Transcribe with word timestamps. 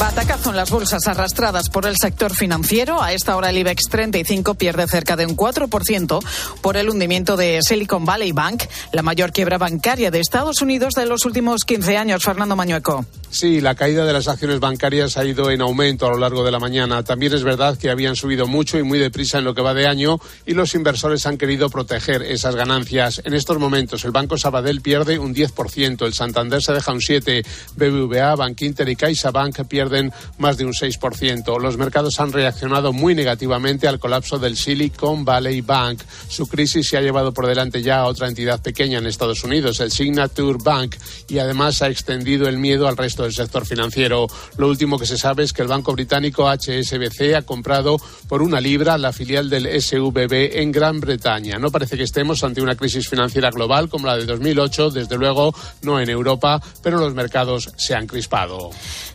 Batacazo 0.00 0.48
en 0.48 0.56
las 0.56 0.70
bolsas 0.70 1.06
arrastradas 1.08 1.68
por 1.68 1.84
el 1.84 1.94
sector 2.00 2.34
financiero. 2.34 3.02
A 3.02 3.12
esta 3.12 3.36
hora 3.36 3.50
el 3.50 3.58
IBEX 3.58 3.82
35 3.90 4.54
pierde 4.54 4.88
cerca 4.88 5.14
de 5.14 5.26
un 5.26 5.36
4% 5.36 6.24
por 6.62 6.78
el 6.78 6.88
hundimiento 6.88 7.36
de 7.36 7.60
Silicon 7.60 8.06
Valley 8.06 8.32
Bank, 8.32 8.62
la 8.92 9.02
mayor 9.02 9.30
quiebra 9.30 9.58
bancaria 9.58 10.10
de 10.10 10.20
Estados 10.20 10.62
Unidos 10.62 10.94
de 10.94 11.04
los 11.04 11.26
últimos 11.26 11.64
15 11.66 11.98
años. 11.98 12.22
Fernando 12.24 12.56
Mañueco. 12.56 13.04
Sí, 13.28 13.60
la 13.60 13.74
caída 13.74 14.06
de 14.06 14.12
las 14.14 14.26
acciones 14.26 14.58
bancarias 14.58 15.18
ha 15.18 15.24
ido 15.24 15.50
en 15.50 15.60
aumento 15.60 16.06
a 16.06 16.10
lo 16.10 16.18
largo 16.18 16.44
de 16.44 16.50
la 16.50 16.58
mañana. 16.58 17.04
También 17.04 17.34
es 17.34 17.44
verdad 17.44 17.76
que 17.76 17.90
habían 17.90 18.16
subido 18.16 18.46
mucho 18.46 18.78
y 18.78 18.82
muy 18.82 18.98
deprisa 18.98 19.38
en 19.38 19.44
lo 19.44 19.54
que 19.54 19.60
va 19.60 19.74
de 19.74 19.86
año 19.86 20.18
y 20.46 20.54
los 20.54 20.74
inversores 20.74 21.26
han 21.26 21.36
querido 21.36 21.68
proteger 21.68 22.22
esas 22.22 22.56
ganancias. 22.56 23.20
En 23.24 23.34
estos 23.34 23.58
momentos 23.58 24.04
el 24.06 24.12
Banco 24.12 24.38
Sabadell 24.38 24.80
pierde 24.80 25.18
un 25.18 25.34
10%, 25.34 26.06
el 26.06 26.14
Santander 26.14 26.62
se 26.62 26.72
deja 26.72 26.90
un 26.90 27.00
7%, 27.00 27.44
BBVA, 27.76 28.34
Bankinter 28.34 28.88
y 28.88 28.96
CaixaBank 28.96 29.66
pierden 29.66 29.89
más 30.38 30.56
de 30.56 30.64
un 30.64 30.72
6%. 30.72 31.60
Los 31.60 31.76
mercados 31.76 32.20
han 32.20 32.32
reaccionado 32.32 32.92
muy 32.92 33.14
negativamente 33.14 33.88
al 33.88 33.98
colapso 33.98 34.38
del 34.38 34.56
Silicon 34.56 35.24
Valley 35.24 35.60
Bank. 35.60 36.02
Su 36.28 36.46
crisis 36.46 36.88
se 36.88 36.96
ha 36.96 37.00
llevado 37.00 37.32
por 37.32 37.46
delante 37.46 37.82
ya 37.82 38.00
a 38.00 38.06
otra 38.06 38.28
entidad 38.28 38.62
pequeña 38.62 38.98
en 38.98 39.06
Estados 39.06 39.44
Unidos, 39.44 39.80
el 39.80 39.90
Signature 39.90 40.58
Bank, 40.62 40.96
y 41.28 41.38
además 41.38 41.82
ha 41.82 41.88
extendido 41.88 42.48
el 42.48 42.58
miedo 42.58 42.88
al 42.88 42.96
resto 42.96 43.22
del 43.24 43.32
sector 43.32 43.66
financiero. 43.66 44.26
Lo 44.56 44.68
último 44.68 44.98
que 44.98 45.06
se 45.06 45.18
sabe 45.18 45.44
es 45.44 45.52
que 45.52 45.62
el 45.62 45.68
banco 45.68 45.92
británico 45.92 46.48
HSBC 46.48 47.34
ha 47.36 47.42
comprado 47.42 48.00
por 48.28 48.42
una 48.42 48.60
libra 48.60 48.98
la 48.98 49.12
filial 49.12 49.50
del 49.50 49.80
SVB 49.80 50.58
en 50.60 50.72
Gran 50.72 51.00
Bretaña. 51.00 51.58
No 51.58 51.70
parece 51.70 51.96
que 51.96 52.04
estemos 52.04 52.42
ante 52.44 52.62
una 52.62 52.76
crisis 52.76 53.08
financiera 53.08 53.50
global 53.50 53.88
como 53.88 54.06
la 54.06 54.16
de 54.16 54.26
2008, 54.26 54.90
desde 54.90 55.16
luego 55.16 55.54
no 55.82 56.00
en 56.00 56.10
Europa, 56.10 56.60
pero 56.82 56.98
los 56.98 57.14
mercados 57.14 57.70
se 57.76 57.94
han 57.94 58.06
crispado. 58.06 58.70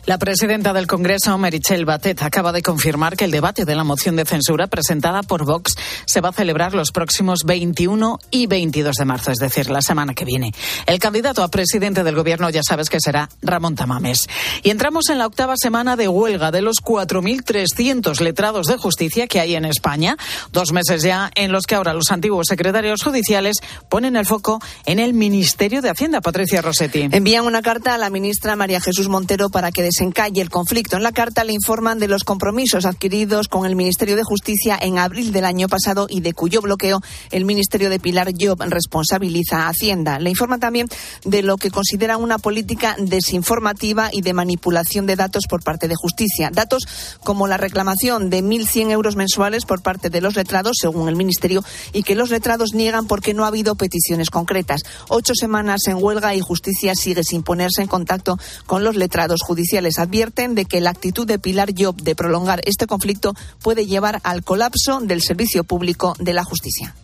La 0.06 0.18
presidenta 0.18 0.65
del 0.72 0.86
Congreso, 0.86 1.36
Merichel 1.38 1.84
Batet, 1.84 2.22
acaba 2.22 2.50
de 2.50 2.62
confirmar 2.62 3.16
que 3.16 3.24
el 3.24 3.30
debate 3.30 3.64
de 3.64 3.74
la 3.76 3.84
moción 3.84 4.16
de 4.16 4.24
censura 4.24 4.66
presentada 4.66 5.22
por 5.22 5.44
Vox 5.44 5.74
se 6.06 6.20
va 6.20 6.30
a 6.30 6.32
celebrar 6.32 6.74
los 6.74 6.92
próximos 6.92 7.40
21 7.44 8.18
y 8.30 8.46
22 8.46 8.96
de 8.96 9.04
marzo, 9.04 9.30
es 9.30 9.38
decir, 9.38 9.70
la 9.70 9.80
semana 9.80 10.14
que 10.14 10.24
viene. 10.24 10.52
El 10.86 10.98
candidato 10.98 11.42
a 11.42 11.48
presidente 11.48 12.02
del 12.02 12.16
gobierno 12.16 12.50
ya 12.50 12.62
sabes 12.62 12.90
que 12.90 13.00
será 13.00 13.28
Ramón 13.42 13.76
Tamames. 13.76 14.26
Y 14.62 14.70
entramos 14.70 15.08
en 15.08 15.18
la 15.18 15.26
octava 15.26 15.54
semana 15.56 15.96
de 15.96 16.08
huelga 16.08 16.50
de 16.50 16.62
los 16.62 16.82
4.300 16.82 18.20
letrados 18.20 18.66
de 18.66 18.76
justicia 18.76 19.26
que 19.26 19.40
hay 19.40 19.54
en 19.54 19.64
España. 19.64 20.16
Dos 20.52 20.72
meses 20.72 21.02
ya 21.02 21.30
en 21.34 21.52
los 21.52 21.66
que 21.66 21.76
ahora 21.76 21.94
los 21.94 22.10
antiguos 22.10 22.46
secretarios 22.48 23.02
judiciales 23.02 23.56
ponen 23.88 24.16
el 24.16 24.26
foco 24.26 24.60
en 24.84 24.98
el 24.98 25.14
Ministerio 25.14 25.82
de 25.82 25.90
Hacienda. 25.90 26.20
Patricia 26.20 26.60
Rossetti. 26.62 27.08
Envían 27.12 27.44
una 27.44 27.62
carta 27.62 27.94
a 27.94 27.98
la 27.98 28.10
ministra 28.10 28.56
María 28.56 28.80
Jesús 28.80 29.08
Montero 29.08 29.48
para 29.48 29.70
que 29.70 29.82
desencalle 29.82 30.40
el 30.40 30.50
conflicto. 30.56 30.96
En 30.96 31.02
la 31.02 31.12
carta 31.12 31.44
le 31.44 31.52
informan 31.52 31.98
de 31.98 32.08
los 32.08 32.24
compromisos 32.24 32.86
adquiridos 32.86 33.46
con 33.46 33.66
el 33.66 33.76
Ministerio 33.76 34.16
de 34.16 34.24
Justicia 34.24 34.78
en 34.80 34.96
abril 34.96 35.30
del 35.30 35.44
año 35.44 35.68
pasado 35.68 36.06
y 36.08 36.20
de 36.20 36.32
cuyo 36.32 36.62
bloqueo 36.62 37.02
el 37.30 37.44
Ministerio 37.44 37.90
de 37.90 38.00
Pilar 38.00 38.32
Job 38.40 38.62
responsabiliza 38.62 39.66
a 39.66 39.68
Hacienda. 39.68 40.18
Le 40.18 40.30
informan 40.30 40.58
también 40.58 40.88
de 41.26 41.42
lo 41.42 41.58
que 41.58 41.70
consideran 41.70 42.22
una 42.22 42.38
política 42.38 42.96
desinformativa 42.98 44.08
y 44.10 44.22
de 44.22 44.32
manipulación 44.32 45.04
de 45.04 45.16
datos 45.16 45.44
por 45.46 45.62
parte 45.62 45.88
de 45.88 45.94
Justicia. 45.94 46.48
Datos 46.50 46.84
como 47.22 47.48
la 47.48 47.58
reclamación 47.58 48.30
de 48.30 48.42
1.100 48.42 48.92
euros 48.92 49.14
mensuales 49.14 49.66
por 49.66 49.82
parte 49.82 50.08
de 50.08 50.22
los 50.22 50.36
letrados, 50.36 50.78
según 50.80 51.10
el 51.10 51.16
Ministerio, 51.16 51.62
y 51.92 52.02
que 52.02 52.14
los 52.14 52.30
letrados 52.30 52.72
niegan 52.72 53.06
porque 53.06 53.34
no 53.34 53.44
ha 53.44 53.48
habido 53.48 53.74
peticiones 53.74 54.30
concretas. 54.30 54.80
Ocho 55.08 55.34
semanas 55.38 55.82
en 55.86 56.02
huelga 56.02 56.34
y 56.34 56.40
Justicia 56.40 56.94
sigue 56.94 57.24
sin 57.24 57.42
ponerse 57.42 57.82
en 57.82 57.88
contacto 57.88 58.38
con 58.64 58.84
los 58.84 58.96
letrados 58.96 59.42
judiciales. 59.42 59.98
Advierten 60.36 60.54
de 60.54 60.66
que 60.66 60.82
la 60.82 60.90
actitud 60.90 61.26
de 61.26 61.38
Pilar 61.38 61.70
Job 61.76 61.96
de 62.02 62.14
prolongar 62.14 62.60
este 62.66 62.86
conflicto 62.86 63.32
puede 63.62 63.86
llevar 63.86 64.20
al 64.22 64.44
colapso 64.44 65.00
del 65.00 65.22
servicio 65.22 65.64
público 65.64 66.14
de 66.18 66.34
la 66.34 66.44
justicia 66.44 66.94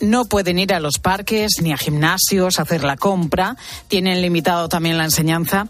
no 0.00 0.24
pueden 0.24 0.58
ir 0.58 0.72
a 0.72 0.80
los 0.80 0.98
parques 0.98 1.60
ni 1.60 1.72
a 1.72 1.76
gimnasios 1.76 2.58
a 2.58 2.62
hacer 2.62 2.84
la 2.84 2.96
compra. 2.96 3.56
Tienen 3.86 4.22
limitado 4.22 4.66
también 4.66 4.96
la 4.96 5.04
enseñanza 5.04 5.68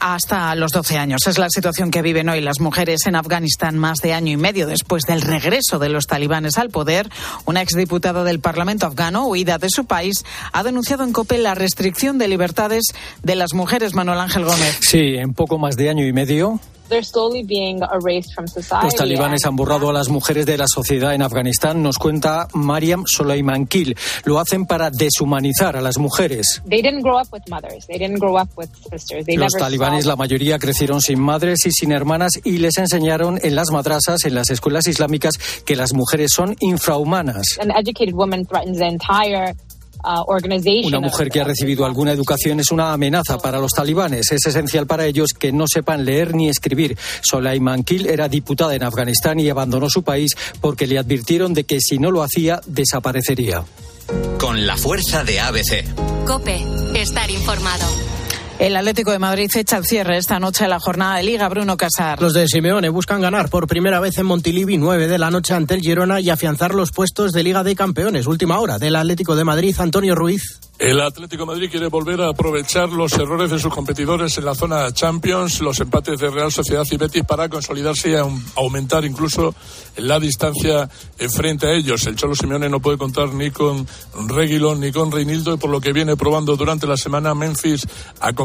hasta 0.00 0.54
los 0.54 0.72
12 0.72 0.98
años. 0.98 1.26
Es 1.26 1.38
la 1.38 1.48
situación 1.50 1.90
que 1.90 2.02
viven 2.02 2.28
hoy 2.28 2.40
las 2.40 2.60
mujeres 2.60 3.06
en 3.06 3.16
Afganistán 3.16 3.78
más 3.78 3.98
de 3.98 4.12
año 4.12 4.32
y 4.32 4.36
medio 4.36 4.66
después 4.66 5.04
del 5.04 5.22
regreso 5.22 5.78
de 5.78 5.88
los 5.88 6.06
talibanes 6.06 6.58
al 6.58 6.70
poder. 6.70 7.08
Una 7.46 7.62
exdiputada 7.62 8.24
del 8.24 8.40
Parlamento 8.40 8.86
afgano, 8.86 9.26
huida 9.26 9.58
de 9.58 9.70
su 9.70 9.84
país, 9.84 10.24
ha 10.52 10.62
denunciado 10.62 11.04
en 11.04 11.12
COPE 11.12 11.38
la 11.38 11.54
restricción 11.54 12.18
de 12.18 12.28
libertades 12.28 12.84
de 13.22 13.34
las 13.34 13.54
mujeres. 13.54 13.94
Manuel 13.94 14.20
Ángel 14.20 14.44
Gómez. 14.44 14.78
Sí, 14.82 15.16
en 15.16 15.34
poco 15.34 15.58
más 15.58 15.76
de 15.76 15.90
año 15.90 16.06
y 16.06 16.12
medio 16.12 16.60
los 18.82 18.94
talibanes 18.96 19.44
han 19.44 19.56
borrado 19.56 19.90
a 19.90 19.92
las 19.92 20.08
mujeres 20.08 20.46
de 20.46 20.56
la 20.56 20.66
sociedad 20.66 21.14
en 21.14 21.22
Afganistán, 21.22 21.82
nos 21.82 21.98
cuenta 21.98 22.48
Mariam 22.54 23.04
Soleimankil. 23.06 23.96
Lo 24.24 24.38
hacen 24.38 24.64
para 24.66 24.90
deshumanizar 24.90 25.76
a 25.76 25.82
las 25.82 25.98
mujeres. 25.98 26.62
Los 29.36 29.52
talibanes, 29.52 29.87
la 30.06 30.16
mayoría, 30.16 30.58
crecieron 30.58 31.00
sin 31.00 31.20
madres 31.20 31.66
y 31.66 31.70
sin 31.70 31.92
hermanas 31.92 32.32
y 32.44 32.58
les 32.58 32.78
enseñaron 32.78 33.38
en 33.42 33.54
las 33.54 33.70
madrasas, 33.70 34.24
en 34.24 34.34
las 34.34 34.50
escuelas 34.50 34.86
islámicas, 34.86 35.34
que 35.64 35.76
las 35.76 35.94
mujeres 35.94 36.30
son 36.34 36.56
infrahumanas. 36.60 37.58
Uh, 40.04 40.86
una 40.86 41.00
mujer 41.00 41.28
que 41.28 41.40
ha 41.40 41.44
recibido 41.44 41.84
alguna 41.84 42.12
educación 42.12 42.60
es 42.60 42.70
una 42.70 42.92
amenaza 42.92 43.38
para 43.38 43.58
los 43.58 43.72
talibanes. 43.72 44.30
Es 44.30 44.46
esencial 44.46 44.86
para 44.86 45.06
ellos 45.06 45.30
que 45.36 45.50
no 45.50 45.64
sepan 45.66 46.04
leer 46.04 46.34
ni 46.34 46.48
escribir. 46.48 46.96
Soleiman 47.20 47.82
Kil 47.82 48.06
era 48.06 48.28
diputada 48.28 48.74
en 48.76 48.84
Afganistán 48.84 49.40
y 49.40 49.50
abandonó 49.50 49.90
su 49.90 50.04
país 50.04 50.30
porque 50.60 50.86
le 50.86 50.98
advirtieron 50.98 51.52
de 51.52 51.64
que 51.64 51.80
si 51.80 51.98
no 51.98 52.12
lo 52.12 52.22
hacía, 52.22 52.60
desaparecería. 52.66 53.64
Con 54.38 54.66
la 54.66 54.76
fuerza 54.76 55.24
de 55.24 55.40
ABC. 55.40 55.84
Cope, 56.26 56.64
estar 56.94 57.30
informado. 57.30 57.86
El 58.58 58.74
Atlético 58.74 59.12
de 59.12 59.20
Madrid 59.20 59.48
echa 59.54 59.76
el 59.76 59.84
cierre 59.84 60.16
esta 60.16 60.40
noche 60.40 60.64
a 60.64 60.68
la 60.68 60.80
jornada 60.80 61.18
de 61.18 61.22
Liga 61.22 61.48
Bruno 61.48 61.76
Casar. 61.76 62.20
Los 62.20 62.34
de 62.34 62.48
Simeone 62.48 62.88
buscan 62.88 63.20
ganar 63.20 63.50
por 63.50 63.68
primera 63.68 64.00
vez 64.00 64.18
en 64.18 64.26
Montilivi 64.26 64.78
9 64.78 65.06
de 65.06 65.16
la 65.16 65.30
noche 65.30 65.54
ante 65.54 65.74
el 65.74 65.80
Girona 65.80 66.20
y 66.20 66.28
afianzar 66.28 66.74
los 66.74 66.90
puestos 66.90 67.30
de 67.30 67.44
Liga 67.44 67.62
de 67.62 67.76
Campeones. 67.76 68.26
Última 68.26 68.58
hora 68.58 68.80
del 68.80 68.96
Atlético 68.96 69.36
de 69.36 69.44
Madrid, 69.44 69.76
Antonio 69.78 70.16
Ruiz. 70.16 70.58
El 70.78 71.00
Atlético 71.00 71.42
de 71.42 71.46
Madrid 71.46 71.70
quiere 71.70 71.88
volver 71.88 72.20
a 72.20 72.28
aprovechar 72.28 72.88
los 72.88 73.12
errores 73.14 73.50
de 73.50 73.58
sus 73.58 73.72
competidores 73.72 74.38
en 74.38 74.44
la 74.44 74.54
zona 74.54 74.92
Champions, 74.92 75.60
los 75.60 75.80
empates 75.80 76.20
de 76.20 76.30
Real 76.30 76.52
Sociedad 76.52 76.84
y 76.88 76.96
Betis 76.96 77.24
para 77.24 77.48
consolidarse 77.48 78.10
y 78.10 78.14
aumentar 78.56 79.04
incluso 79.04 79.56
la 79.96 80.20
distancia 80.20 80.88
frente 81.30 81.66
a 81.66 81.72
ellos. 81.72 82.06
El 82.06 82.14
Cholo 82.14 82.36
Simeone 82.36 82.68
no 82.68 82.78
puede 82.78 82.96
contar 82.96 83.34
ni 83.34 83.50
con 83.50 83.88
Reguilón 84.28 84.78
ni 84.78 84.92
con 84.92 85.10
Reinildo 85.10 85.54
y 85.54 85.58
por 85.58 85.70
lo 85.70 85.80
que 85.80 85.92
viene 85.92 86.16
probando 86.16 86.56
durante 86.56 86.86
la 86.86 86.96
semana 86.96 87.34
Memphis 87.34 87.84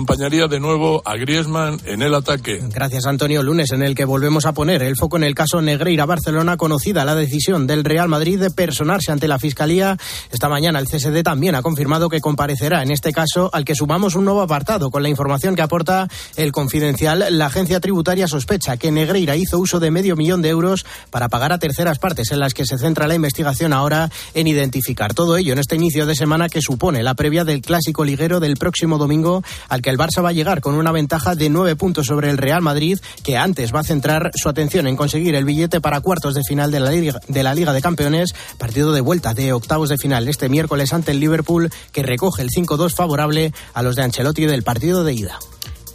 acompañaría 0.03 0.47
de 0.47 0.59
nuevo 0.59 1.01
a 1.05 1.15
Griezmann 1.15 1.79
en 1.85 2.01
el 2.01 2.13
ataque. 2.13 2.59
Gracias 2.73 3.05
Antonio. 3.05 3.41
Lunes 3.41 3.71
en 3.71 3.81
el 3.81 3.95
que 3.95 4.03
volvemos 4.03 4.45
a 4.45 4.51
poner 4.51 4.83
el 4.83 4.97
foco 4.97 5.15
en 5.15 5.23
el 5.23 5.33
caso 5.33 5.61
Negreira 5.61 6.05
Barcelona 6.05 6.57
conocida 6.57 7.05
la 7.05 7.15
decisión 7.15 7.67
del 7.67 7.85
Real 7.85 8.09
Madrid 8.09 8.37
de 8.37 8.51
personarse 8.51 9.13
ante 9.13 9.29
la 9.29 9.39
Fiscalía. 9.39 9.97
Esta 10.29 10.49
mañana 10.49 10.79
el 10.79 10.87
CSD 10.87 11.23
también 11.23 11.55
ha 11.55 11.61
confirmado 11.61 12.09
que 12.09 12.19
comparecerá 12.19 12.83
en 12.83 12.91
este 12.91 13.13
caso 13.13 13.49
al 13.53 13.63
que 13.63 13.75
sumamos 13.75 14.15
un 14.15 14.25
nuevo 14.25 14.41
apartado 14.41 14.91
con 14.91 15.03
la 15.03 15.07
información 15.07 15.55
que 15.55 15.61
aporta 15.61 16.09
el 16.35 16.51
confidencial. 16.51 17.25
La 17.29 17.45
agencia 17.45 17.79
tributaria 17.79 18.27
sospecha 18.27 18.75
que 18.75 18.91
Negreira 18.91 19.37
hizo 19.37 19.57
uso 19.57 19.79
de 19.79 19.89
medio 19.89 20.17
millón 20.17 20.41
de 20.41 20.49
euros 20.49 20.85
para 21.11 21.29
pagar 21.29 21.53
a 21.53 21.59
terceras 21.59 21.97
partes 21.97 22.29
en 22.31 22.39
las 22.39 22.53
que 22.53 22.65
se 22.65 22.77
centra 22.77 23.07
la 23.07 23.15
investigación 23.15 23.71
ahora 23.71 24.09
en 24.33 24.47
identificar 24.47 25.13
todo 25.13 25.37
ello 25.37 25.53
en 25.53 25.59
este 25.59 25.77
inicio 25.77 26.05
de 26.05 26.15
semana 26.15 26.49
que 26.49 26.61
supone 26.61 27.03
la 27.03 27.13
previa 27.13 27.45
del 27.45 27.61
clásico 27.61 28.03
liguero 28.03 28.41
del 28.41 28.57
próximo 28.57 28.97
domingo 28.97 29.45
al 29.69 29.81
que 29.81 29.92
el 29.93 29.99
Barça 29.99 30.23
va 30.23 30.29
a 30.29 30.33
llegar 30.33 30.59
con 30.59 30.73
una 30.73 30.91
ventaja 30.91 31.35
de 31.35 31.49
nueve 31.49 31.75
puntos 31.75 32.07
sobre 32.07 32.31
el 32.31 32.39
Real 32.39 32.63
Madrid 32.63 32.97
que 33.23 33.37
antes 33.37 33.73
va 33.73 33.81
a 33.81 33.83
centrar 33.83 34.31
su 34.33 34.49
atención 34.49 34.87
en 34.87 34.95
conseguir 34.95 35.35
el 35.35 35.45
billete 35.45 35.81
para 35.81 36.01
cuartos 36.01 36.33
de 36.33 36.41
final 36.43 36.71
de 36.71 36.79
la 36.79 36.89
Liga 36.89 37.19
de, 37.27 37.43
la 37.43 37.53
Liga 37.53 37.73
de 37.73 37.81
Campeones, 37.81 38.33
partido 38.57 38.91
de 38.91 39.01
vuelta 39.01 39.35
de 39.35 39.53
octavos 39.53 39.89
de 39.89 39.99
final 39.99 40.27
este 40.27 40.49
miércoles 40.49 40.93
ante 40.93 41.11
el 41.11 41.19
Liverpool 41.19 41.71
que 41.91 42.01
recoge 42.01 42.41
el 42.41 42.49
5-2 42.49 42.95
favorable 42.95 43.53
a 43.75 43.83
los 43.83 43.95
de 43.95 44.01
Ancelotti 44.01 44.47
del 44.47 44.63
partido 44.63 45.03
de 45.03 45.13
ida. 45.13 45.37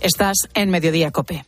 Estás 0.01 0.37
en 0.55 0.71
Mediodía 0.71 1.11
Cope. 1.11 1.45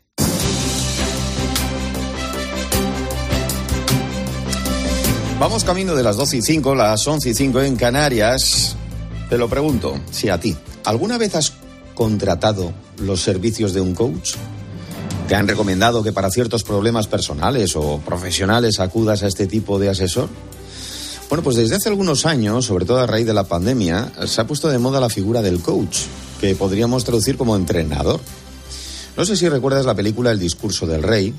Vamos 5.39 5.63
camino 5.63 5.95
de 5.95 6.03
las 6.03 6.17
12 6.17 6.39
y 6.39 6.43
5, 6.43 6.75
las 6.75 7.07
11 7.07 7.31
y 7.31 7.35
5 7.35 7.61
en 7.63 7.77
Canarias. 7.77 8.75
Te 9.29 9.39
lo 9.39 9.49
pregunto, 9.49 10.01
si 10.11 10.29
a 10.29 10.41
ti, 10.41 10.57
¿alguna 10.85 11.17
vez 11.17 11.37
has 11.37 11.53
contratado 12.01 12.73
los 12.97 13.21
servicios 13.21 13.75
de 13.75 13.83
un 13.83 13.95
coach? 13.95 14.37
¿Te 15.29 15.35
han 15.35 15.47
recomendado 15.47 16.03
que 16.03 16.15
para 16.15 16.31
ciertos 16.31 16.63
problemas 16.63 17.07
personales 17.09 17.77
o 17.77 17.99
profesionales 17.99 18.81
acudas 18.81 19.23
a 19.23 19.27
este 19.27 19.47
tipo 19.47 19.79
de 19.79 19.91
asesor? 19.91 20.31
Bueno, 21.29 21.45
pues 21.45 21.57
desde 21.57 21.77
hace 21.77 21.91
algunos 21.91 22.25
años, 22.25 22.65
sobre 22.65 22.87
todo 22.87 23.01
a 23.01 23.07
raíz 23.07 23.27
de 23.27 23.35
la 23.35 23.45
pandemia, 23.45 24.13
se 24.27 24.41
ha 24.41 24.47
puesto 24.47 24.71
de 24.71 24.79
moda 24.79 24.99
la 24.99 25.11
figura 25.11 25.43
del 25.43 25.61
coach, 25.61 25.99
que 26.41 26.55
podríamos 26.55 27.05
traducir 27.05 27.37
como 27.37 27.55
entrenador. 27.55 28.19
No 29.15 29.27
sé 29.27 29.37
si 29.37 29.47
recuerdas 29.51 29.85
la 29.85 29.95
película 29.95 30.31
El 30.31 30.39
discurso 30.39 30.87
del 30.87 31.03
rey. 31.03 31.35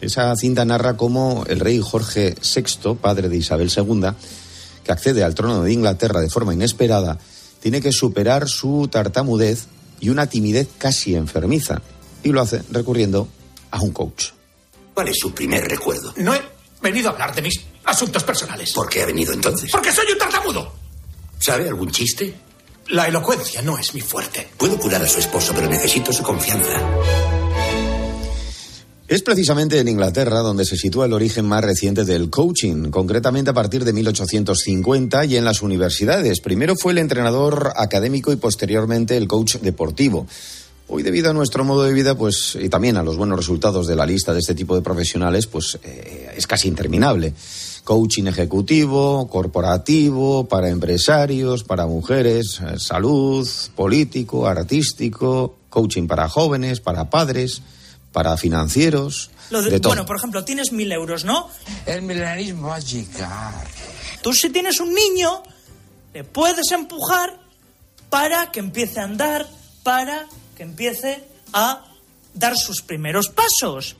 Esa 0.00 0.32
cinta 0.36 0.64
narra 0.64 0.96
cómo 0.96 1.42
el 1.48 1.58
rey 1.58 1.80
Jorge 1.82 2.36
VI, 2.36 2.94
padre 2.94 3.28
de 3.28 3.38
Isabel 3.38 3.72
II, 3.76 4.10
que 4.84 4.92
accede 4.92 5.24
al 5.24 5.34
trono 5.34 5.64
de 5.64 5.72
Inglaterra 5.72 6.20
de 6.20 6.30
forma 6.30 6.54
inesperada, 6.54 7.18
tiene 7.58 7.80
que 7.80 7.90
superar 7.90 8.48
su 8.48 8.86
tartamudez 8.88 9.66
y 10.00 10.08
una 10.08 10.26
timidez 10.26 10.68
casi 10.78 11.14
enfermiza. 11.14 11.80
Y 12.22 12.32
lo 12.32 12.40
hace 12.40 12.62
recurriendo 12.70 13.28
a 13.70 13.80
un 13.80 13.92
coach. 13.92 14.26
¿Cuál 14.94 15.08
es 15.08 15.18
su 15.18 15.32
primer 15.32 15.64
recuerdo? 15.64 16.12
No 16.16 16.34
he 16.34 16.42
venido 16.82 17.08
a 17.08 17.12
hablar 17.12 17.34
de 17.34 17.42
mis 17.42 17.60
asuntos 17.84 18.22
personales. 18.24 18.72
¿Por 18.72 18.88
qué 18.88 19.02
ha 19.02 19.06
venido 19.06 19.32
entonces? 19.32 19.70
Porque 19.70 19.92
soy 19.92 20.06
un 20.12 20.18
tartamudo. 20.18 20.72
¿Sabe 21.38 21.68
algún 21.68 21.90
chiste? 21.90 22.34
La 22.88 23.06
elocuencia 23.06 23.62
no 23.62 23.78
es 23.78 23.94
mi 23.94 24.00
fuerte. 24.00 24.48
Puedo 24.56 24.76
curar 24.76 25.02
a 25.02 25.08
su 25.08 25.20
esposo, 25.20 25.52
pero 25.54 25.68
necesito 25.68 26.12
su 26.12 26.22
confianza. 26.22 27.39
Es 29.10 29.22
precisamente 29.22 29.80
en 29.80 29.88
Inglaterra 29.88 30.38
donde 30.38 30.64
se 30.64 30.76
sitúa 30.76 31.06
el 31.06 31.12
origen 31.12 31.44
más 31.44 31.64
reciente 31.64 32.04
del 32.04 32.30
coaching, 32.30 32.92
concretamente 32.92 33.50
a 33.50 33.52
partir 33.52 33.84
de 33.84 33.92
1850 33.92 35.24
y 35.24 35.36
en 35.36 35.44
las 35.44 35.62
universidades. 35.62 36.40
Primero 36.40 36.76
fue 36.76 36.92
el 36.92 36.98
entrenador 36.98 37.72
académico 37.74 38.30
y 38.32 38.36
posteriormente 38.36 39.16
el 39.16 39.26
coach 39.26 39.56
deportivo. 39.56 40.28
Hoy, 40.86 41.02
debido 41.02 41.28
a 41.28 41.32
nuestro 41.32 41.64
modo 41.64 41.82
de 41.82 41.92
vida, 41.92 42.16
pues, 42.16 42.56
y 42.62 42.68
también 42.68 42.96
a 42.98 43.02
los 43.02 43.16
buenos 43.16 43.36
resultados 43.36 43.88
de 43.88 43.96
la 43.96 44.06
lista 44.06 44.32
de 44.32 44.38
este 44.38 44.54
tipo 44.54 44.76
de 44.76 44.82
profesionales, 44.82 45.48
pues 45.48 45.76
eh, 45.82 46.32
es 46.36 46.46
casi 46.46 46.68
interminable. 46.68 47.34
Coaching 47.82 48.28
ejecutivo, 48.28 49.28
corporativo, 49.28 50.46
para 50.46 50.68
empresarios, 50.68 51.64
para 51.64 51.84
mujeres, 51.88 52.60
eh, 52.60 52.78
salud, 52.78 53.48
político, 53.74 54.46
artístico, 54.46 55.56
coaching 55.68 56.06
para 56.06 56.28
jóvenes, 56.28 56.78
para 56.78 57.10
padres, 57.10 57.60
para 58.12 58.36
financieros. 58.36 59.30
de, 59.50 59.80
todo. 59.80 59.90
Bueno, 59.90 60.06
por 60.06 60.16
ejemplo, 60.16 60.44
tienes 60.44 60.72
mil 60.72 60.90
euros, 60.92 61.24
¿no? 61.24 61.48
El 61.86 62.02
milenarismo 62.02 62.68
va 62.68 62.76
a 62.76 62.80
llegar. 62.80 63.66
Tú 64.22 64.32
si 64.32 64.50
tienes 64.50 64.80
un 64.80 64.92
niño, 64.94 65.42
le 66.12 66.24
puedes 66.24 66.70
empujar 66.72 67.38
para 68.08 68.50
que 68.50 68.60
empiece 68.60 69.00
a 69.00 69.04
andar, 69.04 69.46
para 69.82 70.26
que 70.56 70.62
empiece 70.62 71.24
a 71.52 71.84
dar 72.34 72.56
sus 72.56 72.82
primeros 72.82 73.28
pasos. 73.28 73.96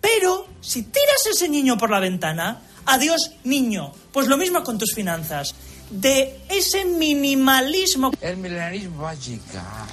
Pero 0.00 0.46
si 0.60 0.82
tiras 0.82 1.26
ese 1.30 1.48
niño 1.48 1.76
por 1.76 1.90
la 1.90 2.00
ventana, 2.00 2.62
adiós 2.86 3.32
niño. 3.44 3.92
Pues 4.12 4.26
lo 4.26 4.36
mismo 4.36 4.64
con 4.64 4.78
tus 4.78 4.94
finanzas. 4.94 5.54
De 5.90 6.40
ese 6.48 6.84
minimalismo. 6.84 8.12
El 8.20 8.36
milenarismo 8.36 9.02
va 9.02 9.10
a 9.10 9.14
llegar. 9.14 9.86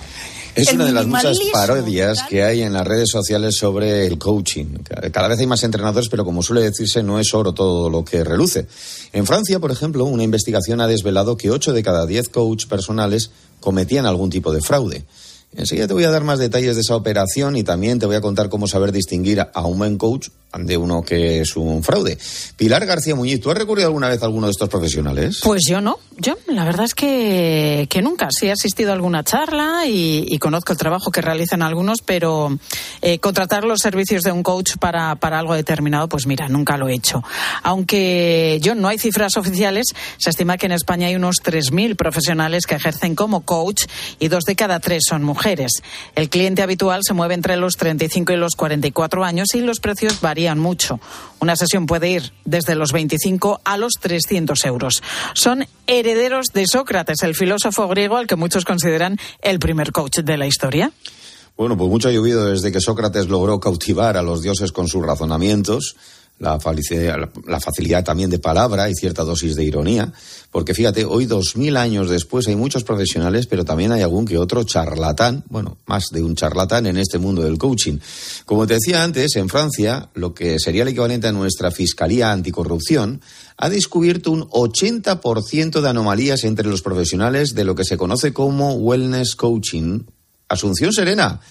Es 0.58 0.74
una 0.74 0.86
de 0.86 0.92
las 0.92 1.06
muchas 1.06 1.38
parodias 1.54 2.24
que 2.24 2.44
hay 2.44 2.64
en 2.64 2.74
las 2.74 2.86
redes 2.86 3.10
sociales 3.12 3.56
sobre 3.58 4.08
el 4.08 4.18
coaching. 4.18 4.66
Cada 5.12 5.28
vez 5.28 5.40
hay 5.40 5.48
más 5.48 5.64
entrenadores, 5.64 6.10
pero 6.10 6.26
como 6.26 6.42
suele 6.42 6.64
decirse, 6.64 7.04
no 7.04 7.20
es 7.20 7.34
oro 7.34 7.54
todo 7.54 7.90
lo 7.90 8.04
que 8.04 8.24
reluce. 8.24 8.66
En 9.14 9.26
Francia, 9.28 9.60
por 9.60 9.72
ejemplo, 9.72 10.06
una 10.06 10.24
investigación 10.24 10.82
ha 10.82 10.88
desvelado 10.88 11.38
que 11.38 11.52
8 11.52 11.74
de 11.74 11.84
cada 11.84 12.06
10 12.06 12.30
coach 12.30 12.66
personales 12.66 13.30
cometían 13.60 14.06
algún 14.06 14.30
tipo 14.30 14.52
de 14.52 14.62
fraude. 14.62 15.06
Enseguida 15.56 15.88
te 15.88 15.94
voy 15.94 16.04
a 16.04 16.12
dar 16.12 16.24
más 16.24 16.40
detalles 16.40 16.76
de 16.76 16.82
esa 16.82 16.96
operación 16.96 17.56
y 17.56 17.64
también 17.64 18.00
te 18.00 18.06
voy 18.06 18.16
a 18.16 18.22
contar 18.22 18.50
cómo 18.50 18.68
saber 18.68 18.92
distinguir 18.92 19.42
a 19.42 19.66
un 19.66 19.80
buen 19.80 19.98
coach 19.98 20.30
de 20.54 20.78
uno 20.78 21.04
que 21.04 21.42
es 21.42 21.56
un 21.56 21.84
fraude. 21.84 22.18
Pilar 22.56 22.86
García 22.86 23.16
Muñiz, 23.16 23.42
¿tú 23.42 23.52
has 23.52 23.58
recurrido 23.58 23.88
alguna 23.88 24.10
vez 24.10 24.22
a 24.22 24.26
alguno 24.26 24.48
de 24.48 24.52
estos 24.52 24.70
profesionales? 24.70 25.42
Pues 25.44 25.64
yo 25.68 25.82
no, 25.82 26.00
yo 26.18 26.36
la 26.48 26.64
verdad 26.64 26.86
es 26.86 26.94
que, 26.94 27.88
que 27.90 28.02
nunca. 28.02 28.30
Sí 28.32 28.48
he 28.48 28.52
asistido 28.52 28.92
a 28.92 28.94
alguna 28.94 29.24
charla 29.24 29.84
y, 29.88 30.38
conozco 30.40 30.72
el 30.72 30.78
trabajo 30.78 31.12
que 31.12 31.22
realizan 31.22 31.62
algunos, 31.62 32.00
pero 32.06 32.58
eh, 33.02 33.20
contratar 33.20 33.64
los 33.64 33.80
servicios 33.80 34.22
de 34.22 34.32
un 34.32 34.44
coach 34.44 34.78
para, 34.80 35.16
para 35.16 35.40
algo 35.40 35.54
determinado, 35.56 36.08
pues 36.08 36.26
mira, 36.26 36.48
nunca 36.48 36.78
lo 36.78 36.88
he 36.88 36.94
hecho. 36.94 37.24
Aunque 37.64 38.60
yo 38.62 38.76
no 38.76 38.88
hay 38.88 38.98
cifras 38.98 39.36
oficiales, 39.36 39.88
se 40.18 40.30
estima 40.30 40.58
que 40.58 40.68
en 40.68 40.72
España 40.74 41.08
hay 41.08 41.16
unos 41.16 41.38
3.000 41.44 41.96
profesionales 41.96 42.66
que 42.66 42.76
ejercen 42.76 43.16
como 43.16 43.42
coach 43.42 43.86
y 44.20 44.28
dos 44.28 44.44
de 44.46 44.56
cada 44.56 44.80
tres 44.80 45.04
son 45.08 45.24
mujeres. 45.24 45.37
El 46.16 46.30
cliente 46.30 46.62
habitual 46.62 47.02
se 47.04 47.14
mueve 47.14 47.34
entre 47.34 47.58
los 47.58 47.76
35 47.78 48.34
y 48.34 48.38
los 48.38 48.56
44 48.56 49.24
años 49.24 49.56
y 49.56 49.62
los 49.62 49.80
precios 49.80 50.22
varían 50.22 50.60
mucho. 50.60 51.00
Una 51.40 51.56
sesión 51.56 51.86
puede 51.86 52.10
ir 52.10 52.34
desde 52.46 52.76
los 52.76 52.92
25 52.92 53.62
a 53.64 53.78
los 53.78 53.94
300 54.00 54.66
euros. 54.66 55.04
Son 55.34 55.66
herederos 55.86 56.48
de 56.54 56.66
Sócrates, 56.68 57.24
el 57.24 57.36
filósofo 57.36 57.88
griego 57.88 58.18
al 58.18 58.28
que 58.28 58.36
muchos 58.36 58.66
consideran 58.66 59.18
el 59.42 59.60
primer 59.60 59.92
coach 59.92 60.20
de 60.20 60.38
la 60.38 60.48
historia. 60.48 60.92
Bueno, 61.58 61.76
pues 61.76 61.90
mucho 61.90 62.10
ha 62.10 62.12
llovido 62.12 62.46
desde 62.46 62.72
que 62.72 62.80
Sócrates 62.80 63.30
logró 63.30 63.60
cautivar 63.60 64.16
a 64.16 64.22
los 64.22 64.44
dioses 64.44 64.72
con 64.72 64.88
sus 64.88 65.04
razonamientos, 65.04 65.96
la, 66.40 66.60
falici- 66.60 67.30
la 67.48 67.60
facilidad 67.60 68.04
también 68.04 68.30
de 68.30 68.40
palabra 68.40 68.90
y 68.90 68.94
cierta 68.96 69.24
dosis 69.24 69.56
de 69.56 69.64
ironía, 69.64 70.14
porque 70.52 70.74
fíjate, 70.74 71.04
hoy 71.06 71.26
dos 71.26 71.56
mil 71.58 71.78
años 71.78 72.10
después 72.10 72.48
hay 72.48 72.56
muchos 72.56 72.84
profesionales, 72.84 73.48
pero 73.48 73.66
también 73.66 73.92
hay 73.92 74.02
algún 74.02 74.26
que 74.26 74.38
otro 74.38 74.64
charlatán, 74.64 75.44
bueno, 75.50 75.78
más 75.86 76.06
de 76.12 76.22
un 76.24 76.36
charlatán 76.36 76.86
en 76.86 76.98
este 76.98 77.18
mundo 77.18 77.42
del 77.42 77.58
coaching. 77.58 77.98
Como 78.46 78.68
te 78.68 78.76
decía 78.76 79.04
antes, 79.04 79.36
en 79.36 79.50
Francia, 79.50 80.10
lo 80.14 80.34
que 80.34 80.58
sería 80.60 80.84
el 80.84 80.90
equivalente 80.90 81.28
a 81.28 81.32
nuestra 81.32 81.72
Fiscalía 81.72 82.32
Anticorrupción, 82.32 83.22
ha 83.58 83.70
descubierto 83.70 84.32
un 84.32 84.44
80% 84.50 85.82
de 85.82 85.90
anomalías 85.90 86.44
entre 86.44 86.68
los 86.70 86.82
profesionales 86.82 87.56
de 87.56 87.64
lo 87.64 87.76
que 87.76 87.84
se 87.84 87.98
conoce 87.98 88.32
como 88.34 88.74
wellness 88.76 89.36
coaching. 89.36 90.02
Asunción 90.50 90.94
Serena. 90.94 91.42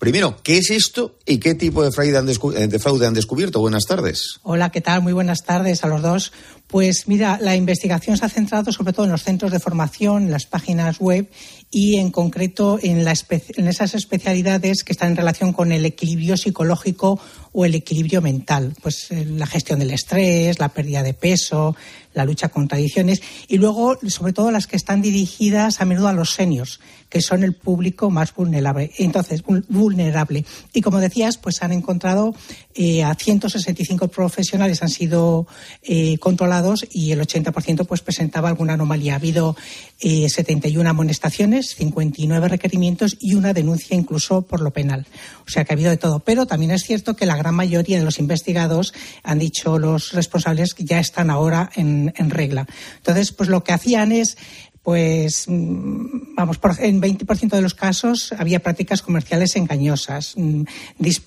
Primero, 0.00 0.38
¿qué 0.42 0.56
es 0.56 0.70
esto 0.70 1.18
y 1.26 1.36
qué 1.36 1.54
tipo 1.54 1.84
de 1.84 1.92
fraude 1.92 2.16
han, 2.16 2.26
eh, 2.26 2.68
de 2.68 2.78
fraude 2.78 3.06
han 3.06 3.12
descubierto? 3.12 3.60
Buenas 3.60 3.84
tardes. 3.84 4.40
Hola, 4.42 4.72
¿qué 4.72 4.80
tal? 4.80 5.02
Muy 5.02 5.12
buenas 5.12 5.40
tardes 5.44 5.84
a 5.84 5.88
los 5.88 6.00
dos. 6.00 6.32
Pues 6.68 7.06
mira, 7.06 7.38
la 7.38 7.54
investigación 7.54 8.16
se 8.16 8.24
ha 8.24 8.30
centrado 8.30 8.72
sobre 8.72 8.94
todo 8.94 9.04
en 9.04 9.12
los 9.12 9.24
centros 9.24 9.52
de 9.52 9.60
formación, 9.60 10.22
en 10.22 10.30
las 10.30 10.46
páginas 10.46 11.00
web 11.00 11.28
y 11.70 11.96
en 11.96 12.10
concreto 12.10 12.78
en, 12.82 13.04
la 13.04 13.14
en 13.56 13.68
esas 13.68 13.94
especialidades 13.94 14.82
que 14.82 14.92
están 14.92 15.10
en 15.12 15.16
relación 15.16 15.52
con 15.52 15.70
el 15.70 15.84
equilibrio 15.86 16.36
psicológico 16.36 17.20
o 17.52 17.64
el 17.64 17.74
equilibrio 17.76 18.20
mental. 18.22 18.74
Pues 18.82 19.10
eh, 19.10 19.24
la 19.24 19.46
gestión 19.46 19.78
del 19.78 19.92
estrés, 19.92 20.58
la 20.58 20.70
pérdida 20.70 21.02
de 21.04 21.14
peso, 21.14 21.76
la 22.12 22.24
lucha 22.24 22.48
contra 22.48 22.76
adicciones 22.76 23.22
y 23.46 23.58
luego, 23.58 23.96
sobre 24.08 24.32
todo, 24.32 24.50
las 24.50 24.66
que 24.66 24.74
están 24.74 25.00
dirigidas 25.00 25.80
a 25.80 25.84
menudo 25.84 26.08
a 26.08 26.12
los 26.12 26.30
seniors, 26.34 26.80
que 27.08 27.20
son 27.22 27.44
el 27.44 27.54
público 27.54 28.10
más 28.10 28.34
vulnerable. 28.34 28.90
Entonces, 28.98 29.44
vul- 29.44 29.64
vulnerable. 29.68 30.44
Y 30.72 30.80
como 30.80 30.98
decías, 30.98 31.38
pues 31.38 31.62
han 31.62 31.70
encontrado 31.70 32.34
eh, 32.74 33.04
a 33.04 33.14
165 33.14 34.08
profesionales 34.08 34.82
han 34.82 34.88
sido 34.88 35.46
eh, 35.84 36.18
controlados 36.18 36.84
y 36.90 37.12
el 37.12 37.20
80% 37.20 37.86
pues 37.86 38.00
presentaba 38.00 38.48
alguna 38.48 38.74
anomalía. 38.74 39.12
Ha 39.12 39.16
habido 39.16 39.56
eh, 40.00 40.28
71 40.28 40.88
amonestaciones, 40.88 41.74
59 41.74 42.48
requerimientos 42.48 43.16
y 43.20 43.34
una 43.34 43.52
denuncia 43.52 43.96
incluso 43.96 44.42
por 44.42 44.60
lo 44.60 44.70
penal. 44.70 45.06
O 45.46 45.50
sea 45.50 45.64
que 45.64 45.72
ha 45.72 45.76
habido 45.76 45.90
de 45.90 45.96
todo. 45.96 46.20
Pero 46.20 46.46
también 46.46 46.70
es 46.70 46.82
cierto 46.82 47.16
que 47.16 47.26
la 47.26 47.36
gran 47.36 47.54
mayoría 47.54 47.98
de 47.98 48.04
los 48.04 48.18
investigados 48.18 48.94
han 49.22 49.38
dicho 49.38 49.78
los 49.78 50.12
responsables 50.12 50.74
que 50.74 50.84
ya 50.84 51.00
están 51.00 51.30
ahora 51.30 51.70
en, 51.74 52.12
en 52.16 52.30
regla. 52.30 52.66
Entonces, 52.96 53.32
pues 53.32 53.48
lo 53.48 53.62
que 53.62 53.72
hacían 53.72 54.12
es 54.12 54.36
pues 54.82 55.44
mm, 55.46 56.34
vamos, 56.34 56.58
por, 56.58 56.74
en 56.80 57.00
20% 57.02 57.50
de 57.50 57.60
los 57.60 57.74
casos 57.74 58.32
había 58.38 58.60
prácticas 58.60 59.02
comerciales 59.02 59.56
engañosas. 59.56 60.34
Mm, 60.36 60.62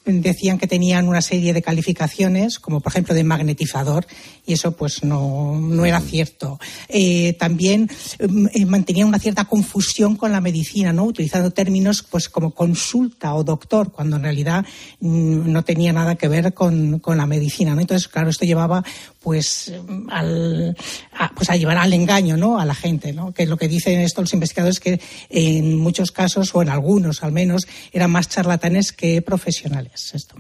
Decían 0.06 0.58
que 0.58 0.68
tenían 0.68 1.08
una 1.08 1.22
serie 1.22 1.54
de 1.54 1.62
calificaciones, 1.62 2.60
como 2.60 2.82
por 2.82 2.92
ejemplo 2.92 3.14
de 3.14 3.24
magnetizador, 3.24 4.06
y 4.46 4.54
eso 4.54 4.72
pues 4.76 5.04
no, 5.04 5.60
no 5.60 5.86
era 5.86 6.00
cierto. 6.00 6.60
Eh, 6.90 7.34
también 7.34 7.90
mm, 8.28 8.48
eh, 8.54 8.66
mantenían 8.66 9.08
una 9.08 9.20
cierta 9.20 9.46
confusión 9.46 10.16
con 10.16 10.32
la 10.32 10.42
medicina, 10.42 10.92
¿no? 10.92 11.04
Utilizando 11.06 11.52
términos 11.52 12.04
pues 12.04 12.30
como 12.30 12.52
consulta 12.52 13.36
o 13.36 13.44
doctor, 13.44 13.92
cuando 13.92 14.16
en 14.16 14.24
realidad 14.24 14.66
no 15.00 15.64
tenía 15.64 15.94
nada 15.94 16.16
que 16.16 16.28
ver 16.28 16.54
con, 16.54 17.00
con 17.00 17.18
la 17.18 17.26
medicina, 17.26 17.76
¿no? 17.76 17.82
Entonces, 17.82 18.08
claro, 18.08 18.30
esto 18.30 18.46
llevaba 18.46 18.84
pues 19.24 19.74
al, 20.10 20.76
a, 21.18 21.34
pues 21.34 21.50
a 21.50 21.56
llevar 21.56 21.78
al 21.78 21.94
engaño, 21.94 22.38
¿no? 22.38 22.60
A 22.60 22.66
la 22.66 22.76
gente, 22.76 23.14
¿no? 23.14 23.34
Que 23.34 23.46
lo 23.46 23.58
que 23.58 23.68
dicen 23.68 24.02
estos 24.02 24.24
los 24.24 24.34
investigadores 24.34 24.76
es 24.76 24.80
que 24.80 25.02
en 25.30 25.78
muchos 25.78 26.12
casos, 26.12 26.54
o 26.54 26.62
en 26.62 26.70
algunos 26.70 27.24
al 27.24 27.32
menos, 27.32 27.68
eran 27.92 28.12
más 28.12 28.30
charlatanes 28.30 28.92
que 28.92 29.22
profesionales. 29.22 30.12
Esto. 30.14 30.36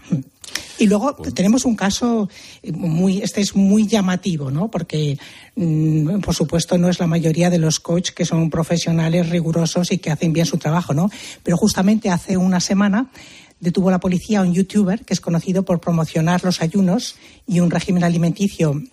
Y 0.80 0.88
luego 0.88 1.14
tenemos 1.14 1.66
un 1.66 1.76
caso 1.76 2.30
muy, 2.74 3.22
este 3.22 3.42
es 3.42 3.56
muy 3.56 3.88
llamativo, 3.88 4.52
¿no? 4.52 4.70
Porque, 4.70 5.18
mm, 5.56 6.20
por 6.20 6.36
supuesto, 6.36 6.78
no 6.78 6.90
es 6.90 7.00
la 7.00 7.08
mayoría 7.08 7.50
de 7.50 7.60
los 7.60 7.80
coaches 7.80 8.14
que 8.14 8.26
son 8.26 8.50
profesionales 8.50 9.30
rigurosos 9.30 9.92
y 9.92 10.00
que 10.00 10.12
hacen 10.12 10.34
bien 10.34 10.46
su 10.46 10.58
trabajo, 10.58 10.94
¿no? 10.94 11.10
Pero 11.44 11.58
justamente 11.58 12.10
hace 12.10 12.38
una 12.38 12.60
semana 12.60 13.10
detuvo 13.64 13.90
la 13.90 14.00
policía 14.00 14.40
a 14.40 14.42
un 14.42 14.54
youtuber 14.54 15.06
que 15.06 15.14
es 15.14 15.22
conocido 15.22 15.64
por 15.64 15.80
promocionar 15.80 16.44
los 16.44 16.62
ayunos 16.62 17.16
y 17.48 17.62
un 17.62 17.72
régimen 17.72 18.04
alimenticio 18.04 18.84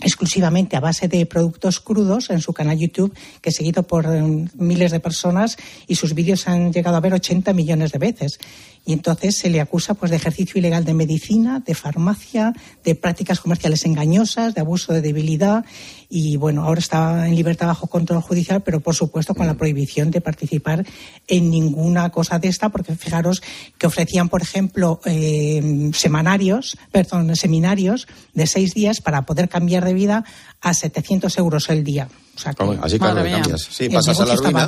exclusivamente 0.00 0.76
a 0.76 0.80
base 0.80 1.08
de 1.08 1.26
productos 1.26 1.80
crudos 1.80 2.30
en 2.30 2.40
su 2.40 2.52
canal 2.52 2.78
YouTube, 2.78 3.14
que 3.40 3.50
es 3.50 3.56
seguido 3.56 3.82
por 3.82 4.06
eh, 4.06 4.22
miles 4.54 4.92
de 4.92 5.00
personas 5.00 5.56
y 5.88 5.96
sus 5.96 6.14
vídeos 6.14 6.46
han 6.46 6.72
llegado 6.72 6.96
a 6.96 7.00
ver 7.00 7.14
80 7.14 7.52
millones 7.52 7.90
de 7.90 7.98
veces. 7.98 8.38
Y 8.86 8.92
entonces 8.92 9.38
se 9.38 9.48
le 9.48 9.60
acusa 9.60 9.94
pues, 9.94 10.10
de 10.10 10.16
ejercicio 10.16 10.58
ilegal 10.58 10.84
de 10.84 10.92
medicina, 10.92 11.60
de 11.60 11.74
farmacia, 11.74 12.52
de 12.84 12.94
prácticas 12.94 13.40
comerciales 13.40 13.86
engañosas, 13.86 14.54
de 14.54 14.60
abuso 14.60 14.92
de 14.92 15.00
debilidad. 15.00 15.64
Y 16.10 16.36
bueno, 16.36 16.64
ahora 16.64 16.80
está 16.80 17.26
en 17.26 17.34
libertad 17.34 17.66
bajo 17.66 17.86
control 17.86 18.20
judicial, 18.20 18.62
pero 18.62 18.80
por 18.80 18.94
supuesto 18.94 19.34
con 19.34 19.46
la 19.46 19.54
prohibición 19.54 20.10
de 20.10 20.20
participar 20.20 20.84
en 21.26 21.50
ninguna 21.50 22.10
cosa 22.10 22.38
de 22.38 22.48
esta, 22.48 22.68
porque 22.68 22.94
fijaros 22.94 23.42
que 23.78 23.86
ofrecían, 23.86 24.28
por 24.28 24.42
ejemplo, 24.42 25.00
eh, 25.06 25.90
semanarios, 25.94 26.76
perdón, 26.92 27.34
seminarios 27.36 28.06
de 28.34 28.46
seis 28.46 28.74
días 28.74 29.00
para 29.00 29.22
poder 29.22 29.48
cambiar 29.48 29.84
de 29.84 29.94
vida 29.94 30.24
a 30.64 30.72
700 30.74 31.36
euros 31.38 31.68
el 31.68 31.84
día. 31.84 32.08
O 32.34 32.38
sea 32.38 32.54
que, 32.54 32.64
Así 32.82 32.98
claro, 32.98 33.22
cambias. 33.22 33.68
Sí, 33.70 33.88
pasas 33.90 34.18
a 34.18 34.24
la 34.24 34.34
ruina. 34.34 34.66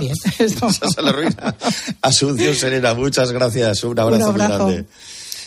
pasas 0.61 0.99
a 0.99 1.03
la 1.03 1.13
ruina. 1.13 1.57
Asunción 2.03 2.55
Serena, 2.55 2.95
muchas 2.95 3.33
gracias. 3.33 3.83
Un 3.83 3.99
abrazo, 3.99 4.33
muy 4.33 4.41
grande. 4.41 4.85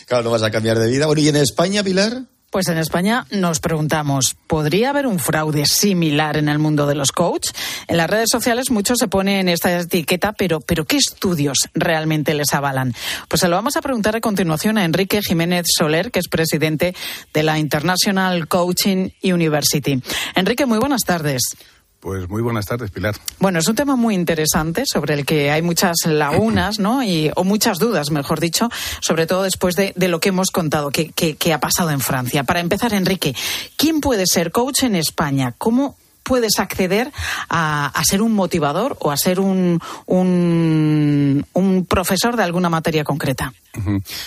Claro, 0.06 0.24
no 0.24 0.30
vas 0.30 0.42
a 0.42 0.50
cambiar 0.50 0.78
de 0.78 0.90
vida. 0.90 1.06
Bueno, 1.06 1.22
¿y 1.22 1.28
en 1.28 1.36
España, 1.36 1.84
Pilar? 1.84 2.24
Pues 2.50 2.66
en 2.66 2.78
España 2.78 3.26
nos 3.30 3.60
preguntamos, 3.60 4.36
¿podría 4.48 4.90
haber 4.90 5.06
un 5.06 5.20
fraude 5.20 5.66
similar 5.66 6.36
en 6.36 6.48
el 6.48 6.58
mundo 6.58 6.88
de 6.88 6.96
los 6.96 7.12
coach? 7.12 7.50
En 7.86 7.96
las 7.96 8.10
redes 8.10 8.28
sociales 8.28 8.72
muchos 8.72 8.98
se 8.98 9.06
ponen 9.06 9.48
esta 9.48 9.78
etiqueta, 9.78 10.32
pero, 10.32 10.58
pero 10.60 10.84
¿qué 10.84 10.96
estudios 10.96 11.58
realmente 11.74 12.34
les 12.34 12.52
avalan? 12.52 12.92
Pues 13.28 13.38
se 13.38 13.46
lo 13.46 13.54
vamos 13.54 13.76
a 13.76 13.82
preguntar 13.82 14.16
a 14.16 14.20
continuación 14.20 14.78
a 14.78 14.84
Enrique 14.84 15.22
Jiménez 15.22 15.66
Soler, 15.78 16.10
que 16.10 16.18
es 16.18 16.26
presidente 16.26 16.96
de 17.32 17.42
la 17.44 17.56
International 17.56 18.48
Coaching 18.48 19.10
University. 19.22 20.02
Enrique, 20.34 20.66
muy 20.66 20.78
buenas 20.78 21.02
tardes. 21.02 21.56
Pues 22.00 22.30
muy 22.30 22.40
buenas 22.40 22.64
tardes, 22.64 22.90
Pilar. 22.90 23.14
Bueno, 23.40 23.58
es 23.58 23.68
un 23.68 23.74
tema 23.74 23.94
muy 23.94 24.14
interesante 24.14 24.84
sobre 24.86 25.12
el 25.12 25.26
que 25.26 25.50
hay 25.50 25.60
muchas 25.60 25.96
lagunas, 26.06 26.78
¿no? 26.78 27.02
Y, 27.02 27.30
o 27.36 27.44
muchas 27.44 27.78
dudas, 27.78 28.10
mejor 28.10 28.40
dicho, 28.40 28.70
sobre 29.02 29.26
todo 29.26 29.42
después 29.42 29.76
de, 29.76 29.92
lo 30.08 30.18
que 30.18 30.30
hemos 30.30 30.50
contado, 30.50 30.90
que, 30.90 31.10
que, 31.10 31.52
ha 31.52 31.60
pasado 31.60 31.90
en 31.90 32.00
Francia. 32.00 32.44
Para 32.44 32.60
empezar, 32.60 32.94
Enrique, 32.94 33.36
¿quién 33.76 34.00
puede 34.00 34.26
ser 34.26 34.50
coach 34.50 34.84
en 34.84 34.96
España? 34.96 35.54
¿Cómo 35.58 35.96
puedes 36.30 36.60
acceder 36.60 37.10
a, 37.48 37.90
ser 38.08 38.22
un 38.22 38.34
motivador 38.34 38.96
o 39.00 39.10
a 39.10 39.16
ser 39.16 39.40
un, 39.40 39.80
un, 40.06 41.86
profesor 41.88 42.36
de 42.36 42.44
alguna 42.44 42.70
materia 42.70 43.02
concreta? 43.02 43.52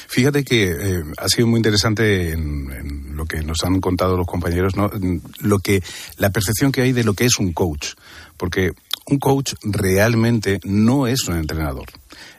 Fíjate 0.09 0.43
que 0.43 0.65
eh, 0.65 1.03
ha 1.17 1.29
sido 1.29 1.47
muy 1.47 1.59
interesante 1.59 2.33
en 2.33 3.15
lo 3.15 3.25
que 3.25 3.41
nos 3.41 3.63
han 3.63 3.79
contado 3.79 4.17
los 4.17 4.27
compañeros, 4.27 4.75
¿no? 4.75 4.91
lo 5.39 5.59
que, 5.59 5.81
la 6.17 6.29
percepción 6.31 6.73
que 6.73 6.81
hay 6.81 6.91
de 6.91 7.05
lo 7.05 7.13
que 7.13 7.23
es 7.23 7.39
un 7.39 7.53
coach. 7.53 7.93
Porque 8.35 8.73
un 9.05 9.19
coach 9.19 9.53
realmente 9.63 10.59
no 10.65 11.07
es 11.07 11.29
un 11.29 11.37
entrenador. 11.37 11.85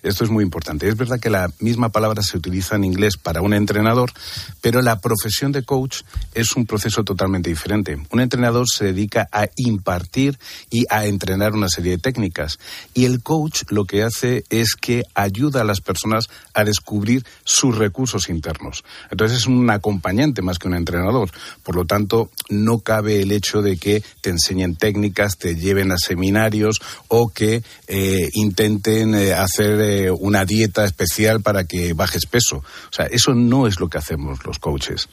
Esto 0.03 0.25
es 0.25 0.31
muy 0.31 0.45
importante. 0.45 0.89
Es 0.89 0.97
verdad 0.97 1.21
que 1.21 1.31
la 1.31 1.51
misma 1.61 1.89
palabra 1.89 2.23
se 2.23 2.37
utiliza 2.37 2.77
en 2.77 2.85
inglés 2.85 3.17
para 3.17 3.43
un 3.43 3.55
entrenador, 3.55 4.13
pero 4.61 4.83
la 4.83 5.01
profesión 5.01 5.53
de 5.53 5.63
coach 5.63 6.03
es 6.35 6.57
un 6.57 6.67
proceso 6.67 7.05
totalmente 7.05 7.51
diferente. 7.51 7.97
Un 8.11 8.21
entrenador 8.21 8.67
se 8.69 8.87
dedica 8.87 9.29
a 9.33 9.49
impartir 9.57 10.39
y 10.71 10.85
a 10.91 11.07
entrenar 11.07 11.53
una 11.53 11.69
serie 11.69 11.93
de 11.93 11.99
técnicas. 11.99 12.59
Y 12.93 13.05
el 13.05 13.23
coach 13.23 13.63
lo 13.69 13.85
que 13.85 14.03
hace 14.03 14.45
es 14.51 14.75
que 14.75 15.05
ayuda 15.15 15.63
a 15.63 15.65
las 15.65 15.81
personas 15.81 16.29
a 16.53 16.65
descubrir 16.65 17.25
sus 17.45 17.77
recursos 17.77 18.29
internos. 18.29 18.85
Entonces 19.11 19.39
es 19.39 19.47
un 19.47 19.69
acompañante 19.71 20.43
más 20.43 20.59
que 20.59 20.69
un 20.69 20.75
entrenador. 20.75 21.31
Por 21.63 21.77
lo 21.77 21.85
tanto, 21.85 22.31
no 22.49 22.79
cabe 22.81 23.23
el 23.23 23.33
hecho 23.33 23.63
de 23.63 23.77
que 23.77 24.03
te 24.21 24.31
enseñen 24.31 24.77
técnicas, 24.77 25.37
te 25.39 25.57
lleven 25.57 25.93
a 25.93 25.99
seminarios 25.99 26.81
o 27.09 27.29
que 27.29 27.63
eh, 27.87 28.31
intenten 28.35 29.15
eh, 29.15 29.33
hacer 29.33 29.64
eh, 29.65 30.11
una 30.11 30.45
dieta 30.45 30.85
especial 30.85 31.41
para 31.41 31.65
que 31.65 31.93
bajes 31.93 32.27
peso. 32.27 32.57
O 32.57 32.93
sea, 32.93 33.07
eso 33.07 33.35
no 33.35 33.67
es 33.67 33.81
lo 33.81 33.89
que 33.89 33.99
hacemos 33.99 34.45
los 34.45 34.59
coaches. 34.59 35.09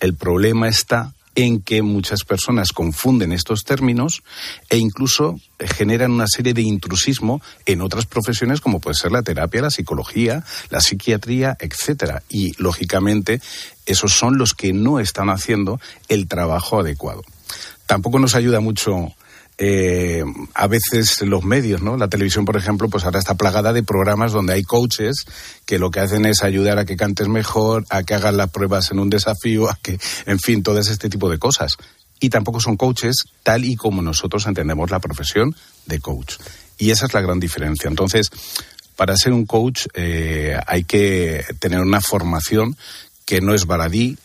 El 0.00 0.14
problema 0.14 0.68
está 0.68 1.12
en 1.36 1.60
que 1.60 1.82
muchas 1.82 2.24
personas 2.24 2.72
confunden 2.72 3.30
estos 3.30 3.62
términos 3.62 4.22
e 4.70 4.78
incluso 4.78 5.38
generan 5.60 6.12
una 6.12 6.26
serie 6.26 6.54
de 6.54 6.62
intrusismo 6.62 7.42
en 7.66 7.82
otras 7.82 8.06
profesiones 8.06 8.62
como 8.62 8.80
puede 8.80 8.94
ser 8.94 9.12
la 9.12 9.22
terapia, 9.22 9.60
la 9.60 9.70
psicología, 9.70 10.44
la 10.70 10.80
psiquiatría, 10.80 11.56
etcétera. 11.60 12.22
Y 12.30 12.60
lógicamente 12.60 13.40
esos 13.84 14.12
son 14.12 14.38
los 14.38 14.54
que 14.54 14.72
no 14.72 14.98
están 14.98 15.28
haciendo 15.28 15.78
el 16.08 16.26
trabajo 16.26 16.80
adecuado. 16.80 17.22
Tampoco 17.84 18.18
nos 18.18 18.34
ayuda 18.34 18.60
mucho 18.60 19.14
eh, 19.58 20.22
a 20.54 20.66
veces 20.66 21.22
los 21.22 21.44
medios, 21.44 21.80
¿no? 21.80 21.96
La 21.96 22.08
televisión, 22.08 22.44
por 22.44 22.56
ejemplo, 22.56 22.88
pues 22.88 23.04
ahora 23.04 23.18
está 23.18 23.34
plagada 23.34 23.72
de 23.72 23.82
programas 23.82 24.32
donde 24.32 24.52
hay 24.52 24.62
coaches 24.62 25.24
que 25.64 25.78
lo 25.78 25.90
que 25.90 26.00
hacen 26.00 26.26
es 26.26 26.42
ayudar 26.42 26.78
a 26.78 26.84
que 26.84 26.96
cantes 26.96 27.28
mejor, 27.28 27.86
a 27.88 28.02
que 28.02 28.14
hagas 28.14 28.34
las 28.34 28.50
pruebas 28.50 28.90
en 28.90 28.98
un 28.98 29.08
desafío, 29.08 29.70
a 29.70 29.78
que, 29.82 29.98
en 30.26 30.38
fin, 30.38 30.62
todo 30.62 30.78
este 30.78 31.08
tipo 31.08 31.30
de 31.30 31.38
cosas. 31.38 31.76
Y 32.20 32.28
tampoco 32.28 32.60
son 32.60 32.76
coaches 32.76 33.24
tal 33.42 33.64
y 33.64 33.76
como 33.76 34.02
nosotros 34.02 34.46
entendemos 34.46 34.90
la 34.90 35.00
profesión 35.00 35.54
de 35.86 36.00
coach. 36.00 36.34
Y 36.78 36.90
esa 36.90 37.06
es 37.06 37.14
la 37.14 37.20
gran 37.22 37.40
diferencia. 37.40 37.88
Entonces, 37.88 38.30
para 38.96 39.16
ser 39.16 39.32
un 39.32 39.46
coach 39.46 39.86
eh, 39.94 40.58
hay 40.66 40.84
que 40.84 41.44
tener 41.58 41.80
una 41.80 42.00
formación 42.00 42.76
que 43.24 43.40
no 43.40 43.54
es 43.54 43.66
baladí, 43.66 44.16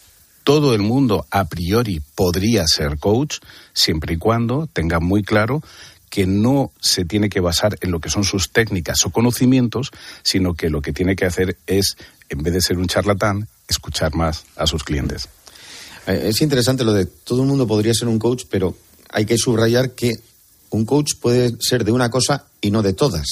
todo 0.44 0.74
el 0.74 0.82
mundo 0.82 1.26
a 1.32 1.46
priori 1.46 2.02
podría 2.16 2.66
ser 2.68 2.98
coach 2.98 3.38
siempre 3.74 4.16
y 4.16 4.18
cuando 4.18 4.68
tenga 4.68 5.00
muy 5.00 5.24
claro 5.24 5.62
que 6.10 6.28
no 6.28 6.72
se 6.82 7.06
tiene 7.06 7.30
que 7.30 7.40
basar 7.40 7.78
en 7.80 7.92
lo 7.92 8.02
que 8.02 8.10
son 8.10 8.26
sus 8.26 8.52
técnicas 8.52 9.06
o 9.06 9.12
conocimientos, 9.12 9.92
sino 10.24 10.54
que 10.54 10.70
lo 10.70 10.82
que 10.82 10.92
tiene 10.92 11.16
que 11.16 11.26
hacer 11.26 11.58
es, 11.68 11.96
en 12.28 12.44
vez 12.44 12.54
de 12.54 12.62
ser 12.62 12.78
un 12.78 12.88
charlatán, 12.88 13.48
escuchar 13.68 14.14
más 14.14 14.44
a 14.58 14.68
sus 14.68 14.84
clientes. 14.84 15.30
Eh, 16.08 16.24
es 16.26 16.42
interesante 16.42 16.84
lo 16.84 16.94
de 16.94 17.06
todo 17.06 17.44
el 17.44 17.48
mundo 17.48 17.66
podría 17.66 17.94
ser 17.94 18.10
un 18.10 18.20
coach, 18.20 18.44
pero 18.50 18.76
hay 19.10 19.26
que 19.26 19.38
subrayar 19.38 19.92
que 19.92 20.20
un 20.72 20.86
coach 20.86 21.14
puede 21.20 21.56
ser 21.62 21.86
de 21.86 21.94
una 21.94 22.10
cosa 22.10 22.46
y 22.60 22.72
no 22.72 22.82
de 22.82 22.94
todas. 22.94 23.28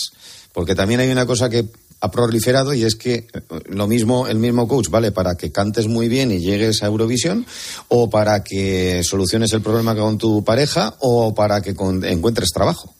Porque 0.54 0.74
también 0.74 1.02
hay 1.02 1.12
una 1.12 1.26
cosa 1.26 1.50
que 1.50 1.66
ha 2.02 2.12
proliferado 2.12 2.74
y 2.74 2.84
es 2.84 2.96
que 2.96 3.14
eh, 3.14 3.42
lo 3.70 3.88
mismo, 3.88 4.28
el 4.28 4.40
mismo 4.40 4.68
coach 4.68 4.90
vale 4.90 5.12
para 5.12 5.36
que 5.36 5.52
cantes 5.52 5.88
muy 5.88 6.08
bien 6.08 6.32
y 6.32 6.40
llegues 6.40 6.84
a 6.84 6.88
Eurovisión 6.88 7.46
o 7.88 8.10
para 8.10 8.44
que 8.44 9.02
soluciones 9.04 9.52
el 9.54 9.62
problema 9.62 9.96
con 9.96 10.18
tu 10.18 10.44
pareja 10.44 10.96
o 11.00 11.34
para 11.34 11.62
que 11.62 11.72
encuentres 11.72 12.50
trabajo. 12.54 12.94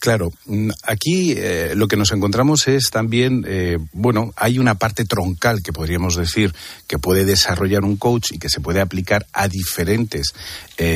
Claro, 0.00 0.32
mm, 0.46 0.70
aquí 0.82 1.32
eh, 1.36 1.74
lo 1.76 1.86
que 1.86 1.96
nos 1.96 2.10
encontramos 2.10 2.66
es 2.66 2.90
también, 2.90 3.44
eh, 3.46 3.78
bueno, 3.92 4.32
hay 4.34 4.58
una 4.58 4.74
parte 4.74 5.04
troncal 5.04 5.62
que 5.62 5.72
podríamos 5.72 6.16
decir 6.16 6.52
que 6.88 6.98
puede 6.98 7.24
desarrollar 7.24 7.84
un 7.84 7.96
coach 7.96 8.32
y 8.32 8.38
que 8.38 8.48
se 8.48 8.60
puede 8.60 8.80
aplicar 8.80 9.26
a 9.32 9.46
diferentes 9.46 10.32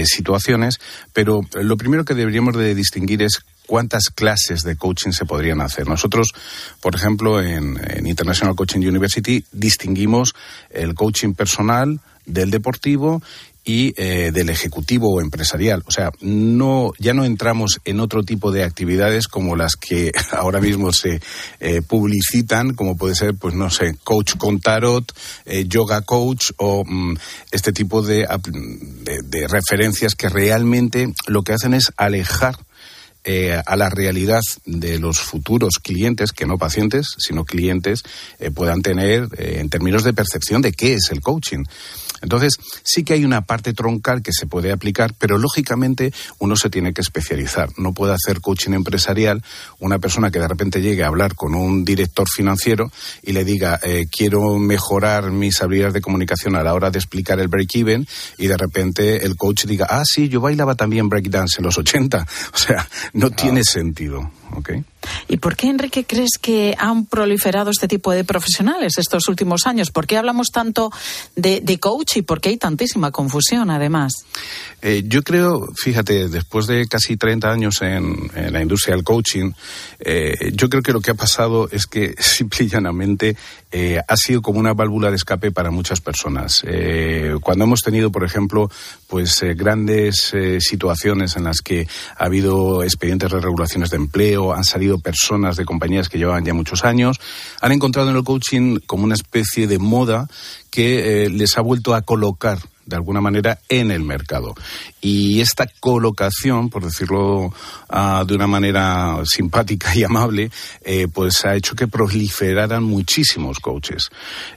situaciones, 0.04 0.80
pero 1.12 1.42
lo 1.52 1.76
primero 1.76 2.04
que 2.04 2.14
deberíamos 2.14 2.56
de 2.56 2.74
distinguir 2.74 3.22
es 3.22 3.42
cuántas 3.66 4.10
clases 4.10 4.62
de 4.62 4.76
coaching 4.76 5.10
se 5.10 5.26
podrían 5.26 5.60
hacer. 5.60 5.86
Nosotros, 5.86 6.32
por 6.80 6.94
ejemplo, 6.94 7.42
en, 7.42 7.76
International 8.06 8.54
Coaching 8.54 8.80
University 8.80 9.44
distinguimos 9.52 10.34
el 10.70 10.94
coaching 10.94 11.34
personal 11.34 12.00
del 12.24 12.50
deportivo 12.50 13.22
y 13.64 13.92
eh, 13.96 14.30
del 14.32 14.48
ejecutivo 14.48 15.12
o 15.12 15.20
empresarial. 15.20 15.82
O 15.86 15.90
sea, 15.90 16.12
no, 16.20 16.92
ya 16.98 17.14
no 17.14 17.24
entramos 17.24 17.80
en 17.84 17.98
otro 17.98 18.22
tipo 18.22 18.52
de 18.52 18.62
actividades 18.62 19.26
como 19.26 19.56
las 19.56 19.74
que 19.74 20.12
ahora 20.32 20.60
mismo 20.60 20.92
se 20.92 21.20
eh, 21.58 21.82
publicitan, 21.82 22.74
como 22.74 22.96
puede 22.96 23.16
ser, 23.16 23.34
pues 23.34 23.54
no 23.54 23.68
sé, 23.68 23.96
coach 24.04 24.36
con 24.36 24.60
tarot, 24.60 25.12
eh, 25.44 25.64
yoga 25.66 26.02
coach 26.02 26.52
o 26.58 26.84
mm, 26.86 27.16
este 27.50 27.72
tipo 27.72 28.02
de, 28.02 28.26
de 29.24 29.48
referencias 29.48 30.14
que 30.14 30.28
realmente 30.28 31.12
lo 31.26 31.42
que 31.42 31.52
hacen 31.52 31.74
es 31.74 31.92
alejar 31.96 32.56
eh, 33.28 33.60
a 33.66 33.74
la 33.74 33.90
realidad 33.90 34.40
de 34.66 35.00
los 35.00 35.18
futuros 35.18 35.80
clientes, 35.82 36.30
que 36.30 36.46
no 36.46 36.58
pacientes, 36.58 37.16
sino 37.18 37.44
clientes, 37.44 38.04
eh, 38.38 38.52
puedan 38.52 38.82
tener 38.82 39.28
eh, 39.36 39.56
en 39.58 39.68
términos 39.68 40.04
de 40.04 40.12
percepción 40.12 40.62
de 40.62 40.70
qué 40.70 40.94
es 40.94 41.10
el 41.10 41.20
coaching. 41.20 41.64
Entonces, 42.22 42.56
sí 42.82 43.04
que 43.04 43.14
hay 43.14 43.24
una 43.24 43.42
parte 43.42 43.72
troncal 43.72 44.22
que 44.22 44.32
se 44.32 44.46
puede 44.46 44.72
aplicar, 44.72 45.14
pero 45.18 45.38
lógicamente 45.38 46.12
uno 46.38 46.56
se 46.56 46.70
tiene 46.70 46.92
que 46.92 47.00
especializar. 47.00 47.70
No 47.76 47.92
puede 47.92 48.14
hacer 48.14 48.40
coaching 48.40 48.72
empresarial 48.72 49.42
una 49.78 49.98
persona 49.98 50.30
que 50.30 50.38
de 50.38 50.48
repente 50.48 50.80
llegue 50.80 51.04
a 51.04 51.08
hablar 51.08 51.34
con 51.34 51.54
un 51.54 51.84
director 51.84 52.26
financiero 52.28 52.90
y 53.22 53.32
le 53.32 53.44
diga, 53.44 53.78
eh, 53.82 54.06
quiero 54.10 54.58
mejorar 54.58 55.30
mis 55.30 55.60
habilidades 55.62 55.94
de 55.94 56.00
comunicación 56.00 56.56
a 56.56 56.62
la 56.62 56.74
hora 56.74 56.90
de 56.90 56.98
explicar 56.98 57.40
el 57.40 57.48
break-even, 57.48 58.06
y 58.38 58.46
de 58.46 58.56
repente 58.56 59.24
el 59.24 59.36
coach 59.36 59.64
diga, 59.64 59.86
ah, 59.88 60.02
sí, 60.04 60.28
yo 60.28 60.40
bailaba 60.40 60.74
también 60.74 61.08
breakdance 61.08 61.58
en 61.58 61.64
los 61.64 61.78
80. 61.78 62.26
O 62.56 62.58
sea, 62.58 62.88
no 63.12 63.30
tiene 63.30 63.62
sentido. 63.64 64.30
¿ok? 64.52 64.70
¿Y 65.28 65.38
por 65.38 65.56
qué, 65.56 65.68
Enrique, 65.68 66.04
crees 66.04 66.38
que 66.40 66.74
han 66.78 67.06
proliferado 67.06 67.70
este 67.70 67.88
tipo 67.88 68.12
de 68.12 68.24
profesionales 68.24 68.98
estos 68.98 69.28
últimos 69.28 69.66
años? 69.66 69.90
¿Por 69.90 70.06
qué 70.06 70.16
hablamos 70.16 70.48
tanto 70.50 70.90
de, 71.34 71.60
de 71.60 71.78
coach 71.78 72.18
por 72.26 72.40
qué 72.40 72.50
hay 72.50 72.56
tantísima 72.58 73.10
confusión, 73.10 73.70
además? 73.70 74.12
Eh, 74.82 75.04
yo 75.06 75.22
creo, 75.22 75.68
fíjate, 75.74 76.28
después 76.28 76.66
de 76.66 76.86
casi 76.86 77.16
30 77.16 77.50
años 77.50 77.80
en, 77.82 78.30
en 78.34 78.52
la 78.52 78.60
industria 78.60 78.94
del 78.94 79.04
coaching, 79.04 79.52
eh, 80.00 80.52
yo 80.52 80.68
creo 80.68 80.82
que 80.82 80.92
lo 80.92 81.00
que 81.00 81.12
ha 81.12 81.14
pasado 81.14 81.68
es 81.70 81.86
que 81.86 82.14
simple 82.18 82.66
y 82.66 82.68
llanamente 82.68 83.36
eh, 83.78 84.00
ha 84.08 84.16
sido 84.16 84.40
como 84.40 84.58
una 84.58 84.72
válvula 84.72 85.10
de 85.10 85.16
escape 85.16 85.52
para 85.52 85.70
muchas 85.70 86.00
personas. 86.00 86.62
Eh, 86.66 87.34
cuando 87.42 87.64
hemos 87.64 87.82
tenido, 87.82 88.10
por 88.10 88.24
ejemplo, 88.24 88.70
pues 89.06 89.42
eh, 89.42 89.52
grandes 89.52 90.32
eh, 90.32 90.62
situaciones 90.62 91.36
en 91.36 91.44
las 91.44 91.60
que 91.60 91.86
ha 92.16 92.24
habido 92.24 92.82
expedientes 92.82 93.30
de 93.30 93.38
regulaciones 93.38 93.90
de 93.90 93.98
empleo, 93.98 94.54
han 94.54 94.64
salido 94.64 94.98
personas 94.98 95.56
de 95.56 95.66
compañías 95.66 96.08
que 96.08 96.16
llevaban 96.16 96.46
ya 96.46 96.54
muchos 96.54 96.86
años, 96.86 97.20
han 97.60 97.72
encontrado 97.72 98.08
en 98.08 98.16
el 98.16 98.24
coaching 98.24 98.78
como 98.86 99.04
una 99.04 99.14
especie 99.14 99.66
de 99.66 99.78
moda 99.78 100.26
que 100.70 101.28
les 101.30 101.58
ha 101.58 101.60
vuelto 101.60 101.94
a 101.94 102.00
colocar 102.00 102.58
de 102.86 102.96
alguna 102.96 103.20
manera 103.20 103.58
en 103.68 103.90
el 103.90 104.02
mercado. 104.02 104.54
Y 105.00 105.40
esta 105.40 105.66
colocación, 105.80 106.70
por 106.70 106.84
decirlo 106.84 107.52
ah, 107.88 108.24
de 108.26 108.34
una 108.34 108.46
manera 108.46 109.18
simpática 109.24 109.94
y 109.94 110.04
amable, 110.04 110.50
eh, 110.82 111.08
pues 111.12 111.44
ha 111.44 111.54
hecho 111.54 111.74
que 111.74 111.88
proliferaran 111.88 112.82
muchísimos 112.82 113.58
coaches. 113.60 114.08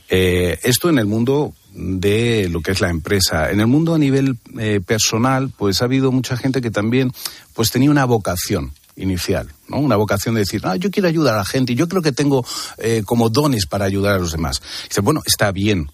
Eh, 0.08 0.58
esto 0.64 0.90
en 0.90 1.00
el 1.00 1.06
mundo 1.06 1.54
de 1.74 2.50
lo 2.50 2.62
que 2.62 2.72
es 2.72 2.82
la 2.82 2.90
empresa. 2.90 3.52
En 3.52 3.60
el 3.60 3.68
mundo 3.68 3.94
a 3.94 3.98
nivel 3.98 4.38
eh, 4.58 4.82
personal, 4.86 5.52
pues 5.56 5.82
ha 5.82 5.86
habido 5.86 6.12
mucha 6.12 6.38
gente 6.38 6.62
que 6.62 6.72
también 6.72 7.12
pues 7.54 7.72
tenía 7.72 7.92
una 7.92 8.06
vocación 8.06 8.74
inicial, 8.96 9.48
¿no? 9.68 9.80
Una 9.80 9.96
vocación 9.96 10.36
de 10.36 10.42
decir, 10.42 10.62
ah, 10.66 10.76
yo 10.76 10.92
quiero 10.92 11.08
ayudar 11.08 11.36
a 11.36 11.38
la 11.38 11.46
gente 11.46 11.74
yo 11.76 11.88
creo 11.88 12.02
que 12.02 12.12
tengo 12.12 12.46
eh, 12.78 13.04
como 13.06 13.30
dones 13.30 13.66
para 13.66 13.86
ayudar 13.86 14.16
a 14.16 14.20
los 14.20 14.32
demás. 14.32 14.62
Dice, 14.88 15.02
bueno, 15.02 15.22
está 15.26 15.52
bien, 15.52 15.90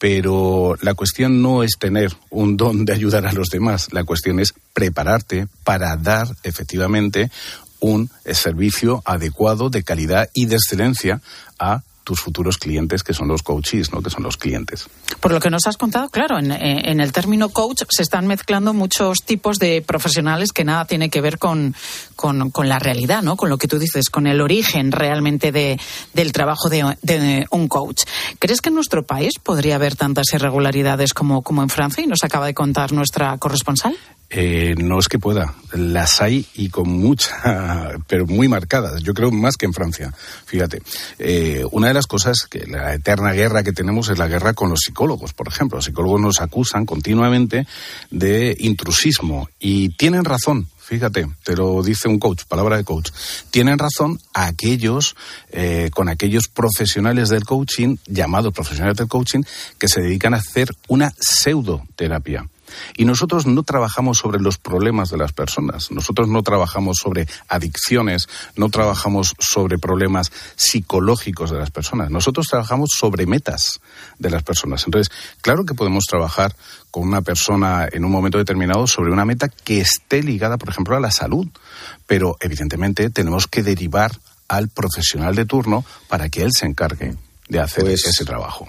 pero 0.00 0.76
la 0.80 0.94
cuestión 0.94 1.42
no 1.42 1.62
es 1.62 1.72
tener 1.78 2.16
un 2.30 2.56
don 2.56 2.86
de 2.86 2.94
ayudar 2.94 3.26
a 3.26 3.34
los 3.34 3.48
demás, 3.50 3.92
la 3.92 4.02
cuestión 4.02 4.40
es 4.40 4.54
prepararte 4.72 5.46
para 5.62 5.94
dar 5.98 6.26
efectivamente 6.42 7.30
un 7.80 8.10
servicio 8.24 9.02
adecuado, 9.04 9.68
de 9.68 9.82
calidad 9.82 10.30
y 10.32 10.46
de 10.46 10.56
excelencia 10.56 11.20
a 11.58 11.82
tus 12.04 12.20
futuros 12.20 12.58
clientes, 12.58 13.02
que 13.02 13.14
son 13.14 13.28
los 13.28 13.42
coaches, 13.42 13.92
¿no? 13.92 14.02
que 14.02 14.10
son 14.10 14.22
los 14.22 14.36
clientes. 14.36 14.88
Por 15.20 15.32
lo 15.32 15.40
que 15.40 15.50
nos 15.50 15.66
has 15.66 15.76
contado, 15.76 16.08
claro, 16.08 16.38
en, 16.38 16.50
en, 16.50 17.00
el 17.00 17.12
término 17.12 17.50
coach 17.50 17.82
se 17.88 18.02
están 18.02 18.26
mezclando 18.26 18.72
muchos 18.72 19.18
tipos 19.24 19.58
de 19.58 19.82
profesionales 19.82 20.52
que 20.52 20.64
nada 20.64 20.86
tiene 20.86 21.10
que 21.10 21.20
ver 21.20 21.38
con, 21.38 21.74
con, 22.16 22.50
con 22.50 22.68
la 22.68 22.78
realidad, 22.78 23.22
¿no? 23.22 23.36
Con 23.36 23.50
lo 23.50 23.58
que 23.58 23.68
tú 23.68 23.78
dices, 23.78 24.10
con 24.10 24.26
el 24.26 24.40
origen 24.40 24.92
realmente 24.92 25.52
de, 25.52 25.78
del 26.14 26.32
trabajo 26.32 26.68
de, 26.68 26.96
de, 27.02 27.46
un 27.50 27.68
coach. 27.68 28.02
¿Crees 28.38 28.60
que 28.60 28.70
en 28.70 28.74
nuestro 28.74 29.04
país 29.04 29.34
podría 29.42 29.76
haber 29.76 29.96
tantas 29.96 30.32
irregularidades 30.32 31.14
como, 31.14 31.42
como 31.42 31.62
en 31.62 31.68
Francia? 31.68 32.02
Y 32.02 32.06
nos 32.06 32.24
acaba 32.24 32.46
de 32.46 32.54
contar 32.54 32.92
nuestra 32.92 33.36
corresponsal. 33.38 33.96
Eh, 34.32 34.76
no 34.78 35.00
es 35.00 35.08
que 35.08 35.18
pueda, 35.18 35.54
las 35.72 36.22
hay 36.22 36.46
y 36.54 36.68
con 36.68 36.88
mucha, 36.88 37.98
pero 38.06 38.26
muy 38.26 38.46
marcadas. 38.46 39.02
Yo 39.02 39.12
creo 39.12 39.32
más 39.32 39.56
que 39.56 39.66
en 39.66 39.74
Francia. 39.74 40.14
Fíjate, 40.46 40.82
eh, 41.18 41.64
una 41.72 41.88
de 41.88 41.94
las 41.94 42.06
cosas 42.06 42.46
que 42.48 42.64
la 42.66 42.94
eterna 42.94 43.32
guerra 43.32 43.64
que 43.64 43.72
tenemos 43.72 44.08
es 44.08 44.18
la 44.18 44.28
guerra 44.28 44.54
con 44.54 44.70
los 44.70 44.80
psicólogos, 44.84 45.32
por 45.32 45.48
ejemplo. 45.48 45.78
Los 45.78 45.86
psicólogos 45.86 46.20
nos 46.20 46.40
acusan 46.40 46.86
continuamente 46.86 47.66
de 48.10 48.56
intrusismo 48.60 49.48
y 49.58 49.88
tienen 49.90 50.24
razón. 50.24 50.68
Fíjate, 50.78 51.28
te 51.44 51.54
lo 51.54 51.82
dice 51.82 52.08
un 52.08 52.18
coach, 52.18 52.44
palabra 52.48 52.76
de 52.76 52.84
coach. 52.84 53.10
Tienen 53.50 53.78
razón 53.78 54.20
aquellos, 54.34 55.14
eh, 55.50 55.88
con 55.92 56.08
aquellos 56.08 56.48
profesionales 56.48 57.28
del 57.28 57.44
coaching, 57.44 57.96
llamados 58.06 58.52
profesionales 58.52 58.96
del 58.96 59.06
coaching, 59.06 59.42
que 59.78 59.86
se 59.86 60.00
dedican 60.00 60.34
a 60.34 60.38
hacer 60.38 60.68
una 60.88 61.12
pseudoterapia. 61.16 62.48
Y 62.96 63.04
nosotros 63.04 63.46
no 63.46 63.62
trabajamos 63.62 64.18
sobre 64.18 64.40
los 64.40 64.58
problemas 64.58 65.10
de 65.10 65.16
las 65.16 65.32
personas, 65.32 65.90
nosotros 65.90 66.28
no 66.28 66.42
trabajamos 66.42 66.98
sobre 66.98 67.26
adicciones, 67.48 68.28
no 68.56 68.68
trabajamos 68.68 69.34
sobre 69.38 69.78
problemas 69.78 70.32
psicológicos 70.56 71.50
de 71.50 71.58
las 71.58 71.70
personas, 71.70 72.10
nosotros 72.10 72.46
trabajamos 72.48 72.90
sobre 72.96 73.26
metas 73.26 73.80
de 74.18 74.30
las 74.30 74.42
personas. 74.42 74.84
Entonces, 74.84 75.12
claro 75.40 75.64
que 75.64 75.74
podemos 75.74 76.04
trabajar 76.04 76.54
con 76.90 77.06
una 77.06 77.22
persona 77.22 77.88
en 77.90 78.04
un 78.04 78.10
momento 78.10 78.38
determinado 78.38 78.86
sobre 78.86 79.12
una 79.12 79.24
meta 79.24 79.48
que 79.48 79.80
esté 79.80 80.22
ligada, 80.22 80.58
por 80.58 80.70
ejemplo, 80.70 80.96
a 80.96 81.00
la 81.00 81.10
salud, 81.10 81.46
pero 82.06 82.36
evidentemente 82.40 83.10
tenemos 83.10 83.46
que 83.46 83.62
derivar 83.62 84.12
al 84.48 84.68
profesional 84.68 85.34
de 85.34 85.44
turno 85.44 85.84
para 86.08 86.28
que 86.28 86.42
él 86.42 86.50
se 86.52 86.66
encargue 86.66 87.14
de 87.48 87.60
hacer 87.60 87.84
pues... 87.84 88.04
ese 88.06 88.24
trabajo. 88.24 88.68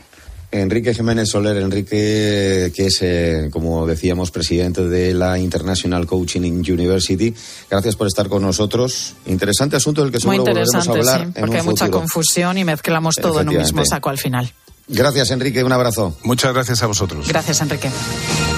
Enrique 0.52 0.94
Jiménez 0.94 1.30
Soler, 1.30 1.58
Enrique, 1.58 2.72
que 2.76 2.86
es, 2.88 2.98
eh, 3.02 3.50
como 3.52 3.88
decíamos, 3.88 4.32
presidente 4.32 4.88
de 4.88 5.14
la 5.14 5.40
International 5.40 6.06
Coaching 6.06 6.42
University. 6.42 7.34
Gracias 7.70 7.96
por 7.96 8.08
estar 8.08 8.28
con 8.28 8.42
nosotros. 8.42 9.16
Interesante 9.26 9.78
asunto 9.78 10.02
del 10.02 10.12
que 10.12 10.20
seguro 10.20 10.40
volveremos 10.40 10.88
a 10.88 10.92
hablar. 10.92 11.26
Sí, 11.28 11.40
porque 11.40 11.58
hay 11.58 11.64
mucha 11.64 11.90
confusión 11.90 12.58
y 12.58 12.66
mezclamos 12.66 13.16
todo 13.16 13.40
en 13.42 13.50
un 13.50 13.58
mismo 13.58 13.86
saco 13.86 14.10
al 14.10 14.18
final. 14.18 14.54
Gracias, 14.88 15.32
Enrique. 15.32 15.64
Un 15.64 15.72
abrazo. 15.72 16.18
Muchas 16.24 16.54
gracias 16.54 16.84
a 16.84 16.88
vosotros. 16.88 17.28
Gracias, 17.30 17.62
Enrique. 17.62 17.90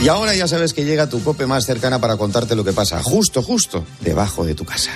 Y 0.04 0.08
ahora 0.08 0.34
ya 0.34 0.48
sabes 0.48 0.74
que 0.74 0.84
llega 0.84 1.08
tu 1.08 1.24
cope 1.24 1.46
más 1.46 1.66
cercana 1.66 2.00
para 2.00 2.18
contarte 2.18 2.56
lo 2.56 2.64
que 2.64 2.74
pasa 2.74 3.04
justo, 3.04 3.44
justo 3.44 3.86
debajo 4.02 4.44
de 4.44 4.56
tu 4.56 4.66
casa. 4.66 4.92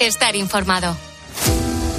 Estar 0.00 0.34
informado. 0.36 0.96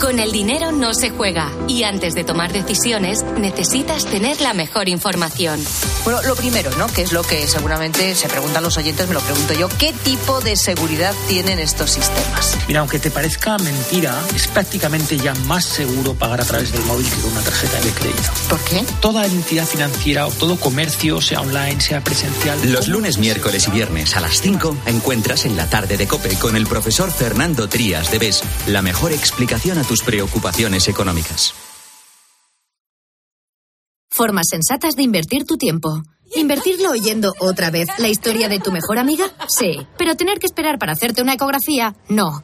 Con 0.04 0.20
el 0.20 0.34
dinero 0.34 0.74
no 0.74 0.94
se 0.94 1.12
juega 1.12 1.50
y 1.70 1.84
antes 1.84 2.14
de 2.14 2.26
tomar 2.26 2.52
decisiones 2.52 3.24
necesitas 3.38 4.06
tener 4.06 4.42
la 4.42 4.54
mejor 4.54 4.90
información. 4.90 5.64
Bueno, 6.04 6.22
lo 6.24 6.36
primero, 6.36 6.72
¿no? 6.78 6.88
Que 6.88 7.04
es 7.04 7.14
lo 7.14 7.22
que 7.22 7.48
seguramente 7.48 8.14
se 8.14 8.28
preguntan 8.28 8.64
los 8.64 8.76
oyentes, 8.76 9.08
me 9.08 9.14
lo 9.14 9.22
pregunto 9.22 9.54
yo. 9.54 9.70
¿Qué 9.70 9.94
tipo 10.04 10.42
de 10.42 10.58
seguridad 10.58 11.16
tienen 11.30 11.58
estos 11.58 11.92
sistemas? 11.92 12.58
Mira, 12.68 12.82
aunque 12.82 13.00
te 13.00 13.12
parezca 13.12 13.58
mentira, 13.60 14.22
es 14.36 14.48
prácticamente 14.50 15.16
ya 15.16 15.34
más 15.46 15.64
seguro 15.64 16.14
pagar 16.16 16.42
a 16.42 16.44
través 16.44 16.74
del 16.74 16.84
móvil 16.84 17.10
que 17.10 17.22
con 17.22 17.32
una 17.32 17.42
tarjeta 17.42 17.80
de 17.80 17.90
crédito. 17.92 18.30
¿Por 18.50 18.60
qué? 18.66 18.84
Toda 19.00 19.26
entidad 19.26 19.66
financiera 19.66 20.28
o 20.28 20.32
todo 20.32 20.60
comercio, 20.60 21.22
sea 21.22 21.40
online, 21.40 21.80
sea 21.80 22.04
presencial. 22.04 22.60
Los 22.70 22.90
lunes, 22.90 23.20
miércoles 23.20 23.70
y 23.70 23.72
viernes 23.72 24.18
a 24.18 24.20
las 24.20 24.42
5 24.42 24.76
encuentras 24.86 25.46
en 25.46 25.56
la 25.56 25.70
tarde 25.70 25.96
de 25.96 26.08
Cope 26.08 26.36
con 26.36 26.58
el 26.58 26.68
profesor 26.68 27.10
Fernando 27.10 27.70
Trías 27.70 28.12
de 28.12 28.20
BES 28.20 28.44
la 28.68 28.82
mejor 28.82 29.14
explicación 29.14 29.78
a 29.78 29.84
preocupaciones 30.02 30.88
económicas. 30.88 31.54
Formas 34.10 34.48
sensatas 34.50 34.96
de 34.96 35.04
invertir 35.04 35.44
tu 35.46 35.58
tiempo. 35.58 36.04
¿Invertirlo 36.36 36.92
oyendo 36.92 37.34
otra 37.40 37.70
vez 37.72 37.88
la 37.98 38.10
historia 38.10 38.48
de 38.48 38.60
tu 38.60 38.72
mejor 38.72 38.98
amiga? 38.98 39.26
Sí. 39.48 39.88
Pero 39.98 40.16
tener 40.16 40.40
que 40.40 40.46
esperar 40.46 40.80
para 40.80 40.94
hacerte 40.94 41.22
una 41.22 41.34
ecografía? 41.34 41.96
No. 42.10 42.44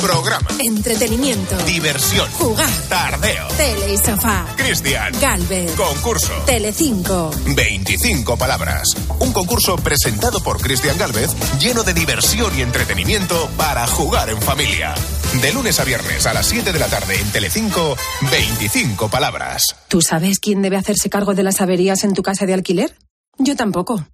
Programa. 0.00 0.48
Entretenimiento. 0.58 1.56
Diversión. 1.64 2.30
Jugar. 2.32 2.70
Tardeo. 2.88 3.48
Tele 3.56 3.94
y 3.94 3.98
sofá. 3.98 4.46
Cristian. 4.56 5.12
Galvez. 5.20 5.72
Concurso. 5.72 6.32
Telecinco. 6.46 7.30
25 7.54 8.36
palabras. 8.36 8.88
Un 9.18 9.32
concurso 9.32 9.76
presentado 9.76 10.42
por 10.42 10.60
Cristian 10.60 10.96
Galvez, 10.96 11.30
lleno 11.58 11.82
de 11.82 11.92
diversión 11.92 12.56
y 12.58 12.62
entretenimiento 12.62 13.48
para 13.56 13.86
jugar 13.86 14.30
en 14.30 14.40
familia. 14.40 14.94
De 15.42 15.52
lunes 15.52 15.78
a 15.80 15.84
viernes 15.84 16.26
a 16.26 16.32
las 16.32 16.46
7 16.46 16.72
de 16.72 16.78
la 16.78 16.86
tarde 16.86 17.16
en 17.20 17.30
Telecinco, 17.30 17.96
25 18.30 19.08
palabras. 19.08 19.76
¿Tú 19.88 20.00
sabes 20.00 20.38
quién 20.40 20.62
debe 20.62 20.76
hacerse 20.76 21.10
cargo 21.10 21.34
de 21.34 21.42
las 21.42 21.60
averías 21.60 22.04
en 22.04 22.14
tu 22.14 22.22
casa 22.22 22.46
de 22.46 22.54
alquiler? 22.54 22.96
Yo 23.38 23.54
tampoco. 23.56 24.06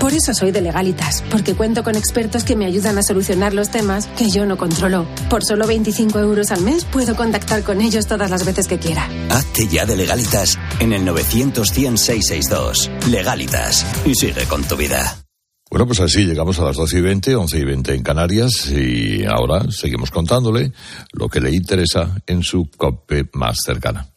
Por 0.00 0.14
eso 0.14 0.32
soy 0.32 0.50
de 0.50 0.62
legalitas, 0.62 1.22
porque 1.30 1.54
cuento 1.54 1.84
con 1.84 1.94
expertos 1.94 2.42
que 2.42 2.56
me 2.56 2.64
ayudan 2.64 2.96
a 2.96 3.02
solucionar 3.02 3.52
los 3.52 3.70
temas 3.70 4.06
que 4.16 4.30
yo 4.30 4.46
no 4.46 4.56
controlo. 4.56 5.06
Por 5.28 5.44
solo 5.44 5.66
25 5.66 6.18
euros 6.18 6.50
al 6.50 6.62
mes 6.62 6.86
puedo 6.86 7.14
contactar 7.14 7.62
con 7.62 7.82
ellos 7.82 8.06
todas 8.06 8.30
las 8.30 8.46
veces 8.46 8.66
que 8.66 8.78
quiera. 8.78 9.06
Hazte 9.28 9.68
ya 9.68 9.84
de 9.84 9.96
legalitas 9.96 10.58
en 10.80 10.94
el 10.94 11.04
900 11.04 11.70
100 11.70 11.98
662. 11.98 12.90
Legalitas. 13.10 13.84
Y 14.06 14.14
sigue 14.14 14.46
con 14.46 14.64
tu 14.64 14.76
vida. 14.76 15.18
Bueno, 15.70 15.86
pues 15.86 16.00
así 16.00 16.24
llegamos 16.24 16.58
a 16.58 16.64
las 16.64 16.76
12 16.76 16.98
y 16.98 17.00
20, 17.02 17.36
11 17.36 17.58
y 17.58 17.64
20 17.64 17.94
en 17.94 18.02
Canarias 18.02 18.70
y 18.70 19.24
ahora 19.26 19.70
seguimos 19.70 20.10
contándole 20.10 20.72
lo 21.12 21.28
que 21.28 21.40
le 21.40 21.52
interesa 21.52 22.16
en 22.26 22.42
su 22.42 22.70
COPE 22.76 23.28
más 23.34 23.58
cercana. 23.64 24.08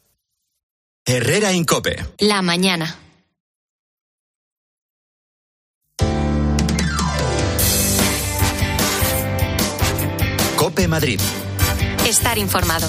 Herrera 1.06 1.52
Incope. 1.52 1.98
La 2.20 2.42
mañana. 2.42 3.03
Cope 10.74 10.88
Madrid. 10.88 11.20
Estar 12.08 12.40
informado. 12.40 12.88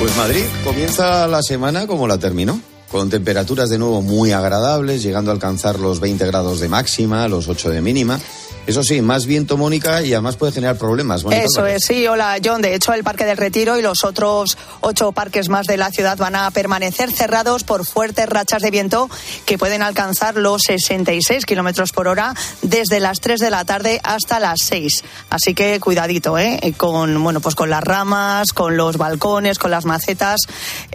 Pues 0.00 0.16
Madrid 0.16 0.42
comienza 0.64 1.28
la 1.28 1.40
semana 1.40 1.86
como 1.86 2.08
la 2.08 2.18
terminó, 2.18 2.60
con 2.90 3.08
temperaturas 3.10 3.70
de 3.70 3.78
nuevo 3.78 4.02
muy 4.02 4.32
agradables, 4.32 5.04
llegando 5.04 5.30
a 5.30 5.34
alcanzar 5.34 5.78
los 5.78 6.00
20 6.00 6.26
grados 6.26 6.58
de 6.58 6.68
máxima, 6.68 7.28
los 7.28 7.46
8 7.46 7.70
de 7.70 7.80
mínima. 7.80 8.18
Eso 8.64 8.84
sí, 8.84 9.02
más 9.02 9.26
viento, 9.26 9.56
Mónica, 9.56 10.02
y 10.02 10.12
además 10.12 10.36
puede 10.36 10.52
generar 10.52 10.76
problemas. 10.78 11.24
Mónica 11.24 11.42
Eso 11.42 11.66
es, 11.66 11.84
sí, 11.84 12.06
hola 12.06 12.36
John. 12.42 12.62
De 12.62 12.76
hecho, 12.76 12.92
el 12.92 13.02
Parque 13.02 13.24
del 13.24 13.36
Retiro 13.36 13.76
y 13.76 13.82
los 13.82 14.04
otros 14.04 14.56
ocho 14.82 15.10
parques 15.10 15.48
más 15.48 15.66
de 15.66 15.76
la 15.76 15.90
ciudad 15.90 16.16
van 16.16 16.36
a 16.36 16.48
permanecer 16.52 17.10
cerrados 17.10 17.64
por 17.64 17.84
fuertes 17.84 18.28
rachas 18.28 18.62
de 18.62 18.70
viento 18.70 19.10
que 19.46 19.58
pueden 19.58 19.82
alcanzar 19.82 20.36
los 20.36 20.62
66 20.62 21.44
kilómetros 21.44 21.90
por 21.90 22.06
hora 22.06 22.34
desde 22.62 23.00
las 23.00 23.18
3 23.18 23.40
de 23.40 23.50
la 23.50 23.64
tarde 23.64 24.00
hasta 24.04 24.38
las 24.38 24.60
6. 24.62 25.02
Así 25.30 25.54
que 25.54 25.80
cuidadito, 25.80 26.38
¿eh? 26.38 26.72
Con, 26.76 27.20
bueno, 27.20 27.40
pues 27.40 27.56
con 27.56 27.68
las 27.68 27.82
ramas, 27.82 28.52
con 28.52 28.76
los 28.76 28.96
balcones, 28.96 29.58
con 29.58 29.72
las 29.72 29.84
macetas 29.86 30.38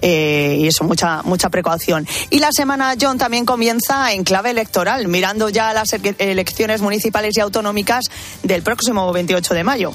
eh, 0.01 0.55
y 0.61 0.67
eso, 0.67 0.85
mucha, 0.85 1.21
mucha 1.23 1.49
precaución. 1.49 2.07
Y 2.29 2.39
la 2.39 2.53
semana, 2.53 2.95
John, 2.99 3.17
también 3.17 3.43
comienza 3.45 4.13
en 4.13 4.23
clave 4.23 4.51
electoral, 4.51 5.09
mirando 5.09 5.49
ya 5.49 5.73
las 5.73 5.91
ele- 5.91 6.15
elecciones 6.17 6.81
municipales 6.81 7.35
y 7.35 7.41
autonómicas 7.41 7.56
del 8.43 8.61
próximo 8.63 9.11
28 9.11 9.53
de 9.53 9.63
mayo. 9.63 9.93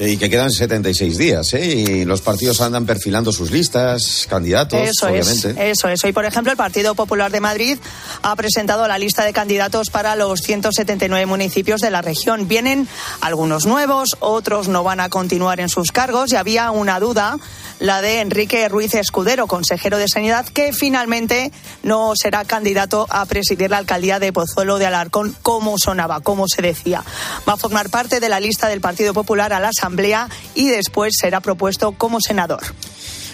Y 0.00 0.16
que 0.16 0.30
quedan 0.30 0.52
76 0.52 1.18
días, 1.18 1.54
¿eh? 1.54 1.66
Y 1.66 2.04
los 2.04 2.20
partidos 2.20 2.60
andan 2.60 2.86
perfilando 2.86 3.32
sus 3.32 3.50
listas, 3.50 4.28
candidatos, 4.30 4.78
Eso 4.80 5.06
obviamente. 5.08 5.50
es, 5.50 5.78
eso 5.78 5.88
es. 5.88 6.04
Hoy, 6.04 6.12
por 6.12 6.24
ejemplo, 6.24 6.52
el 6.52 6.56
Partido 6.56 6.94
Popular 6.94 7.32
de 7.32 7.40
Madrid 7.40 7.78
ha 8.22 8.36
presentado 8.36 8.86
la 8.86 8.96
lista 8.96 9.24
de 9.24 9.32
candidatos 9.32 9.90
para 9.90 10.14
los 10.14 10.40
179 10.42 11.26
municipios 11.26 11.80
de 11.80 11.90
la 11.90 12.00
región. 12.00 12.46
Vienen 12.46 12.86
algunos 13.20 13.66
nuevos, 13.66 14.10
otros 14.20 14.68
no 14.68 14.84
van 14.84 15.00
a 15.00 15.08
continuar 15.08 15.58
en 15.58 15.68
sus 15.68 15.90
cargos 15.90 16.32
y 16.32 16.36
había 16.36 16.70
una 16.70 17.00
duda, 17.00 17.36
la 17.78 18.00
de 18.02 18.20
Enrique 18.20 18.68
Ruiz 18.68 18.94
Escudero, 18.94 19.46
consejero 19.46 19.98
de 19.98 20.08
Sanidad, 20.08 20.46
que 20.46 20.72
finalmente 20.72 21.52
no 21.82 22.12
será 22.14 22.44
candidato 22.44 23.06
a 23.10 23.24
presidir 23.26 23.70
la 23.70 23.78
alcaldía 23.78 24.18
de 24.18 24.32
Pozuelo 24.32 24.78
de 24.78 24.86
Alarcón, 24.86 25.36
como 25.42 25.76
sonaba, 25.78 26.20
como 26.20 26.46
se 26.48 26.62
decía. 26.62 27.04
Va 27.48 27.54
a 27.54 27.56
formar 27.56 27.90
parte 27.90 28.20
de 28.20 28.28
la 28.28 28.40
lista 28.40 28.68
del 28.68 28.80
Partido 28.80 29.14
Popular 29.14 29.52
a 29.52 29.60
la 29.60 29.68
Asamblea 29.68 30.28
y 30.54 30.68
después 30.68 31.14
será 31.18 31.40
propuesto 31.40 31.92
como 31.92 32.20
senador. 32.20 32.62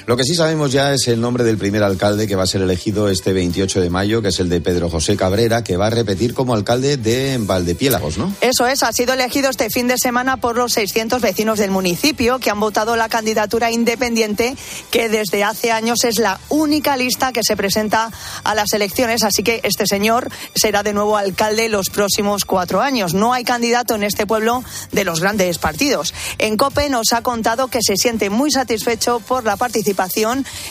Lo 0.07 0.19
que 0.19 0.25
sí 0.25 0.35
sabemos 0.35 0.71
ya 0.71 0.93
es 0.93 1.09
el 1.09 1.19
nombre 1.19 1.45
del 1.45 1.57
primer 1.57 1.83
alcalde 1.83 2.29
que 2.29 2.37
va 2.37 2.43
a 2.43 2.47
ser 2.47 2.61
elegido 2.61 3.09
este 3.09 3.33
28 3.33 3.81
de 3.81 3.89
mayo, 3.89 4.21
que 4.21 4.29
es 4.29 4.39
el 4.39 4.51
de 4.51 4.61
Pedro 4.61 4.91
José 4.91 5.17
Cabrera, 5.17 5.65
que 5.65 5.79
va 5.79 5.87
a 5.87 5.91
repetir 5.91 6.35
como 6.35 6.53
alcalde 6.53 6.99
de 6.99 7.39
Valdepiélagos, 7.41 8.19
¿no? 8.19 8.31
Eso 8.43 8.67
es, 8.67 8.83
ha 8.83 8.93
sido 8.93 9.15
elegido 9.15 9.49
este 9.49 9.71
fin 9.71 9.89
de 9.89 9.97
semana 9.97 10.37
por 10.37 10.57
los 10.57 10.75
600 10.75 11.23
vecinos 11.23 11.59
del 11.59 11.71
municipio 11.71 12.39
que 12.39 12.51
han 12.51 12.61
votado 12.61 12.97
la 12.97 13.09
candidatura 13.09 13.71
independiente 13.71 14.57
que 14.91 15.09
desde 15.09 15.43
hace 15.43 15.73
años 15.73 16.05
es 16.05 16.19
la 16.19 16.39
única 16.51 16.99
lista 16.99 17.33
que 17.33 17.41
se 17.43 17.57
presenta 17.57 18.11
a 18.45 18.55
las 18.55 18.75
elecciones. 18.75 19.23
Así 19.23 19.43
que 19.43 19.61
este 19.63 19.87
señor 19.87 20.29
será 20.55 20.83
de 20.83 20.93
nuevo 20.93 21.17
alcalde 21.17 21.71
los 21.71 21.89
próximos 21.89 22.45
cuatro 22.45 22.83
años. 22.83 23.15
No 23.15 23.33
hay 23.33 23.45
candidato 23.45 23.95
en 23.95 24.03
este 24.03 24.27
pueblo 24.27 24.65
de 24.93 25.05
los 25.05 25.21
grandes 25.21 25.57
partidos. 25.57 26.13
En 26.37 26.59
COPE 26.59 26.91
nos 26.91 27.15
ha 27.15 27.23
contado 27.23 27.69
que 27.69 27.81
se 27.81 27.97
siente 27.97 28.29
muy 28.29 28.51
satisfecho 28.51 29.21
por 29.21 29.45
la 29.45 29.57
participación, 29.57 29.94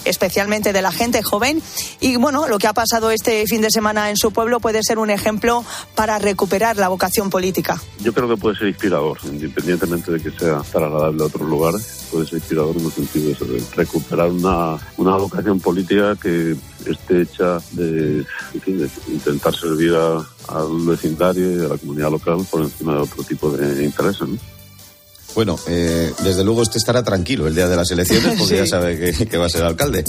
especialmente 0.06 0.74
de 0.74 0.82
la 0.82 0.92
gente 0.92 1.24
joven. 1.24 1.62
Y 2.00 2.16
bueno, 2.18 2.48
lo 2.48 2.58
que 2.60 2.68
ha 2.68 2.74
pasado 2.74 3.12
este 3.12 3.46
fin 3.48 3.62
de 3.62 3.72
semana 3.72 4.10
en 4.10 4.18
su 4.18 4.32
pueblo 4.32 4.60
puede 4.60 4.80
ser 4.84 5.00
un 5.00 5.10
ejemplo 5.10 5.64
para 5.96 6.20
recuperar 6.20 6.78
la 6.78 6.90
vocación 6.90 7.30
política. 7.30 7.82
Yo 8.02 8.14
creo 8.14 8.28
que 8.28 8.38
puede 8.38 8.56
ser 8.58 8.68
inspirador, 8.68 9.18
independientemente 9.24 10.12
de 10.12 10.20
que 10.22 10.32
sea 10.32 10.62
tan 10.72 10.84
agradable 10.84 11.24
a 11.24 11.26
otros 11.28 11.48
lugares, 11.50 12.06
puede 12.12 12.26
ser 12.26 12.36
inspirador 12.40 12.76
en 12.78 12.86
el 12.86 12.92
sentido 12.92 13.26
de 13.28 13.32
eso, 13.34 13.46
recuperar 13.76 14.30
una, 14.32 14.78
una 14.98 15.16
vocación 15.18 15.60
política 15.60 16.16
que 16.22 16.56
esté 16.86 17.22
hecha 17.22 17.60
de, 17.72 18.26
intentar 19.08 19.56
servir 19.56 19.94
a- 19.96 20.26
al 20.50 20.86
vecindario 20.86 21.52
y 21.62 21.66
a 21.66 21.70
la 21.70 21.78
comunidad 21.78 22.12
local 22.12 22.46
por 22.52 22.62
encima 22.62 22.94
de 22.96 23.00
otro 23.00 23.24
tipo 23.24 23.50
de 23.52 23.84
intereses. 23.86 24.28
Bueno, 25.36 25.58
eh, 25.68 26.14
desde 26.24 26.44
luego 26.44 26.62
este 26.64 26.78
estará 26.78 27.04
tranquilo 27.04 27.48
el 27.48 27.56
día 27.56 27.68
de 27.68 27.76
las 27.76 27.90
elecciones 27.92 28.36
porque 28.38 28.54
Sí. 28.54 28.60
ya 28.60 28.68
sabe 28.68 29.00
que, 29.00 29.26
que 29.26 29.38
va 29.38 29.48
a 29.48 29.50
ser 29.50 29.64
alcalde. 29.64 30.04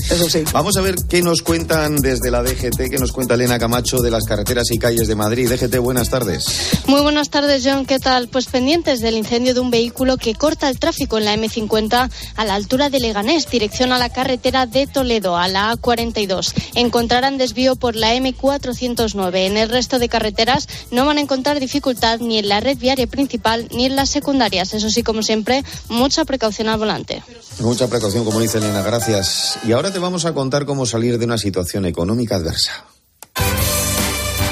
Vamos 0.53 0.77
a 0.77 0.81
ver 0.81 0.95
qué 1.09 1.23
nos 1.23 1.43
cuentan 1.43 1.97
desde 1.97 2.31
la 2.31 2.43
DGT, 2.43 2.91
qué 2.91 2.99
nos 2.99 3.13
cuenta 3.13 3.35
Elena 3.35 3.59
Camacho 3.59 3.99
de 3.99 4.11
las 4.11 4.25
carreteras 4.25 4.71
y 4.71 4.79
calles 4.79 5.09
de 5.09 5.15
Madrid. 5.15 5.49
DGT, 5.51 5.77
buenas 5.79 6.11
tardes. 6.11 6.45
Muy 6.87 7.01
buenas 7.01 7.31
tardes, 7.31 7.63
John. 7.65 7.87
¿Qué 7.87 7.99
tal? 7.99 8.29
Pues 8.29 8.47
pendientes 8.47 9.01
del 9.01 9.17
incendio 9.17 9.55
de 9.55 9.61
un 9.61 9.71
vehículo 9.71 10.17
que 10.17 10.35
corta 10.35 10.69
el 10.69 10.79
tráfico 10.79 11.19
en 11.19 11.25
la 11.25 11.35
M50 11.37 12.11
a 12.37 12.45
la 12.45 12.55
altura 12.55 12.91
de 12.91 13.01
Leganés, 13.01 13.49
dirección 13.51 13.93
a 13.93 13.99
la 13.99 14.11
carretera 14.11 14.67
de 14.67 14.87
Toledo, 14.87 15.37
a 15.37 15.49
la 15.49 15.73
A42. 15.73 16.53
Encontrarán 16.75 17.39
desvío 17.39 17.77
por 17.77 17.97
la 17.97 18.15
M409. 18.15 19.47
En 19.47 19.57
el 19.57 19.69
resto 19.69 19.99
de 19.99 20.09
carreteras 20.09 20.69
no 20.91 21.07
van 21.07 21.19
a 21.19 21.21
encontrar 21.21 21.61
dificultad 21.61 22.21
ni 22.21 22.39
en 22.39 22.49
la 22.49 22.61
red 22.61 22.77
viaria 22.79 23.07
principal 23.07 23.69
ni 23.75 23.87
en 23.87 23.97
las 23.97 24.11
secundarias. 24.11 24.75
Eso 24.75 24.91
sí, 24.91 25.03
como 25.03 25.14
siempre, 25.23 25.65
mucha 25.89 26.25
precaución 26.25 26.69
al 26.69 26.79
volante. 26.79 27.23
Mucha 27.61 27.89
precaución, 27.89 28.25
como 28.25 28.41
dice 28.41 28.59
Elena, 28.59 28.83
gracias. 28.83 29.59
Y 29.65 29.73
ahora 29.73 29.93
te 29.93 29.99
vamos 29.99 30.25
a 30.25 30.35
contar 30.35 30.67
cómo 30.67 30.87
salir 30.87 31.19
de 31.19 31.25
una 31.25 31.39
situación 31.39 31.87
económica 31.87 32.37
adversa. 32.37 32.85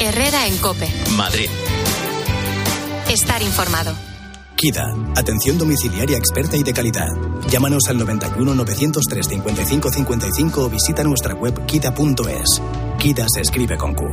Herrera 0.00 0.46
en 0.46 0.56
Cope. 0.58 0.88
Madrid. 1.16 1.48
Estar 3.08 3.42
informado. 3.42 3.94
KIDA, 4.56 4.84
atención 5.16 5.58
domiciliaria 5.58 6.16
experta 6.16 6.56
y 6.56 6.62
de 6.62 6.72
calidad. 6.72 7.08
Llámanos 7.48 7.88
al 7.88 7.98
91 7.98 8.54
903 8.54 9.26
55 9.26 9.90
55 9.90 10.62
o 10.62 10.70
visita 10.70 11.02
nuestra 11.02 11.34
web 11.34 11.66
kida.es. 11.66 12.62
KIDA 12.98 13.26
se 13.28 13.40
escribe 13.40 13.76
con 13.76 13.94
Q. 13.94 14.04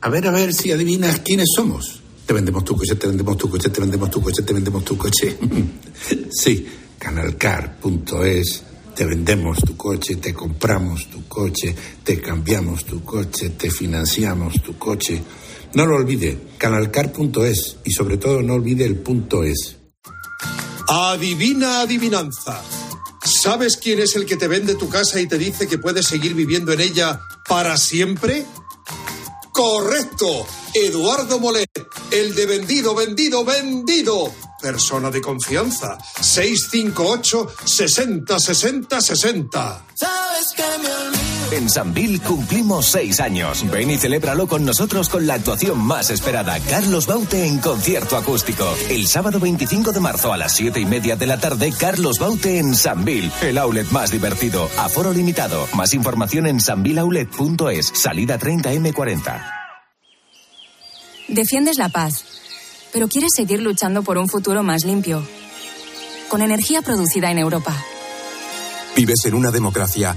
A 0.00 0.08
ver, 0.08 0.26
a 0.26 0.32
ver 0.32 0.52
si 0.52 0.72
adivinas 0.72 1.20
quiénes 1.20 1.50
somos. 1.56 2.01
Te 2.26 2.32
vendemos 2.32 2.64
tu 2.64 2.76
coche, 2.76 2.94
te 2.94 3.06
vendemos 3.06 3.36
tu 3.36 3.50
coche, 3.50 3.68
te 3.68 3.80
vendemos 3.80 4.10
tu 4.10 4.22
coche, 4.22 4.42
te 4.42 4.52
vendemos 4.52 4.84
tu 4.84 4.96
coche. 4.96 5.36
sí, 6.30 6.66
canalcar.es. 6.98 8.62
Te 8.94 9.06
vendemos 9.06 9.58
tu 9.58 9.74
coche, 9.74 10.16
te 10.16 10.34
compramos 10.34 11.08
tu 11.08 11.26
coche, 11.26 11.74
te 12.04 12.20
cambiamos 12.20 12.84
tu 12.84 13.02
coche, 13.02 13.50
te 13.50 13.70
financiamos 13.70 14.62
tu 14.62 14.76
coche. 14.76 15.22
No 15.74 15.86
lo 15.86 15.96
olvide, 15.96 16.38
canalcar.es 16.58 17.78
y 17.84 17.90
sobre 17.90 18.18
todo 18.18 18.42
no 18.42 18.54
olvide 18.54 18.84
el 18.84 18.96
punto 18.96 19.44
es. 19.44 19.76
Adivina 20.88 21.80
adivinanza. 21.80 22.62
¿Sabes 23.24 23.78
quién 23.78 24.00
es 24.00 24.14
el 24.16 24.26
que 24.26 24.36
te 24.36 24.46
vende 24.46 24.74
tu 24.74 24.90
casa 24.90 25.20
y 25.20 25.26
te 25.26 25.38
dice 25.38 25.66
que 25.66 25.78
puedes 25.78 26.06
seguir 26.06 26.34
viviendo 26.34 26.72
en 26.72 26.80
ella 26.80 27.20
para 27.48 27.78
siempre? 27.78 28.44
Correcto. 29.52 30.46
Eduardo 30.74 31.38
Molet, 31.38 31.70
el 32.10 32.34
de 32.34 32.46
vendido, 32.46 32.94
vendido, 32.94 33.44
vendido. 33.44 34.32
Persona 34.60 35.10
de 35.10 35.20
confianza. 35.20 35.98
658 36.20 37.48
60 37.64 38.38
60 38.38 39.00
60. 39.00 39.84
En 41.52 41.68
Sanvil 41.68 42.22
cumplimos 42.22 42.86
seis 42.86 43.20
años. 43.20 43.70
Ven 43.70 43.90
y 43.90 43.98
celébralo 43.98 44.46
con 44.46 44.64
nosotros 44.64 45.10
con 45.10 45.26
la 45.26 45.34
actuación 45.34 45.78
más 45.78 46.08
esperada. 46.08 46.58
Carlos 46.60 47.06
Baute 47.06 47.44
en 47.46 47.58
concierto 47.58 48.16
acústico. 48.16 48.64
El 48.88 49.06
sábado 49.06 49.38
25 49.38 49.92
de 49.92 50.00
marzo 50.00 50.32
a 50.32 50.38
las 50.38 50.54
siete 50.54 50.80
y 50.80 50.86
media 50.86 51.14
de 51.14 51.26
la 51.26 51.38
tarde, 51.38 51.70
Carlos 51.78 52.18
Baute 52.18 52.58
en 52.58 52.74
Sanvil. 52.74 53.30
El 53.42 53.58
outlet 53.58 53.86
más 53.90 54.10
divertido. 54.10 54.70
Aforo 54.78 55.12
limitado. 55.12 55.68
Más 55.74 55.92
información 55.92 56.46
en 56.46 56.58
sanvilaulet.es. 56.58 57.92
Salida 57.94 58.38
30M40. 58.38 59.42
Defiendes 61.28 61.76
la 61.76 61.90
paz, 61.90 62.24
pero 62.94 63.08
quieres 63.08 63.32
seguir 63.36 63.60
luchando 63.60 64.02
por 64.02 64.16
un 64.16 64.28
futuro 64.28 64.62
más 64.62 64.84
limpio. 64.84 65.22
Con 66.28 66.40
energía 66.40 66.80
producida 66.80 67.30
en 67.30 67.36
Europa. 67.36 67.76
Vives 68.96 69.24
en 69.24 69.34
una 69.34 69.50
democracia, 69.50 70.16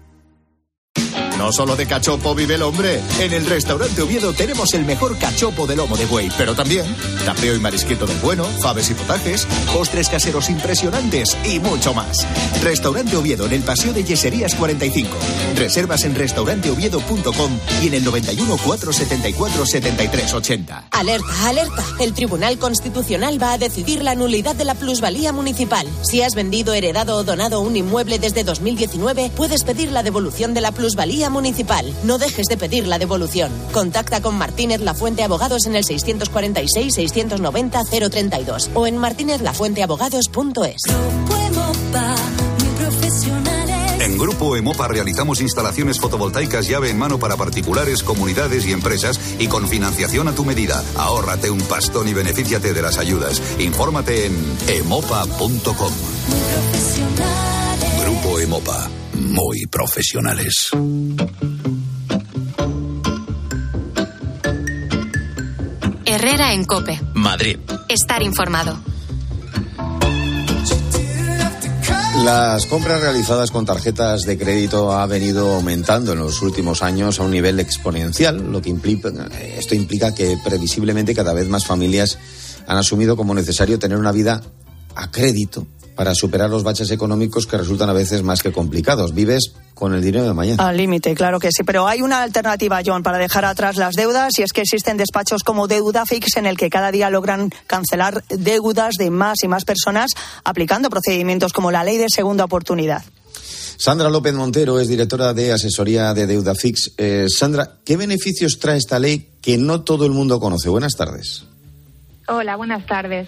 No 1.41 1.51
solo 1.51 1.75
de 1.75 1.87
cachopo 1.87 2.35
vive 2.35 2.53
el 2.53 2.61
hombre. 2.61 3.01
En 3.19 3.33
el 3.33 3.47
restaurante 3.47 4.03
Oviedo 4.03 4.31
tenemos 4.31 4.75
el 4.75 4.85
mejor 4.85 5.17
cachopo 5.17 5.65
de 5.65 5.75
lomo 5.75 5.97
de 5.97 6.05
buey, 6.05 6.29
pero 6.37 6.53
también 6.53 6.85
tapeo 7.25 7.55
y 7.55 7.59
marisquito 7.59 8.05
del 8.05 8.17
bueno, 8.17 8.43
faves 8.59 8.91
y 8.91 8.93
potajes, 8.93 9.47
postres 9.73 10.07
caseros 10.07 10.51
impresionantes 10.51 11.35
y 11.43 11.57
mucho 11.57 11.95
más. 11.95 12.27
Restaurante 12.61 13.17
Oviedo 13.17 13.47
en 13.47 13.53
el 13.53 13.63
Paseo 13.63 13.91
de 13.91 14.03
Yeserías 14.03 14.53
45. 14.53 15.09
Reservas 15.55 16.03
en 16.03 16.13
restauranteoviedo.com 16.13 17.51
y 17.81 17.87
en 17.87 17.95
el 17.95 18.03
91 18.03 18.57
474 18.57 19.65
73 19.65 20.33
80. 20.35 20.87
Alerta, 20.91 21.49
alerta. 21.49 21.83
El 21.99 22.13
Tribunal 22.13 22.59
Constitucional 22.59 23.41
va 23.41 23.53
a 23.53 23.57
decidir 23.57 24.03
la 24.03 24.13
nulidad 24.13 24.53
de 24.53 24.65
la 24.65 24.75
plusvalía 24.75 25.33
municipal. 25.33 25.87
Si 26.03 26.21
has 26.21 26.35
vendido, 26.35 26.75
heredado 26.75 27.17
o 27.17 27.23
donado 27.23 27.61
un 27.61 27.75
inmueble 27.75 28.19
desde 28.19 28.43
2019, 28.43 29.31
puedes 29.35 29.63
pedir 29.63 29.91
la 29.91 30.03
devolución 30.03 30.53
de 30.53 30.61
la 30.61 30.71
plusvalía 30.71 31.30
municipal. 31.31 31.91
No 32.03 32.19
dejes 32.19 32.47
de 32.47 32.57
pedir 32.57 32.87
la 32.87 32.99
devolución. 32.99 33.51
Contacta 33.71 34.21
con 34.21 34.37
Martínez 34.37 34.81
Lafuente 34.81 35.23
Abogados 35.23 35.65
en 35.65 35.75
el 35.75 35.85
646-690-032 35.85 38.69
o 38.75 38.85
en 38.85 38.97
martinezlafuenteabogados.es. 38.97 40.81
En 43.99 44.17
Grupo 44.17 44.55
Emopa 44.55 44.87
realizamos 44.87 45.41
instalaciones 45.41 45.99
fotovoltaicas 45.99 46.67
llave 46.67 46.89
en 46.89 46.97
mano 46.97 47.19
para 47.19 47.37
particulares, 47.37 48.01
comunidades 48.01 48.65
y 48.65 48.71
empresas 48.71 49.19
y 49.37 49.45
con 49.47 49.67
financiación 49.67 50.27
a 50.27 50.33
tu 50.33 50.43
medida. 50.43 50.83
Ahórrate 50.97 51.51
un 51.51 51.61
pastón 51.61 52.07
y 52.07 52.13
benefíciate 52.13 52.73
de 52.73 52.81
las 52.81 52.97
ayudas. 52.97 53.39
Infórmate 53.59 54.25
en 54.25 54.35
emopa.com. 54.67 55.93
Grupo 58.03 58.39
Emopa. 58.39 58.89
Muy 59.21 59.65
profesionales. 59.67 60.69
Herrera 66.05 66.53
en 66.53 66.65
Cope. 66.65 66.99
Madrid. 67.13 67.57
Estar 67.87 68.21
informado. 68.23 68.77
Las 72.23 72.65
compras 72.65 73.01
realizadas 73.01 73.49
con 73.51 73.65
tarjetas 73.65 74.23
de 74.23 74.37
crédito 74.37 74.91
ha 74.91 75.05
venido 75.05 75.55
aumentando 75.55 76.13
en 76.13 76.19
los 76.19 76.41
últimos 76.41 76.83
años 76.83 77.19
a 77.19 77.23
un 77.23 77.31
nivel 77.31 77.59
exponencial, 77.59 78.51
lo 78.51 78.61
que 78.61 78.69
implica, 78.69 79.09
esto 79.57 79.73
implica 79.73 80.13
que 80.13 80.37
previsiblemente 80.43 81.15
cada 81.15 81.33
vez 81.33 81.47
más 81.47 81.65
familias 81.65 82.19
han 82.67 82.77
asumido 82.77 83.17
como 83.17 83.33
necesario 83.33 83.79
tener 83.79 83.97
una 83.97 84.11
vida 84.11 84.41
a 84.95 85.09
crédito 85.09 85.65
para 85.95 86.15
superar 86.15 86.49
los 86.49 86.63
baches 86.63 86.91
económicos 86.91 87.45
que 87.45 87.57
resultan 87.57 87.89
a 87.89 87.93
veces 87.93 88.23
más 88.23 88.41
que 88.41 88.51
complicados. 88.51 89.13
Vives 89.13 89.53
con 89.73 89.93
el 89.93 90.01
dinero 90.01 90.25
de 90.25 90.33
mañana. 90.33 90.67
Al 90.67 90.77
límite, 90.77 91.15
claro 91.15 91.39
que 91.39 91.49
sí. 91.51 91.63
Pero 91.63 91.87
hay 91.87 92.01
una 92.01 92.21
alternativa, 92.21 92.81
John, 92.85 93.03
para 93.03 93.17
dejar 93.17 93.45
atrás 93.45 93.77
las 93.77 93.95
deudas 93.95 94.37
y 94.39 94.43
es 94.43 94.53
que 94.53 94.61
existen 94.61 94.97
despachos 94.97 95.43
como 95.43 95.67
Deuda 95.67 96.05
Fix 96.05 96.37
en 96.37 96.45
el 96.45 96.57
que 96.57 96.69
cada 96.69 96.91
día 96.91 97.09
logran 97.09 97.49
cancelar 97.67 98.23
deudas 98.29 98.95
de 98.97 99.09
más 99.09 99.43
y 99.43 99.47
más 99.47 99.65
personas 99.65 100.11
aplicando 100.43 100.89
procedimientos 100.89 101.53
como 101.53 101.71
la 101.71 101.83
ley 101.83 101.97
de 101.97 102.09
segunda 102.09 102.45
oportunidad. 102.45 103.03
Sandra 103.77 104.11
López 104.11 104.33
Montero 104.35 104.79
es 104.79 104.87
directora 104.87 105.33
de 105.33 105.51
asesoría 105.53 106.13
de 106.13 106.27
Deuda 106.27 106.53
Fix. 106.53 106.91
Eh, 106.97 107.25
Sandra, 107.27 107.77
¿qué 107.83 107.97
beneficios 107.97 108.59
trae 108.59 108.77
esta 108.77 108.99
ley 108.99 109.31
que 109.41 109.57
no 109.57 109.81
todo 109.81 110.05
el 110.05 110.11
mundo 110.11 110.39
conoce? 110.39 110.69
Buenas 110.69 110.93
tardes. 110.95 111.45
Hola, 112.27 112.55
buenas 112.55 112.85
tardes. 112.85 113.27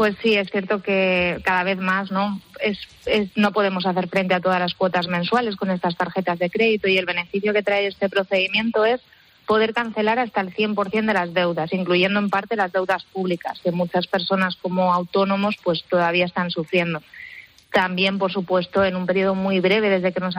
Pues 0.00 0.16
sí, 0.22 0.34
es 0.34 0.48
cierto 0.50 0.80
que 0.82 1.42
cada 1.44 1.62
vez 1.62 1.76
más 1.76 2.10
no 2.10 2.40
es, 2.62 2.78
es, 3.04 3.28
no 3.36 3.52
podemos 3.52 3.84
hacer 3.84 4.08
frente 4.08 4.32
a 4.32 4.40
todas 4.40 4.58
las 4.58 4.72
cuotas 4.72 5.08
mensuales 5.08 5.56
con 5.56 5.70
estas 5.70 5.94
tarjetas 5.94 6.38
de 6.38 6.48
crédito 6.48 6.88
y 6.88 6.96
el 6.96 7.04
beneficio 7.04 7.52
que 7.52 7.62
trae 7.62 7.86
este 7.86 8.08
procedimiento 8.08 8.86
es 8.86 9.02
poder 9.44 9.74
cancelar 9.74 10.18
hasta 10.18 10.40
el 10.40 10.54
100% 10.54 11.04
de 11.04 11.12
las 11.12 11.34
deudas, 11.34 11.74
incluyendo 11.74 12.18
en 12.18 12.30
parte 12.30 12.56
las 12.56 12.72
deudas 12.72 13.04
públicas, 13.12 13.60
que 13.62 13.72
muchas 13.72 14.06
personas 14.06 14.56
como 14.56 14.94
autónomos 14.94 15.56
pues 15.62 15.84
todavía 15.84 16.24
están 16.24 16.50
sufriendo. 16.50 17.02
También, 17.72 18.18
por 18.18 18.32
supuesto, 18.32 18.84
en 18.84 18.96
un 18.96 19.06
periodo 19.06 19.36
muy 19.36 19.60
breve 19.60 19.90
desde 19.90 20.12
que 20.12 20.18
nos, 20.18 20.34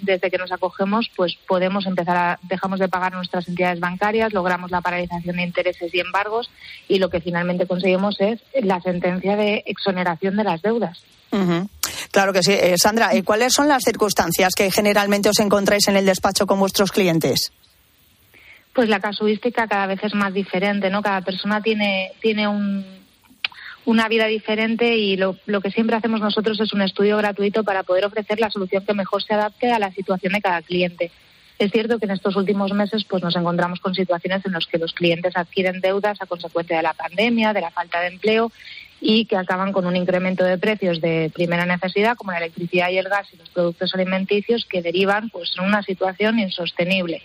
desde 0.00 0.30
que 0.30 0.38
nos 0.38 0.52
acogemos, 0.52 1.10
pues 1.16 1.36
podemos 1.48 1.84
empezar 1.84 2.16
a, 2.16 2.38
dejamos 2.42 2.78
de 2.78 2.88
pagar 2.88 3.12
nuestras 3.12 3.48
entidades 3.48 3.80
bancarias, 3.80 4.32
logramos 4.32 4.70
la 4.70 4.80
paralización 4.80 5.36
de 5.36 5.42
intereses 5.42 5.92
y 5.92 5.98
embargos 5.98 6.48
y 6.86 6.98
lo 7.00 7.10
que 7.10 7.20
finalmente 7.20 7.66
conseguimos 7.66 8.20
es 8.20 8.40
la 8.62 8.80
sentencia 8.80 9.34
de 9.34 9.64
exoneración 9.66 10.36
de 10.36 10.44
las 10.44 10.62
deudas. 10.62 11.02
Uh 11.32 11.38
-huh. 11.38 11.68
Claro 12.12 12.32
que 12.32 12.44
sí. 12.44 12.52
Eh, 12.52 12.76
Sandra, 12.78 13.12
eh, 13.14 13.24
¿cuáles 13.24 13.52
son 13.52 13.66
las 13.66 13.82
circunstancias 13.82 14.54
que 14.54 14.70
generalmente 14.70 15.28
os 15.28 15.40
encontráis 15.40 15.88
en 15.88 15.96
el 15.96 16.06
despacho 16.06 16.46
con 16.46 16.60
vuestros 16.60 16.92
clientes? 16.92 17.50
Pues 18.72 18.88
la 18.88 19.00
casuística 19.00 19.66
cada 19.66 19.86
vez 19.86 20.00
es 20.04 20.14
más 20.14 20.32
diferente, 20.32 20.88
¿no? 20.88 21.02
Cada 21.02 21.22
persona 21.22 21.60
tiene, 21.60 22.12
tiene 22.20 22.46
un, 22.46 22.84
una 23.86 24.08
vida 24.08 24.26
diferente 24.26 24.96
y 24.96 25.16
lo, 25.16 25.36
lo, 25.46 25.60
que 25.60 25.70
siempre 25.70 25.96
hacemos 25.96 26.20
nosotros 26.20 26.60
es 26.60 26.72
un 26.72 26.82
estudio 26.82 27.16
gratuito 27.16 27.64
para 27.64 27.84
poder 27.84 28.04
ofrecer 28.04 28.38
la 28.40 28.50
solución 28.50 28.84
que 28.84 28.92
mejor 28.92 29.22
se 29.22 29.32
adapte 29.32 29.72
a 29.72 29.78
la 29.78 29.92
situación 29.92 30.34
de 30.34 30.42
cada 30.42 30.60
cliente. 30.60 31.10
Es 31.58 31.70
cierto 31.70 31.98
que 31.98 32.04
en 32.04 32.10
estos 32.10 32.36
últimos 32.36 32.72
meses 32.72 33.04
pues 33.04 33.22
nos 33.22 33.34
encontramos 33.34 33.80
con 33.80 33.94
situaciones 33.94 34.44
en 34.44 34.52
las 34.52 34.66
que 34.66 34.78
los 34.78 34.92
clientes 34.92 35.36
adquieren 35.36 35.80
deudas 35.80 36.20
a 36.20 36.26
consecuencia 36.26 36.76
de 36.76 36.82
la 36.82 36.92
pandemia, 36.92 37.54
de 37.54 37.62
la 37.62 37.70
falta 37.70 38.00
de 38.00 38.08
empleo 38.08 38.52
y 39.00 39.24
que 39.24 39.36
acaban 39.36 39.72
con 39.72 39.86
un 39.86 39.96
incremento 39.96 40.44
de 40.44 40.58
precios 40.58 41.00
de 41.00 41.30
primera 41.32 41.64
necesidad 41.64 42.16
como 42.16 42.32
la 42.32 42.38
electricidad 42.38 42.90
y 42.90 42.98
el 42.98 43.08
gas 43.08 43.28
y 43.32 43.36
los 43.36 43.48
productos 43.50 43.94
alimenticios 43.94 44.66
que 44.66 44.82
derivan 44.82 45.30
pues 45.30 45.52
en 45.58 45.64
una 45.64 45.82
situación 45.82 46.38
insostenible. 46.38 47.22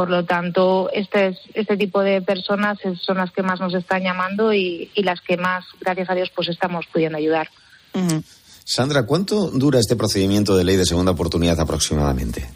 Por 0.00 0.08
lo 0.08 0.24
tanto, 0.24 0.88
este, 0.94 1.36
este 1.52 1.76
tipo 1.76 2.00
de 2.00 2.22
personas 2.22 2.78
son 3.02 3.18
las 3.18 3.30
que 3.32 3.42
más 3.42 3.60
nos 3.60 3.74
están 3.74 4.02
llamando 4.02 4.50
y, 4.54 4.90
y 4.94 5.02
las 5.02 5.20
que 5.20 5.36
más, 5.36 5.62
gracias 5.78 6.08
a 6.08 6.14
Dios, 6.14 6.30
pues 6.34 6.48
estamos 6.48 6.86
pudiendo 6.90 7.18
ayudar. 7.18 7.50
Uh 7.92 7.98
-huh. 7.98 8.24
Sandra, 8.64 9.04
¿cuánto 9.04 9.50
dura 9.50 9.78
este 9.78 9.96
procedimiento 9.96 10.56
de 10.56 10.64
ley 10.64 10.76
de 10.76 10.86
segunda 10.86 11.12
oportunidad 11.12 11.60
aproximadamente? 11.60 12.48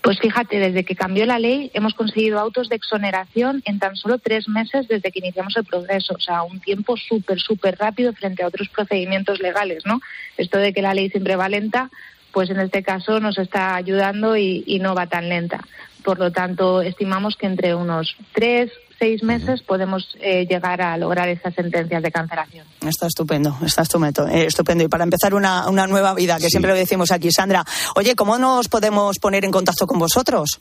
Pues 0.00 0.20
fíjate, 0.20 0.58
desde 0.58 0.84
que 0.86 0.96
cambió 0.96 1.26
la 1.26 1.38
ley 1.38 1.70
hemos 1.74 1.92
conseguido 1.92 2.38
autos 2.38 2.70
de 2.70 2.76
exoneración 2.76 3.60
en 3.66 3.78
tan 3.78 3.94
solo 3.94 4.16
tres 4.16 4.48
meses 4.48 4.88
desde 4.88 5.12
que 5.12 5.18
iniciamos 5.18 5.54
el 5.58 5.64
proceso. 5.64 6.14
O 6.14 6.20
sea, 6.20 6.44
un 6.44 6.60
tiempo 6.60 6.96
súper, 6.96 7.38
súper 7.40 7.76
rápido 7.76 8.14
frente 8.14 8.42
a 8.42 8.46
otros 8.46 8.70
procedimientos 8.70 9.38
legales, 9.40 9.84
¿no? 9.84 10.00
Esto 10.38 10.56
de 10.56 10.72
que 10.72 10.80
la 10.80 10.94
ley 10.94 11.10
siempre 11.10 11.36
va 11.36 11.50
lenta, 11.50 11.90
pues 12.32 12.48
en 12.48 12.58
este 12.58 12.82
caso 12.82 13.20
nos 13.20 13.36
está 13.36 13.74
ayudando 13.74 14.38
y, 14.38 14.64
y 14.66 14.78
no 14.78 14.94
va 14.94 15.06
tan 15.06 15.28
lenta. 15.28 15.60
Por 16.04 16.18
lo 16.18 16.30
tanto, 16.30 16.82
estimamos 16.82 17.36
que 17.36 17.46
entre 17.46 17.74
unos 17.74 18.16
tres, 18.32 18.70
seis 18.98 19.22
meses 19.22 19.62
podemos 19.62 20.16
eh, 20.20 20.46
llegar 20.48 20.80
a 20.80 20.96
lograr 20.96 21.28
esas 21.28 21.54
sentencias 21.54 22.02
de 22.02 22.10
cancelación. 22.10 22.66
Está 22.86 23.06
estupendo, 23.06 23.56
está 23.64 23.82
estupendo. 23.82 24.28
Eh, 24.28 24.46
estupendo. 24.46 24.84
Y 24.84 24.88
para 24.88 25.04
empezar 25.04 25.34
una, 25.34 25.68
una 25.68 25.86
nueva 25.86 26.14
vida, 26.14 26.36
que 26.36 26.44
sí. 26.44 26.50
siempre 26.50 26.72
lo 26.72 26.76
decimos 26.76 27.10
aquí, 27.10 27.30
Sandra. 27.30 27.64
Oye, 27.96 28.14
¿cómo 28.14 28.38
nos 28.38 28.68
podemos 28.68 29.18
poner 29.18 29.44
en 29.44 29.50
contacto 29.50 29.86
con 29.86 29.98
vosotros? 29.98 30.60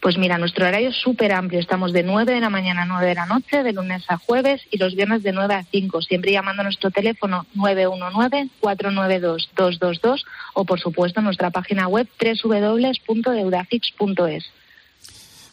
Pues 0.00 0.18
mira, 0.18 0.38
nuestro 0.38 0.66
horario 0.66 0.88
es 0.90 0.96
súper 0.96 1.32
amplio. 1.32 1.60
Estamos 1.60 1.92
de 1.92 2.02
9 2.02 2.34
de 2.34 2.40
la 2.40 2.50
mañana 2.50 2.82
a 2.82 2.86
9 2.86 3.06
de 3.06 3.14
la 3.14 3.26
noche, 3.26 3.62
de 3.62 3.72
lunes 3.72 4.02
a 4.08 4.16
jueves 4.16 4.62
y 4.70 4.78
los 4.78 4.94
viernes 4.94 5.22
de 5.22 5.32
9 5.32 5.54
a 5.54 5.64
5. 5.64 6.02
Siempre 6.02 6.32
llamando 6.32 6.62
a 6.62 6.64
nuestro 6.64 6.90
teléfono 6.90 7.46
919-492-222 7.56 10.24
o, 10.54 10.64
por 10.64 10.80
supuesto, 10.80 11.20
nuestra 11.20 11.50
página 11.50 11.86
web 11.88 12.08
www.deudafix.es. 12.18 14.44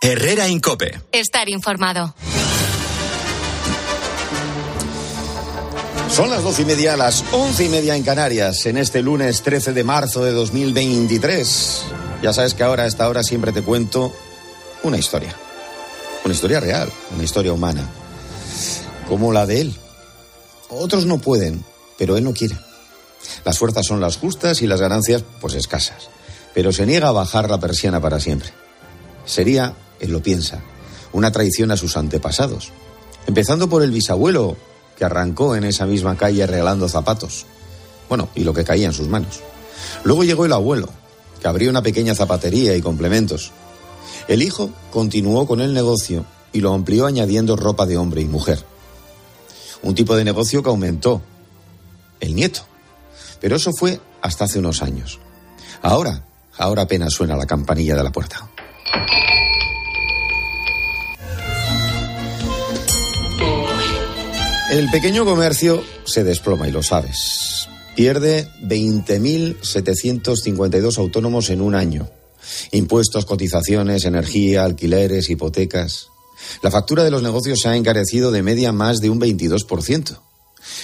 Herrera 0.01 0.45
en 0.45 0.59
Cope. 0.59 1.01
Estar 1.11 1.49
informado. 1.49 2.13
Son 6.15 6.29
las 6.29 6.43
doce 6.43 6.61
y 6.61 6.65
media, 6.65 6.95
las 6.95 7.25
once 7.33 7.65
y 7.65 7.67
media 7.67 7.93
en 7.93 8.01
Canarias, 8.01 8.65
en 8.67 8.77
este 8.77 9.01
lunes 9.01 9.41
13 9.41 9.73
de 9.73 9.83
marzo 9.83 10.23
de 10.23 10.31
2023. 10.31 11.81
Ya 12.23 12.31
sabes 12.31 12.53
que 12.53 12.63
ahora 12.63 12.83
a 12.83 12.85
esta 12.85 13.09
hora 13.09 13.21
siempre 13.21 13.51
te 13.51 13.61
cuento 13.61 14.13
una 14.83 14.97
historia. 14.97 15.35
Una 16.23 16.33
historia 16.33 16.61
real, 16.61 16.89
una 17.13 17.21
historia 17.25 17.51
humana. 17.51 17.85
Como 19.09 19.33
la 19.33 19.45
de 19.45 19.59
él. 19.59 19.75
Otros 20.69 21.05
no 21.05 21.17
pueden, 21.17 21.65
pero 21.97 22.15
él 22.15 22.23
no 22.23 22.31
quiere. 22.31 22.55
Las 23.43 23.59
fuerzas 23.59 23.85
son 23.85 23.99
las 23.99 24.15
justas 24.15 24.61
y 24.61 24.67
las 24.67 24.79
ganancias, 24.79 25.21
pues 25.41 25.53
escasas. 25.55 26.07
Pero 26.53 26.71
se 26.71 26.85
niega 26.85 27.09
a 27.09 27.11
bajar 27.11 27.49
la 27.49 27.59
persiana 27.59 27.99
para 27.99 28.21
siempre. 28.21 28.51
Sería, 29.25 29.73
él 29.99 30.13
lo 30.13 30.23
piensa, 30.23 30.61
una 31.11 31.33
traición 31.33 31.71
a 31.71 31.77
sus 31.77 31.97
antepasados. 31.97 32.71
Empezando 33.27 33.67
por 33.67 33.83
el 33.83 33.91
bisabuelo, 33.91 34.55
que 34.97 35.05
arrancó 35.05 35.55
en 35.55 35.63
esa 35.63 35.85
misma 35.85 36.15
calle 36.15 36.47
regalando 36.47 36.87
zapatos. 36.87 37.45
Bueno, 38.07 38.29
y 38.35 38.43
lo 38.43 38.53
que 38.53 38.63
caía 38.63 38.87
en 38.87 38.93
sus 38.93 39.07
manos. 39.07 39.41
Luego 40.03 40.23
llegó 40.23 40.45
el 40.45 40.53
abuelo, 40.53 40.89
que 41.41 41.47
abrió 41.47 41.69
una 41.69 41.81
pequeña 41.81 42.15
zapatería 42.15 42.75
y 42.75 42.81
complementos. 42.81 43.51
El 44.27 44.41
hijo 44.41 44.71
continuó 44.91 45.45
con 45.47 45.61
el 45.61 45.73
negocio 45.73 46.25
y 46.53 46.61
lo 46.61 46.73
amplió 46.73 47.05
añadiendo 47.05 47.55
ropa 47.55 47.85
de 47.85 47.97
hombre 47.97 48.21
y 48.21 48.25
mujer. 48.25 48.63
Un 49.83 49.93
tipo 49.93 50.15
de 50.15 50.23
negocio 50.23 50.63
que 50.63 50.69
aumentó. 50.69 51.21
El 52.19 52.33
nieto. 52.33 52.61
Pero 53.41 53.57
eso 53.57 53.71
fue 53.73 53.99
hasta 54.21 54.45
hace 54.45 54.59
unos 54.59 54.81
años. 54.81 55.19
Ahora, 55.81 56.23
ahora 56.57 56.83
apenas 56.83 57.13
suena 57.13 57.35
la 57.35 57.45
campanilla 57.45 57.95
de 57.95 58.03
la 58.03 58.11
puerta. 58.11 58.49
El 64.75 64.91
pequeño 64.91 65.23
comercio 65.23 65.81
se 66.03 66.25
desploma 66.25 66.67
y 66.67 66.71
lo 66.71 66.83
sabes. 66.83 67.69
Pierde 67.95 68.49
20.752 68.61 70.97
autónomos 70.97 71.49
en 71.49 71.61
un 71.61 71.75
año. 71.75 72.09
Impuestos, 72.73 73.25
cotizaciones, 73.25 74.03
energía, 74.03 74.65
alquileres, 74.65 75.29
hipotecas. 75.29 76.09
La 76.61 76.71
factura 76.71 77.05
de 77.05 77.11
los 77.11 77.23
negocios 77.23 77.61
se 77.61 77.69
ha 77.69 77.77
encarecido 77.77 78.33
de 78.33 78.43
media 78.43 78.73
más 78.73 78.99
de 78.99 79.09
un 79.09 79.21
22%. 79.21 80.19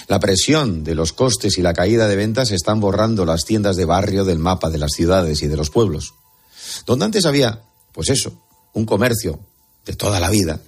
La 0.08 0.20
presión 0.20 0.84
de 0.84 0.94
los 0.94 1.12
costes 1.12 1.58
y 1.58 1.62
la 1.62 1.74
caída 1.74 2.08
de 2.08 2.16
ventas 2.16 2.50
están 2.50 2.80
borrando 2.80 3.26
las 3.26 3.44
tiendas 3.44 3.76
de 3.76 3.84
barrio 3.84 4.24
del 4.24 4.38
mapa 4.38 4.70
de 4.70 4.78
las 4.78 4.92
ciudades 4.92 5.42
y 5.42 5.48
de 5.48 5.58
los 5.58 5.68
pueblos. 5.68 6.14
Donde 6.86 7.04
antes 7.04 7.26
había, 7.26 7.60
pues 7.92 8.08
eso, 8.08 8.42
un 8.72 8.86
comercio 8.86 9.38
de 9.84 9.92
toda 9.92 10.18
la 10.18 10.30
vida, 10.30 10.62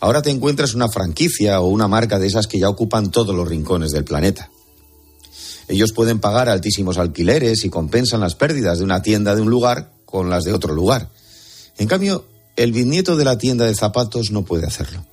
ahora 0.00 0.22
te 0.22 0.30
encuentras 0.30 0.74
una 0.74 0.88
franquicia 0.88 1.60
o 1.60 1.68
una 1.68 1.88
marca 1.88 2.18
de 2.18 2.26
esas 2.26 2.46
que 2.46 2.58
ya 2.58 2.68
ocupan 2.68 3.10
todos 3.10 3.34
los 3.34 3.48
rincones 3.48 3.92
del 3.92 4.04
planeta. 4.04 4.50
Ellos 5.68 5.92
pueden 5.92 6.18
pagar 6.18 6.48
altísimos 6.48 6.96
alquileres 6.96 7.64
y 7.64 7.70
compensan 7.70 8.20
las 8.20 8.34
pérdidas 8.34 8.78
de 8.78 8.84
una 8.84 9.02
tienda 9.02 9.34
de 9.34 9.42
un 9.42 9.50
lugar 9.50 9.92
con 10.06 10.30
las 10.30 10.44
de 10.44 10.54
otro 10.54 10.74
lugar. 10.74 11.10
En 11.76 11.86
cambio, 11.86 12.26
el 12.56 12.72
bisnieto 12.72 13.16
de 13.16 13.24
la 13.24 13.38
tienda 13.38 13.66
de 13.66 13.74
zapatos 13.74 14.30
no 14.30 14.44
puede 14.44 14.66
hacerlo. 14.66 15.04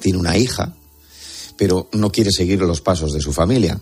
Tiene 0.00 0.18
una 0.18 0.36
hija, 0.36 0.74
pero 1.56 1.88
no 1.92 2.10
quiere 2.10 2.30
seguir 2.32 2.60
los 2.60 2.80
pasos 2.80 3.12
de 3.12 3.20
su 3.20 3.32
familia. 3.32 3.80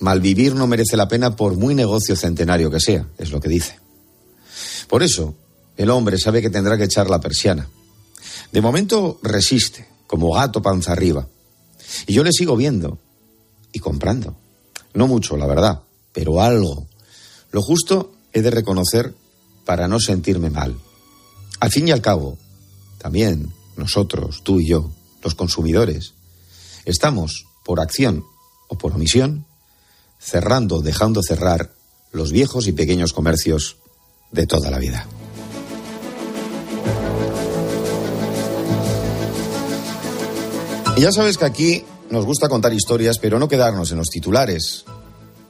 Malvivir 0.00 0.54
no 0.54 0.66
merece 0.66 0.96
la 0.96 1.08
pena 1.08 1.34
por 1.34 1.56
muy 1.56 1.74
negocio 1.74 2.14
centenario 2.14 2.70
que 2.70 2.80
sea, 2.80 3.08
es 3.16 3.30
lo 3.30 3.40
que 3.40 3.48
dice. 3.48 3.78
Por 4.86 5.02
eso, 5.02 5.34
el 5.76 5.88
hombre 5.90 6.18
sabe 6.18 6.42
que 6.42 6.50
tendrá 6.50 6.76
que 6.76 6.84
echar 6.84 7.08
la 7.08 7.20
persiana. 7.20 7.68
De 8.52 8.60
momento 8.60 9.18
resiste, 9.22 9.88
como 10.06 10.32
gato 10.32 10.60
panza 10.60 10.92
arriba. 10.92 11.28
Y 12.06 12.14
yo 12.14 12.24
le 12.24 12.32
sigo 12.32 12.56
viendo 12.56 12.98
y 13.72 13.78
comprando. 13.78 14.36
No 14.94 15.06
mucho, 15.06 15.36
la 15.36 15.46
verdad, 15.46 15.82
pero 16.12 16.40
algo. 16.40 16.86
Lo 17.52 17.62
justo 17.62 18.12
he 18.32 18.42
de 18.42 18.50
reconocer 18.50 19.14
para 19.64 19.88
no 19.88 20.00
sentirme 20.00 20.50
mal. 20.50 20.76
Al 21.60 21.70
fin 21.70 21.86
y 21.88 21.90
al 21.90 22.00
cabo, 22.00 22.38
también 22.98 23.52
nosotros, 23.76 24.42
tú 24.42 24.60
y 24.60 24.68
yo, 24.68 24.90
los 25.22 25.34
consumidores, 25.34 26.14
estamos, 26.84 27.46
por 27.64 27.80
acción 27.80 28.24
o 28.68 28.76
por 28.78 28.92
omisión, 28.92 29.46
cerrando 30.18 30.80
dejando 30.80 31.22
cerrar 31.22 31.72
los 32.12 32.32
viejos 32.32 32.66
y 32.66 32.72
pequeños 32.72 33.12
comercios 33.12 33.76
de 34.32 34.46
toda 34.46 34.70
la 34.70 34.78
vida. 34.78 35.06
Y 40.96 41.02
ya 41.02 41.12
sabes 41.12 41.38
que 41.38 41.44
aquí 41.44 41.84
nos 42.10 42.26
gusta 42.26 42.48
contar 42.48 42.72
historias, 42.72 43.18
pero 43.18 43.38
no 43.38 43.48
quedarnos 43.48 43.90
en 43.92 43.98
los 43.98 44.08
titulares. 44.08 44.84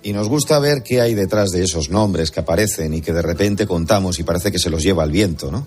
Y 0.02 0.12
nos 0.12 0.28
gusta 0.28 0.58
ver 0.58 0.82
qué 0.82 1.00
hay 1.00 1.14
detrás 1.14 1.50
de 1.50 1.64
esos 1.64 1.90
nombres 1.90 2.30
que 2.30 2.40
aparecen 2.40 2.94
y 2.94 3.00
que 3.00 3.12
de 3.12 3.22
repente 3.22 3.66
contamos 3.66 4.18
y 4.18 4.22
parece 4.22 4.52
que 4.52 4.58
se 4.58 4.70
los 4.70 4.82
lleva 4.82 5.04
el 5.04 5.10
viento, 5.10 5.50
¿no? 5.50 5.66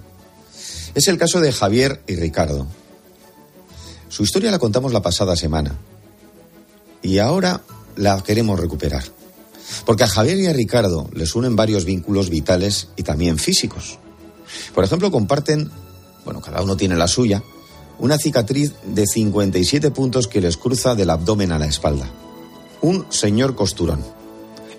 Es 0.96 1.08
el 1.08 1.18
caso 1.18 1.42
de 1.42 1.52
Javier 1.52 2.02
y 2.08 2.16
Ricardo. 2.16 2.68
Su 4.10 4.24
historia 4.24 4.52
la 4.52 4.60
contamos 4.60 4.94
la 4.94 5.02
pasada 5.02 5.36
semana. 5.36 5.76
Y 7.02 7.18
ahora 7.18 7.62
la 7.96 8.22
queremos 8.22 8.60
recuperar. 8.60 9.04
Porque 9.86 10.04
a 10.04 10.08
Javier 10.08 10.38
y 10.40 10.48
a 10.48 10.54
Ricardo 10.54 11.10
les 11.14 11.36
unen 11.36 11.56
varios 11.56 11.86
vínculos 11.86 12.30
vitales 12.30 12.90
y 12.96 13.04
también 13.04 13.38
físicos. 13.38 13.98
Por 14.74 14.84
ejemplo, 14.84 15.12
comparten, 15.12 15.72
bueno, 16.26 16.42
cada 16.42 16.62
uno 16.62 16.78
tiene 16.78 16.96
la 16.96 17.08
suya, 17.08 17.44
una 18.00 18.18
cicatriz 18.18 18.74
de 18.86 19.06
57 19.06 19.92
puntos 19.92 20.28
que 20.28 20.42
les 20.42 20.58
cruza 20.58 20.96
del 20.96 21.10
abdomen 21.10 21.52
a 21.52 21.60
la 21.60 21.68
espalda. 21.68 22.10
Un 22.82 23.06
señor 23.10 23.56
costurón. 23.56 24.04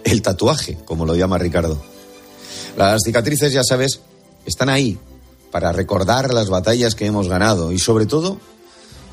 El 0.04 0.22
tatuaje, 0.22 0.76
como 0.84 1.06
lo 1.06 1.14
llama 1.14 1.38
Ricardo. 1.38 1.80
Las 2.76 3.02
cicatrices, 3.04 3.52
ya 3.52 3.62
sabes, 3.62 4.00
están 4.44 4.68
ahí 4.68 4.98
para 5.50 5.72
recordar 5.72 6.34
las 6.34 6.50
batallas 6.50 6.94
que 6.94 7.06
hemos 7.06 7.28
ganado 7.28 7.72
y 7.72 7.78
sobre 7.78 8.06
todo 8.06 8.38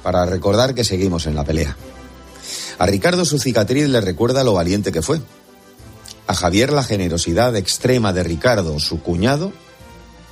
para 0.04 0.26
recordar 0.26 0.74
que 0.74 0.84
seguimos 0.84 1.28
en 1.28 1.36
la 1.36 1.44
pelea. 1.44 1.78
A 2.80 2.86
Ricardo 2.88 3.26
su 3.26 3.38
cicatriz 3.38 3.88
le 3.88 4.02
recuerda 4.02 4.44
lo 4.44 4.54
valiente 4.54 4.92
que 4.92 5.04
fue. 5.04 5.22
A 6.26 6.34
Javier 6.34 6.74
la 6.74 6.84
generosidad 6.84 7.56
extrema 7.56 8.12
de 8.12 8.24
Ricardo, 8.24 8.80
su 8.80 9.02
cuñado, 9.02 9.52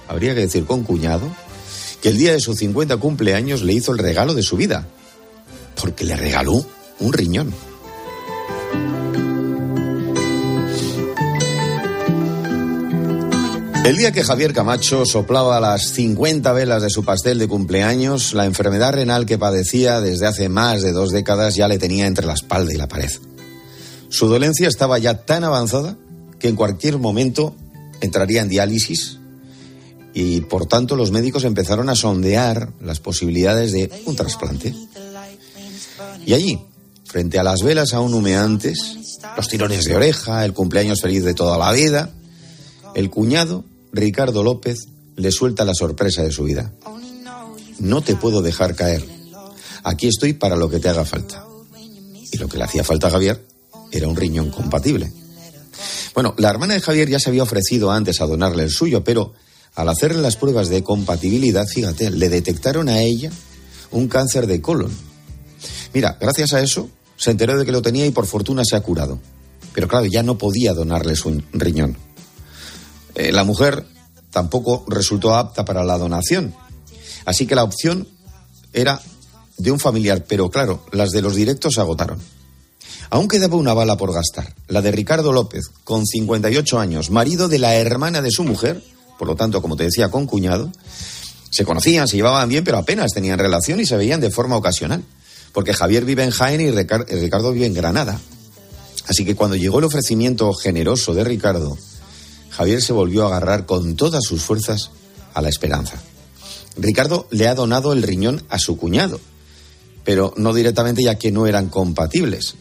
habría 0.08 0.34
que 0.34 0.41
decir 0.41 0.65
con 0.65 0.84
cuñado, 0.84 1.29
que 2.01 2.09
el 2.09 2.17
día 2.17 2.33
de 2.33 2.39
su 2.39 2.53
50 2.53 2.97
cumpleaños 2.97 3.62
le 3.62 3.73
hizo 3.73 3.91
el 3.91 3.97
regalo 3.97 4.33
de 4.33 4.43
su 4.43 4.57
vida, 4.57 4.88
porque 5.79 6.05
le 6.05 6.15
regaló 6.15 6.65
un 6.99 7.13
riñón. 7.13 7.53
El 13.85 13.97
día 13.97 14.12
que 14.12 14.23
Javier 14.23 14.53
Camacho 14.53 15.03
soplaba 15.05 15.59
las 15.59 15.89
50 15.93 16.53
velas 16.53 16.83
de 16.83 16.91
su 16.91 17.03
pastel 17.03 17.39
de 17.39 17.47
cumpleaños, 17.47 18.33
la 18.33 18.45
enfermedad 18.45 18.93
renal 18.93 19.25
que 19.25 19.39
padecía 19.39 19.99
desde 19.99 20.27
hace 20.27 20.47
más 20.47 20.83
de 20.83 20.91
dos 20.91 21.12
décadas 21.12 21.55
ya 21.55 21.67
le 21.67 21.79
tenía 21.79 22.05
entre 22.05 22.27
la 22.27 22.33
espalda 22.33 22.71
y 22.71 22.77
la 22.77 22.88
pared. 22.88 23.09
Su 24.09 24.27
dolencia 24.27 24.67
estaba 24.67 24.99
ya 24.99 25.25
tan 25.25 25.43
avanzada 25.43 25.97
que 26.39 26.49
en 26.49 26.55
cualquier 26.55 26.99
momento 26.99 27.55
entraría 28.01 28.41
en 28.41 28.49
diálisis 28.49 29.18
y 30.13 30.41
por 30.41 30.65
tanto 30.65 30.95
los 30.95 31.11
médicos 31.11 31.43
empezaron 31.43 31.89
a 31.89 31.95
sondear 31.95 32.71
las 32.81 32.99
posibilidades 32.99 33.71
de 33.71 33.91
un 34.05 34.15
trasplante. 34.15 34.73
Y 36.25 36.33
allí, 36.33 36.59
frente 37.05 37.39
a 37.39 37.43
las 37.43 37.61
velas 37.61 37.93
aún 37.93 38.13
humeantes, 38.13 39.19
los 39.35 39.47
tirones 39.47 39.85
de 39.85 39.95
oreja, 39.95 40.45
el 40.45 40.53
cumpleaños 40.53 41.01
feliz 41.01 41.23
de 41.23 41.33
toda 41.33 41.57
la 41.57 41.71
vida, 41.71 42.12
el 42.95 43.10
cuñado, 43.10 43.63
Ricardo 43.91 44.43
López, 44.43 44.87
le 45.15 45.31
suelta 45.31 45.65
la 45.65 45.73
sorpresa 45.73 46.23
de 46.23 46.31
su 46.31 46.43
vida. 46.43 46.71
No 47.79 48.01
te 48.01 48.15
puedo 48.15 48.41
dejar 48.41 48.75
caer. 48.75 49.05
Aquí 49.83 50.07
estoy 50.07 50.33
para 50.33 50.55
lo 50.55 50.69
que 50.69 50.79
te 50.79 50.89
haga 50.89 51.05
falta. 51.05 51.45
Y 52.31 52.37
lo 52.37 52.47
que 52.47 52.57
le 52.57 52.63
hacía 52.63 52.83
falta 52.83 53.07
a 53.07 53.12
Javier 53.12 53.43
era 53.91 54.07
un 54.07 54.15
riñón 54.15 54.49
compatible. 54.49 55.12
Bueno, 56.13 56.35
la 56.37 56.49
hermana 56.49 56.73
de 56.73 56.81
Javier 56.81 57.10
ya 57.10 57.19
se 57.19 57.29
había 57.29 57.43
ofrecido 57.43 57.91
antes 57.91 58.21
a 58.21 58.27
donarle 58.27 58.63
el 58.63 58.71
suyo, 58.71 59.03
pero 59.03 59.33
al 59.80 59.88
hacerle 59.88 60.21
las 60.21 60.36
pruebas 60.36 60.67
de 60.67 60.84
compatibilidad, 60.84 61.65
fíjate, 61.65 62.12
le 62.12 62.27
detectaron 62.27 62.90
a 62.90 63.02
ella 63.02 63.32
un 63.92 64.10
cáncer 64.10 64.46
de 64.46 64.60
colon. 64.60 64.92
Mira, 65.94 66.17
gracias 66.19 66.52
a 66.52 66.60
eso 66.60 66.90
se 67.15 67.32
enteró 67.32 67.58
de 67.58 67.65
que 67.65 67.71
lo 67.71 67.82
tenía 67.82 68.06
y 68.06 68.12
por 68.12 68.25
fortuna 68.25 68.63
se 68.65 68.75
ha 68.75 68.82
curado. 68.82 69.19
Pero 69.73 69.88
claro, 69.88 70.06
ya 70.06 70.21
no 70.21 70.38
podía 70.38 70.73
donarle 70.73 71.15
su 71.15 71.42
riñón. 71.54 71.96
Eh, 73.15 73.32
la 73.32 73.46
mujer 73.46 73.86
tampoco 74.32 74.84
resultó 74.90 75.34
apta 75.34 75.63
para 75.63 75.86
la 75.86 75.98
donación. 75.98 76.54
Así 77.23 77.48
que 77.48 77.56
la 77.56 77.63
opción 77.63 78.06
era 78.73 79.02
de 79.58 79.71
un 79.71 79.80
familiar, 79.80 80.25
pero 80.27 80.50
claro, 80.50 80.84
las 80.92 81.12
de 81.12 81.21
los 81.21 81.36
directos 81.36 81.75
se 81.75 81.80
agotaron. 81.80 82.19
Aún 83.12 83.30
quedaba 83.30 83.56
una 83.56 83.73
bala 83.73 83.96
por 83.96 84.13
gastar, 84.13 84.54
la 84.67 84.82
de 84.82 84.92
Ricardo 84.92 85.32
López, 85.32 85.67
con 85.86 86.06
58 86.06 86.80
años, 86.80 87.12
marido 87.12 87.48
de 87.48 87.60
la 87.60 87.75
hermana 87.75 88.21
de 88.21 88.30
su 88.30 88.44
mujer, 88.44 88.84
por 89.19 89.27
lo 89.27 89.35
tanto, 89.35 89.61
como 89.61 89.75
te 89.75 89.83
decía, 89.83 90.09
con 90.09 90.25
cuñado. 90.25 90.71
Se 91.51 91.65
conocían, 91.65 92.07
se 92.07 92.15
llevaban 92.15 92.47
bien, 92.47 92.63
pero 92.63 92.77
apenas 92.77 93.11
tenían 93.11 93.37
relación 93.37 93.81
y 93.81 93.85
se 93.85 93.97
veían 93.97 94.21
de 94.21 94.31
forma 94.31 94.55
ocasional, 94.55 95.03
porque 95.51 95.73
Javier 95.73 96.05
vive 96.05 96.23
en 96.23 96.31
Jaén 96.31 96.61
y 96.61 96.71
Ricardo 96.71 97.51
vive 97.51 97.65
en 97.65 97.73
Granada. 97.73 98.17
Así 99.07 99.25
que 99.25 99.35
cuando 99.35 99.57
llegó 99.57 99.79
el 99.79 99.85
ofrecimiento 99.85 100.53
generoso 100.53 101.13
de 101.13 101.25
Ricardo, 101.25 101.77
Javier 102.49 102.81
se 102.81 102.93
volvió 102.93 103.25
a 103.25 103.27
agarrar 103.27 103.65
con 103.65 103.97
todas 103.97 104.23
sus 104.23 104.41
fuerzas 104.41 104.91
a 105.33 105.41
la 105.41 105.49
esperanza. 105.49 106.01
Ricardo 106.77 107.27
le 107.29 107.49
ha 107.49 107.55
donado 107.55 107.91
el 107.91 108.03
riñón 108.03 108.43
a 108.47 108.57
su 108.57 108.77
cuñado, 108.77 109.19
pero 110.05 110.33
no 110.37 110.53
directamente 110.53 111.03
ya 111.03 111.15
que 111.15 111.31
no 111.31 111.45
eran 111.45 111.67
compatibles. 111.67 112.55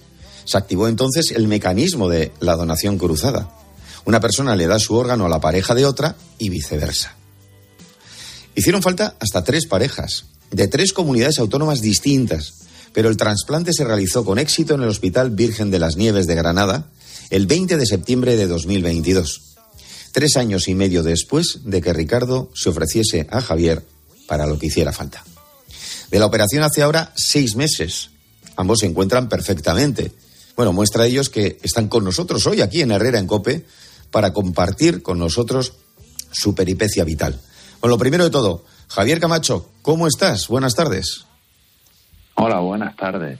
Se 0.45 0.59
activó 0.59 0.89
entonces 0.89 1.31
el 1.31 1.47
mecanismo 1.47 2.09
de 2.09 2.33
la 2.41 2.57
donación 2.57 2.99
cruzada. 2.99 3.58
Una 4.09 4.21
persona 4.21 4.57
le 4.57 4.67
da 4.67 4.79
su 4.79 4.95
órgano 4.95 5.27
a 5.27 5.29
la 5.29 5.39
pareja 5.39 5.75
de 5.75 5.85
otra 5.85 6.17
y 6.39 6.49
viceversa. 6.49 7.15
Hicieron 8.55 8.81
falta 8.81 9.17
hasta 9.21 9.45
tres 9.45 9.67
parejas, 9.67 10.25
de 10.51 10.67
tres 10.67 10.95
comunidades 10.95 11.39
autónomas 11.39 11.83
distintas, 11.83 12.55
pero 12.95 13.11
el 13.11 13.19
trasplante 13.19 13.75
se 13.75 13.85
realizó 13.85 14.25
con 14.25 14.39
éxito 14.39 14.73
en 14.73 14.81
el 14.81 14.89
Hospital 14.89 15.33
Virgen 15.33 15.71
de 15.71 15.79
las 15.79 15.97
Nieves 15.97 16.27
de 16.27 16.37
Granada 16.37 16.87
el 17.29 17.47
20 17.47 17.77
de 17.77 17.85
septiembre 17.85 18.39
de 18.39 18.47
2022, 18.47 19.43
tres 20.13 20.39
años 20.39 20.69
y 20.69 20.75
medio 20.75 21.03
después 21.03 21.59
de 21.65 21.83
que 21.83 21.93
Ricardo 21.93 22.51
se 22.55 22.71
ofreciese 22.71 23.27
a 23.31 23.43
Javier 23.43 23.85
para 24.27 24.47
lo 24.47 24.59
que 24.59 24.69
hiciera 24.69 24.95
falta. 24.95 25.23
De 26.11 26.19
la 26.19 26.25
operación 26.25 26.63
hace 26.63 26.81
ahora 26.81 27.13
seis 27.15 27.57
meses. 27.57 28.09
Ambos 28.57 28.79
se 28.79 28.87
encuentran 28.87 29.29
perfectamente 29.29 30.13
bueno, 30.59 30.73
muestra 30.73 31.07
ellos 31.07 31.31
que 31.31 31.61
están 31.63 31.87
con 31.87 32.03
nosotros 32.03 32.45
hoy 32.49 32.63
aquí 32.63 32.81
en 32.81 32.91
Herrera 32.91 33.21
en 33.21 33.29
Cope 33.29 33.65
para 34.11 34.33
compartir 34.33 35.03
con 35.03 35.19
nosotros 35.19 35.75
su 36.31 36.55
peripecia 36.55 37.05
vital. 37.05 37.41
Bueno, 37.81 37.95
lo 37.95 37.99
primero 37.99 38.25
de 38.25 38.31
todo, 38.31 38.65
Javier 38.89 39.21
Camacho, 39.21 39.71
¿cómo 39.83 40.07
estás? 40.07 40.49
Buenas 40.49 40.75
tardes. 40.75 41.25
Hola, 42.35 42.61
buenas 42.61 42.97
tardes. 42.97 43.39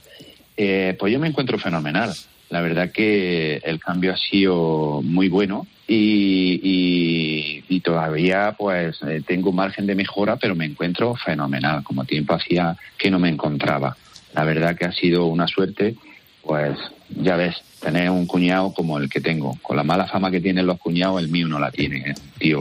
Eh, 0.57 0.95
pues 0.99 1.13
yo 1.13 1.19
me 1.19 1.27
encuentro 1.27 1.57
fenomenal. 1.57 2.13
La 2.49 2.61
verdad 2.61 2.91
que 2.91 3.57
el 3.57 3.79
cambio 3.79 4.13
ha 4.13 4.17
sido 4.17 5.01
muy 5.03 5.29
bueno 5.29 5.67
y, 5.87 7.63
y, 7.69 7.79
todavía 7.81 8.55
pues 8.57 8.97
eh, 9.07 9.23
tengo 9.25 9.53
margen 9.53 9.87
de 9.87 9.95
mejora, 9.95 10.35
pero 10.35 10.53
me 10.53 10.65
encuentro 10.65 11.15
fenomenal. 11.15 11.83
Como 11.83 12.03
tiempo 12.03 12.33
hacía 12.33 12.75
que 12.97 13.09
no 13.09 13.19
me 13.19 13.29
encontraba. 13.29 13.95
La 14.33 14.43
verdad 14.43 14.75
que 14.75 14.85
ha 14.85 14.91
sido 14.91 15.25
una 15.27 15.47
suerte 15.47 15.95
pues 16.43 16.77
ya 17.09 17.35
ves, 17.35 17.55
tener 17.79 18.09
un 18.09 18.25
cuñado 18.25 18.73
como 18.73 18.97
el 18.97 19.09
que 19.09 19.21
tengo. 19.21 19.57
Con 19.61 19.77
la 19.77 19.83
mala 19.83 20.07
fama 20.07 20.31
que 20.31 20.41
tienen 20.41 20.65
los 20.65 20.79
cuñados, 20.79 21.21
el 21.21 21.29
mío 21.29 21.47
no 21.47 21.59
la 21.59 21.71
tiene. 21.71 21.97
¿eh? 21.97 22.13
Tío, 22.37 22.59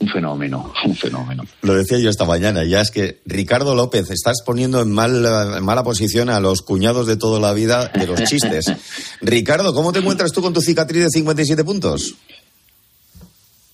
un 0.00 0.08
fenómeno, 0.08 0.72
un 0.84 0.96
fenómeno. 0.96 1.44
Lo 1.62 1.74
decía 1.74 1.98
yo 1.98 2.08
esta 2.08 2.24
mañana, 2.24 2.64
ya 2.64 2.80
es 2.80 2.90
que 2.90 3.20
Ricardo 3.26 3.74
López, 3.74 4.10
estás 4.10 4.42
poniendo 4.44 4.80
en, 4.80 4.90
mal, 4.90 5.60
mala 5.60 5.84
posición 5.84 6.30
a 6.30 6.40
los 6.40 6.62
cuñados 6.62 7.06
de 7.06 7.16
toda 7.16 7.38
la 7.38 7.52
vida 7.52 7.88
de 7.88 8.06
los 8.06 8.22
chistes. 8.24 8.72
Ricardo, 9.20 9.74
¿cómo 9.74 9.92
te 9.92 9.98
encuentras 9.98 10.32
tú 10.32 10.40
con 10.40 10.54
tu 10.54 10.62
cicatriz 10.62 11.02
de 11.02 11.10
57 11.10 11.64
puntos? 11.64 12.14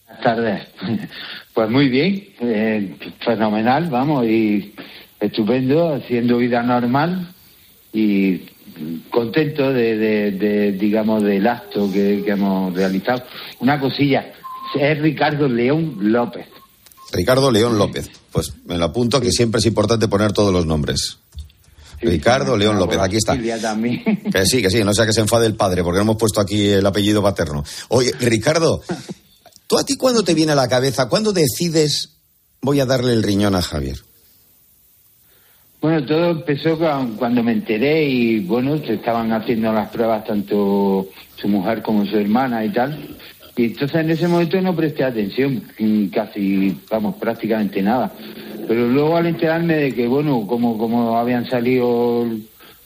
Buenas 0.06 0.24
tardes. 0.24 0.62
Pues 1.54 1.70
muy 1.70 1.88
bien, 1.88 2.28
eh, 2.40 2.96
fenomenal, 3.24 3.88
vamos, 3.88 4.26
y 4.26 4.74
estupendo, 5.20 5.94
haciendo 5.94 6.38
vida 6.38 6.62
normal 6.62 7.32
y 7.92 8.42
contento 9.10 9.72
de, 9.72 10.76
digamos, 10.78 11.22
del 11.22 11.46
acto 11.46 11.90
que, 11.92 12.22
hemos 12.26 12.74
realizado. 12.74 13.22
Una 13.60 13.80
cosilla, 13.80 14.32
es 14.78 14.98
Ricardo 14.98 15.48
León 15.48 15.96
López. 16.00 16.46
Ricardo 17.12 17.50
León 17.50 17.78
López. 17.78 18.10
Pues 18.32 18.52
me 18.66 18.76
lo 18.76 18.86
apunto 18.86 19.20
que 19.20 19.30
siempre 19.30 19.60
es 19.60 19.66
importante 19.66 20.08
poner 20.08 20.32
todos 20.32 20.52
los 20.52 20.66
nombres. 20.66 21.18
Ricardo 22.00 22.56
León 22.56 22.78
López, 22.78 22.98
aquí 22.98 23.16
está. 23.16 23.36
Que 24.32 24.46
sí, 24.46 24.60
que 24.60 24.70
sí, 24.70 24.84
no 24.84 24.92
sea 24.92 25.06
que 25.06 25.12
se 25.12 25.20
enfade 25.20 25.46
el 25.46 25.54
padre, 25.54 25.82
porque 25.82 25.96
no 25.96 26.02
hemos 26.02 26.16
puesto 26.16 26.40
aquí 26.40 26.68
el 26.68 26.84
apellido 26.84 27.22
paterno. 27.22 27.64
Oye, 27.88 28.12
Ricardo, 28.20 28.82
¿tú 29.66 29.78
a 29.78 29.84
ti 29.84 29.96
cuándo 29.96 30.22
te 30.22 30.34
viene 30.34 30.52
a 30.52 30.56
la 30.56 30.68
cabeza, 30.68 31.08
cuándo 31.08 31.32
decides 31.32 32.10
voy 32.60 32.80
a 32.80 32.86
darle 32.86 33.12
el 33.12 33.22
riñón 33.22 33.54
a 33.54 33.62
Javier? 33.62 34.05
Bueno, 35.80 36.04
todo 36.04 36.30
empezó 36.30 36.78
cuando 36.78 37.42
me 37.42 37.52
enteré 37.52 38.04
y 38.04 38.40
bueno, 38.40 38.78
se 38.78 38.94
estaban 38.94 39.30
haciendo 39.32 39.72
las 39.72 39.90
pruebas 39.90 40.24
tanto 40.24 41.06
su 41.36 41.48
mujer 41.48 41.82
como 41.82 42.06
su 42.06 42.16
hermana 42.16 42.64
y 42.64 42.70
tal. 42.70 43.16
Y 43.56 43.66
entonces 43.66 44.00
en 44.00 44.10
ese 44.10 44.28
momento 44.28 44.60
no 44.60 44.74
presté 44.76 45.04
atención, 45.04 45.62
casi, 46.12 46.76
vamos, 46.90 47.16
prácticamente 47.16 47.80
nada. 47.82 48.12
Pero 48.68 48.88
luego 48.88 49.16
al 49.16 49.26
enterarme 49.26 49.76
de 49.76 49.94
que, 49.94 50.06
bueno, 50.06 50.46
como, 50.46 50.76
como 50.76 51.16
habían 51.16 51.46
salido 51.46 52.26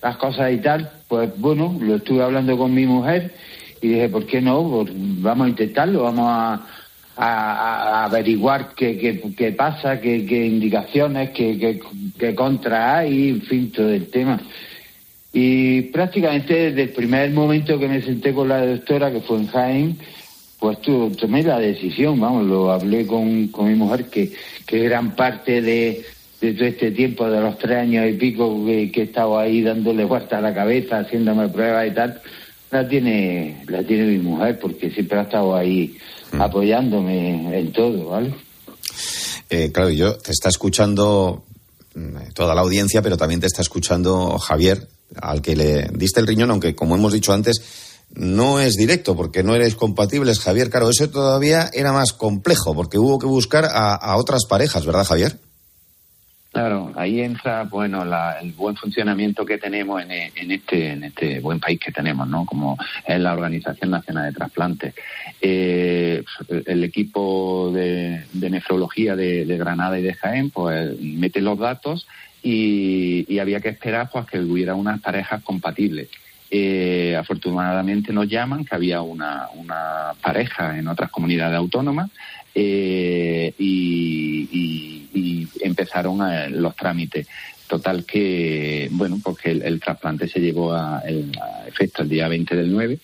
las 0.02 0.16
cosas 0.16 0.52
y 0.52 0.58
tal, 0.58 0.90
pues 1.08 1.30
bueno, 1.38 1.76
lo 1.80 1.96
estuve 1.96 2.22
hablando 2.22 2.56
con 2.56 2.74
mi 2.74 2.86
mujer 2.86 3.32
y 3.80 3.88
dije, 3.88 4.08
¿por 4.08 4.26
qué 4.26 4.40
no? 4.40 4.62
Pues 4.68 4.90
vamos 4.94 5.46
a 5.46 5.50
intentarlo, 5.50 6.02
vamos 6.02 6.26
a, 6.28 6.66
a, 7.22 8.04
averiguar 8.04 8.72
qué, 8.74 8.96
qué, 9.36 9.52
pasa, 9.52 10.00
qué, 10.00 10.24
qué 10.24 10.46
indicaciones, 10.46 11.30
qué, 11.30 11.80
qué, 12.18 12.34
contra 12.34 12.98
hay, 12.98 13.28
en 13.28 13.42
fin, 13.42 13.70
todo 13.70 13.90
el 13.90 14.06
tema. 14.08 14.40
Y 15.32 15.82
prácticamente 15.82 16.54
desde 16.54 16.82
el 16.84 16.88
primer 16.90 17.30
momento 17.30 17.78
que 17.78 17.88
me 17.88 18.00
senté 18.00 18.32
con 18.32 18.48
la 18.48 18.64
doctora, 18.64 19.12
que 19.12 19.20
fue 19.20 19.36
en 19.36 19.46
Jaén, 19.48 19.98
pues 20.58 20.78
tomé 20.80 21.42
la 21.42 21.58
decisión, 21.58 22.18
vamos, 22.18 22.46
lo 22.46 22.72
hablé 22.72 23.06
con, 23.06 23.48
con 23.48 23.68
mi 23.68 23.74
mujer, 23.74 24.06
que, 24.06 24.32
que 24.66 24.78
gran 24.78 25.14
parte 25.14 25.60
de, 25.60 26.02
de 26.40 26.54
todo 26.54 26.64
este 26.64 26.90
tiempo, 26.90 27.28
de 27.28 27.40
los 27.40 27.58
tres 27.58 27.78
años 27.78 28.08
y 28.08 28.14
pico 28.14 28.64
que, 28.64 28.90
que 28.90 29.02
he 29.02 29.04
estado 29.04 29.38
ahí 29.38 29.60
dándole 29.60 30.04
vuelta 30.04 30.38
a 30.38 30.40
la 30.40 30.54
cabeza, 30.54 31.00
haciéndome 31.00 31.48
pruebas 31.48 31.86
y 31.86 31.90
tal, 31.90 32.20
la 32.70 32.88
tiene, 32.88 33.62
la 33.68 33.82
tiene 33.82 34.06
mi 34.06 34.18
mujer, 34.18 34.58
porque 34.58 34.90
siempre 34.90 35.18
ha 35.18 35.22
estado 35.22 35.54
ahí 35.54 35.96
Mm. 36.32 36.40
apoyándome 36.40 37.58
en 37.58 37.72
todo, 37.72 38.10
¿vale? 38.10 38.34
Eh, 39.48 39.70
claro, 39.72 39.90
yo 39.90 40.16
te 40.16 40.30
está 40.32 40.48
escuchando 40.48 41.44
mm, 41.94 42.32
toda 42.34 42.54
la 42.54 42.60
audiencia, 42.60 43.02
pero 43.02 43.16
también 43.16 43.40
te 43.40 43.46
está 43.46 43.62
escuchando 43.62 44.38
Javier, 44.38 44.88
al 45.20 45.42
que 45.42 45.56
le 45.56 45.88
diste 45.92 46.20
el 46.20 46.26
riñón, 46.26 46.50
aunque 46.50 46.74
como 46.74 46.94
hemos 46.94 47.12
dicho 47.12 47.32
antes, 47.32 47.60
no 48.14 48.60
es 48.60 48.74
directo, 48.74 49.16
porque 49.16 49.42
no 49.42 49.54
eres 49.54 49.74
compatibles, 49.74 50.40
Javier. 50.40 50.70
Claro, 50.70 50.90
eso 50.90 51.08
todavía 51.10 51.70
era 51.72 51.92
más 51.92 52.12
complejo, 52.12 52.74
porque 52.74 52.98
hubo 52.98 53.18
que 53.18 53.26
buscar 53.26 53.66
a 53.72 54.16
otras 54.16 54.46
parejas, 54.46 54.84
¿verdad, 54.84 55.04
Javier? 55.04 55.38
Claro, 56.52 56.92
ahí 56.96 57.20
entra, 57.20 57.62
bueno, 57.62 58.02
el 58.02 58.52
buen 58.52 58.74
funcionamiento 58.74 59.46
que 59.46 59.56
tenemos 59.56 60.02
en, 60.02 60.50
este 60.50 60.90
en 60.90 61.04
este 61.04 61.38
buen 61.38 61.60
país 61.60 61.78
que 61.78 61.92
tenemos, 61.92 62.26
¿no? 62.26 62.44
Como 62.44 62.76
es 63.06 63.20
la 63.20 63.34
Organización 63.34 63.92
Nacional 63.92 64.32
de 64.32 64.36
Trasplantes. 64.36 64.94
Eh, 65.40 66.24
el 66.66 66.82
equipo 66.82 67.70
de, 67.72 68.24
nefrología 68.32 69.14
de, 69.14 69.44
Granada 69.58 69.96
y 70.00 70.02
de 70.02 70.14
Jaén, 70.14 70.50
pues 70.50 70.98
mete 71.00 71.40
los 71.40 71.56
datos 71.56 72.08
y, 72.42 73.38
había 73.38 73.60
que 73.60 73.68
esperar 73.68 74.10
pues 74.12 74.26
que 74.26 74.40
hubiera 74.40 74.74
unas 74.74 75.00
parejas 75.00 75.42
compatibles. 75.44 76.08
Eh, 76.50 77.16
afortunadamente 77.16 78.12
nos 78.12 78.28
llaman 78.28 78.64
que 78.64 78.74
había 78.74 79.02
una 79.02 80.14
pareja 80.20 80.76
en 80.76 80.88
otras 80.88 81.12
comunidades 81.12 81.56
autónomas 81.56 82.10
eh, 82.54 83.54
y, 83.58 84.28
empezaron 85.62 86.20
los 86.60 86.74
trámites. 86.74 87.28
Total 87.66 88.04
que, 88.04 88.88
bueno, 88.90 89.20
porque 89.22 89.52
el, 89.52 89.78
trasplante 89.78 90.26
se 90.26 90.40
llevó 90.40 90.72
a, 90.72 91.02
efecto 91.66 92.02
el 92.02 92.08
día 92.08 92.26
20 92.26 92.56
del 92.56 92.72
9 92.72 92.98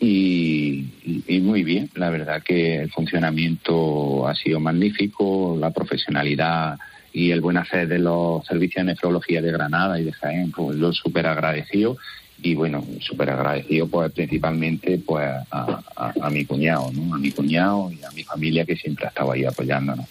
y, 0.00 1.40
muy 1.40 1.62
bien, 1.62 1.88
la 1.94 2.10
verdad 2.10 2.42
que 2.42 2.76
el 2.76 2.90
funcionamiento 2.90 4.28
ha 4.28 4.34
sido 4.34 4.60
magnífico, 4.60 5.56
la 5.58 5.70
profesionalidad 5.70 6.78
y 7.12 7.30
el 7.30 7.40
buen 7.40 7.56
hacer 7.56 7.88
de 7.88 7.98
los 7.98 8.44
servicios 8.46 8.84
de 8.84 8.92
nefrología 8.92 9.40
de 9.40 9.52
Granada 9.52 9.98
y 9.98 10.04
de 10.04 10.12
Jaén, 10.12 10.50
pues 10.50 10.76
lo 10.76 10.92
súper 10.92 11.26
agradecido 11.26 11.96
y 12.42 12.54
bueno, 12.54 12.84
súper 13.00 13.30
agradecido 13.30 13.86
pues 13.86 14.12
principalmente 14.12 14.98
pues 14.98 15.28
a, 15.50 16.30
mi 16.30 16.44
cuñado, 16.44 16.90
¿no? 16.92 17.14
A 17.14 17.18
mi 17.18 17.30
cuñado 17.30 17.90
y 17.90 18.02
a 18.02 18.10
mi 18.10 18.22
familia 18.24 18.64
que 18.64 18.76
siempre 18.76 19.06
ha 19.06 19.08
estado 19.08 19.32
ahí 19.32 19.44
apoyándonos. 19.44 20.06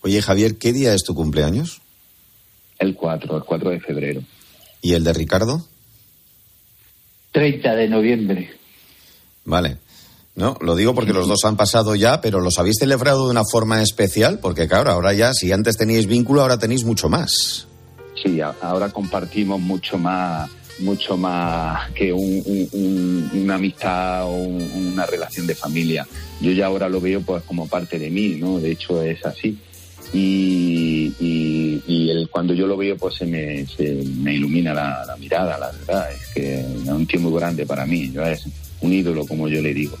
Oye, 0.00 0.22
Javier, 0.22 0.58
¿qué 0.58 0.72
día 0.72 0.94
es 0.94 1.02
tu 1.02 1.14
cumpleaños? 1.14 1.80
El 2.78 2.94
4, 2.94 3.36
el 3.36 3.42
4 3.42 3.70
de 3.70 3.80
febrero. 3.80 4.22
¿Y 4.80 4.94
el 4.94 5.02
de 5.02 5.12
Ricardo? 5.12 5.64
30 7.32 7.74
de 7.74 7.88
noviembre. 7.88 8.50
Vale. 9.44 9.78
No, 10.36 10.56
lo 10.60 10.76
digo 10.76 10.94
porque 10.94 11.12
los 11.12 11.26
dos 11.26 11.44
han 11.44 11.56
pasado 11.56 11.96
ya, 11.96 12.20
pero 12.20 12.38
los 12.38 12.60
habéis 12.60 12.76
celebrado 12.78 13.24
de 13.24 13.32
una 13.32 13.42
forma 13.50 13.82
especial, 13.82 14.38
porque 14.38 14.68
claro, 14.68 14.92
ahora 14.92 15.12
ya, 15.12 15.32
si 15.34 15.50
antes 15.50 15.76
teníais 15.76 16.06
vínculo, 16.06 16.42
ahora 16.42 16.60
tenéis 16.60 16.84
mucho 16.84 17.08
más. 17.08 17.66
Sí, 18.22 18.40
ahora 18.40 18.90
compartimos 18.90 19.60
mucho 19.60 19.98
más 19.98 20.48
mucho 20.80 21.16
más 21.16 21.90
que 21.92 22.12
una 22.12 23.54
amistad 23.54 24.24
o 24.24 24.34
una 24.34 25.06
relación 25.06 25.46
de 25.46 25.54
familia. 25.54 26.06
Yo 26.40 26.52
ya 26.52 26.66
ahora 26.66 26.88
lo 26.88 27.00
veo 27.00 27.20
pues 27.20 27.42
como 27.44 27.66
parte 27.66 27.98
de 27.98 28.10
mí, 28.10 28.36
¿no? 28.38 28.60
De 28.60 28.72
hecho 28.72 29.02
es 29.02 29.24
así. 29.24 29.58
Y, 30.12 31.12
y, 31.20 32.10
el, 32.10 32.30
cuando 32.30 32.54
yo 32.54 32.66
lo 32.66 32.76
veo 32.76 32.96
pues 32.96 33.16
se 33.16 33.26
me, 33.26 33.66
se 33.66 34.02
me 34.16 34.34
ilumina 34.34 34.72
la, 34.72 35.16
mirada, 35.18 35.58
la 35.58 35.70
verdad. 35.70 36.12
Es 36.12 36.28
que 36.28 36.60
es 36.60 36.88
un 36.88 37.06
tío 37.06 37.20
muy 37.20 37.38
grande 37.38 37.66
para 37.66 37.84
mí, 37.84 38.10
yo 38.12 38.24
es 38.24 38.44
un 38.80 38.92
ídolo 38.92 39.26
como 39.26 39.48
yo 39.48 39.60
le 39.60 39.74
digo. 39.74 39.98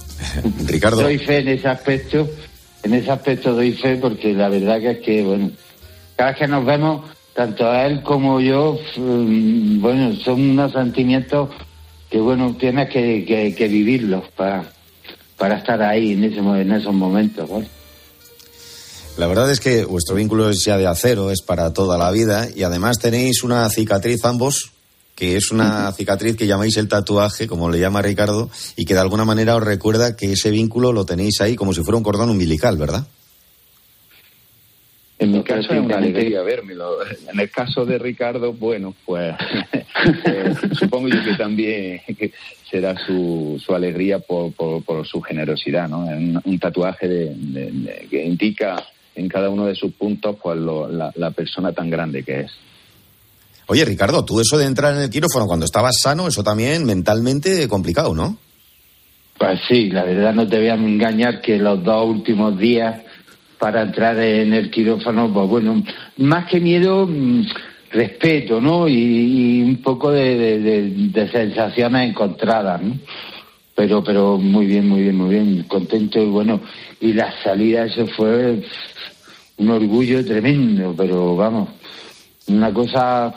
Ricardo. 0.66 1.02
Doy 1.02 1.18
fe 1.18 1.38
en 1.38 1.48
ese 1.48 1.68
aspecto, 1.68 2.28
en 2.82 2.94
ese 2.94 3.10
aspecto 3.10 3.54
doy 3.54 3.72
fe 3.72 3.96
porque 3.96 4.32
la 4.32 4.48
verdad 4.48 4.80
que 4.80 4.90
es 4.92 4.98
que, 4.98 5.22
bueno, 5.22 5.50
cada 6.16 6.30
vez 6.30 6.38
que 6.38 6.48
nos 6.48 6.64
vemos 6.64 7.15
tanto 7.36 7.70
a 7.70 7.86
él 7.86 8.02
como 8.02 8.40
yo, 8.40 8.78
mm, 8.96 9.80
bueno, 9.80 10.16
son 10.16 10.40
unos 10.40 10.72
sentimientos 10.72 11.50
que, 12.10 12.18
bueno, 12.18 12.56
tienes 12.58 12.88
que, 12.88 13.54
que, 13.56 13.68
vivirlos 13.68 14.24
para, 14.34 14.64
para 15.36 15.58
estar 15.58 15.82
ahí 15.82 16.12
en, 16.12 16.24
ese, 16.24 16.38
en 16.38 16.72
esos 16.72 16.94
momentos. 16.94 17.48
La 19.18 19.26
verdad 19.26 19.50
es 19.50 19.60
que 19.60 19.84
vuestro 19.84 20.16
vínculo 20.16 20.48
es 20.48 20.64
ya 20.64 20.78
de 20.78 20.86
acero, 20.86 21.30
es 21.30 21.42
para 21.42 21.74
toda 21.74 21.98
la 21.98 22.10
vida 22.10 22.48
y 22.54 22.62
además 22.62 22.98
tenéis 22.98 23.42
una 23.42 23.68
cicatriz 23.68 24.24
ambos 24.24 24.72
que 25.14 25.36
es 25.36 25.50
una 25.50 25.90
cicatriz 25.92 26.36
que 26.36 26.46
llamáis 26.46 26.76
el 26.76 26.88
tatuaje, 26.88 27.46
como 27.46 27.70
le 27.70 27.80
llama 27.80 28.02
Ricardo, 28.02 28.50
y 28.76 28.84
que 28.84 28.92
de 28.92 29.00
alguna 29.00 29.24
manera 29.24 29.56
os 29.56 29.64
recuerda 29.64 30.14
que 30.14 30.32
ese 30.32 30.50
vínculo 30.50 30.92
lo 30.92 31.06
tenéis 31.06 31.40
ahí 31.40 31.56
como 31.56 31.72
si 31.72 31.82
fuera 31.82 31.96
un 31.96 32.02
cordón 32.02 32.28
umbilical, 32.28 32.76
¿verdad? 32.76 33.06
En 35.18 35.32
mi 35.32 35.42
caso 35.42 35.72
es 35.72 35.80
una 35.80 35.96
alegría 35.96 36.42
vérmelo. 36.42 36.98
En 37.32 37.40
el 37.40 37.50
caso 37.50 37.86
de 37.86 37.98
Ricardo, 37.98 38.52
bueno, 38.52 38.94
pues 39.04 39.34
eh, 40.24 40.54
supongo 40.72 41.08
yo 41.08 41.24
que 41.24 41.34
también 41.34 42.02
será 42.70 42.94
su, 42.98 43.60
su 43.64 43.74
alegría 43.74 44.18
por, 44.18 44.52
por, 44.52 45.06
su 45.06 45.22
generosidad, 45.22 45.88
¿no? 45.88 46.00
Un, 46.00 46.40
un 46.44 46.58
tatuaje 46.58 47.08
de, 47.08 48.06
que 48.10 48.24
indica 48.24 48.84
en 49.14 49.28
cada 49.28 49.48
uno 49.48 49.64
de 49.64 49.74
sus 49.74 49.92
puntos 49.92 50.36
pues 50.42 50.58
la, 50.58 51.10
la 51.14 51.30
persona 51.30 51.72
tan 51.72 51.88
grande 51.88 52.22
que 52.22 52.40
es. 52.40 52.52
Oye, 53.68 53.84
Ricardo, 53.84 54.24
tú 54.24 54.40
eso 54.40 54.58
de 54.58 54.66
entrar 54.66 54.94
en 54.94 55.02
el 55.02 55.10
quirófano 55.10 55.46
cuando 55.46 55.64
estabas 55.64 55.96
sano, 56.00 56.28
eso 56.28 56.44
también 56.44 56.84
mentalmente 56.84 57.66
complicado, 57.68 58.14
¿no? 58.14 58.38
Pues 59.38 59.60
sí, 59.68 59.90
la 59.90 60.04
verdad 60.04 60.34
no 60.34 60.46
te 60.46 60.58
voy 60.58 60.68
a 60.68 60.74
engañar 60.74 61.40
que 61.40 61.58
los 61.58 61.82
dos 61.82 62.06
últimos 62.06 62.58
días 62.58 63.02
para 63.58 63.82
entrar 63.82 64.18
en 64.18 64.52
el 64.52 64.70
quirófano, 64.70 65.32
pues 65.32 65.48
bueno, 65.48 65.82
más 66.18 66.46
que 66.46 66.60
miedo, 66.60 67.06
mm, 67.06 67.46
respeto, 67.90 68.60
¿no? 68.60 68.88
Y, 68.88 69.62
un 69.62 69.76
poco 69.82 70.10
de, 70.10 71.28
sensaciones 71.32 72.10
encontradas, 72.10 72.82
¿no? 72.82 72.98
Pero, 73.74 74.02
pero 74.02 74.38
muy 74.38 74.66
bien, 74.66 74.88
muy 74.88 75.02
bien, 75.02 75.16
muy 75.16 75.30
bien, 75.30 75.64
contento 75.68 76.20
y 76.20 76.26
bueno, 76.26 76.60
y 77.00 77.12
la 77.12 77.30
salida, 77.42 77.84
eso 77.84 78.06
fue 78.06 78.62
un 79.58 79.70
orgullo 79.70 80.24
tremendo, 80.24 80.94
pero 80.96 81.36
vamos, 81.36 81.68
una 82.48 82.72
cosa 82.72 83.34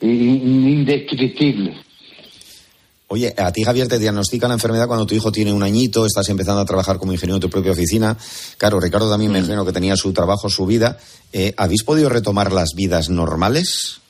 indescriptible. 0.00 1.87
Oye, 3.10 3.32
a 3.38 3.50
ti 3.52 3.64
Javier 3.64 3.88
te 3.88 3.98
diagnostica 3.98 4.48
la 4.48 4.54
enfermedad 4.54 4.86
cuando 4.86 5.06
tu 5.06 5.14
hijo 5.14 5.32
tiene 5.32 5.50
un 5.50 5.62
añito, 5.62 6.04
estás 6.04 6.28
empezando 6.28 6.60
a 6.60 6.66
trabajar 6.66 6.98
como 6.98 7.12
ingeniero 7.12 7.36
en 7.36 7.40
tu 7.40 7.48
propia 7.48 7.72
oficina. 7.72 8.18
Claro, 8.58 8.78
Ricardo 8.78 9.08
también 9.08 9.32
me 9.32 9.38
mm. 9.40 9.44
imagino 9.44 9.64
que 9.64 9.72
tenía 9.72 9.96
su 9.96 10.12
trabajo, 10.12 10.50
su 10.50 10.66
vida. 10.66 10.98
Eh, 11.32 11.54
¿Habéis 11.56 11.84
podido 11.84 12.10
retomar 12.10 12.52
las 12.52 12.74
vidas 12.76 13.08
normales? 13.08 14.02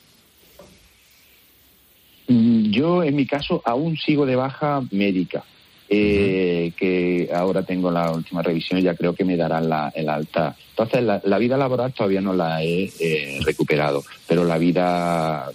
Mm, 2.27 2.73
yo, 2.73 3.05
en 3.05 3.15
mi 3.15 3.25
caso, 3.25 3.63
aún 3.65 3.97
sigo 3.97 4.27
de 4.27 4.35
baja 4.35 4.83
médica. 4.91 5.45
Eh, 5.91 6.73
que 6.77 7.31
ahora 7.33 7.63
tengo 7.63 7.91
la 7.91 8.11
última 8.11 8.43
revisión 8.43 8.79
y 8.79 8.83
ya 8.83 8.95
creo 8.95 9.15
que 9.15 9.25
me 9.25 9.39
darán 9.39 9.71
la, 9.71 9.91
el 9.95 10.09
alta. 10.09 10.55
Entonces, 10.71 11.03
la, 11.03 11.39
vida 11.39 11.57
laboral 11.57 11.95
todavía 11.95 12.21
no 12.21 12.35
la 12.35 12.63
he 12.63 12.93
eh, 13.01 13.39
recuperado, 13.43 14.03
pero 14.27 14.45
la 14.45 14.59
vida 14.59 15.51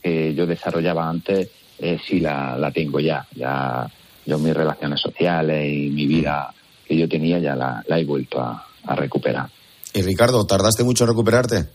que 0.00 0.34
yo 0.34 0.46
desarrollaba 0.46 1.08
antes 1.08 1.48
eh, 1.78 1.98
sí 2.06 2.20
la, 2.20 2.56
la 2.56 2.70
tengo 2.70 3.00
ya. 3.00 3.26
Ya 3.34 3.88
yo 4.24 4.38
mis 4.38 4.54
relaciones 4.54 5.00
sociales 5.00 5.72
y 5.72 5.90
mi 5.90 6.06
vida 6.06 6.52
que 6.86 6.96
yo 6.96 7.08
tenía 7.08 7.38
ya 7.38 7.54
la, 7.56 7.82
he 7.88 8.04
vuelto 8.04 8.40
a, 8.40 8.66
a 8.84 8.94
recuperar. 8.94 9.48
¿Y 9.94 10.02
Ricardo, 10.02 10.46
tardaste 10.46 10.84
mucho 10.84 11.04
en 11.04 11.10
recuperarte? 11.10 11.66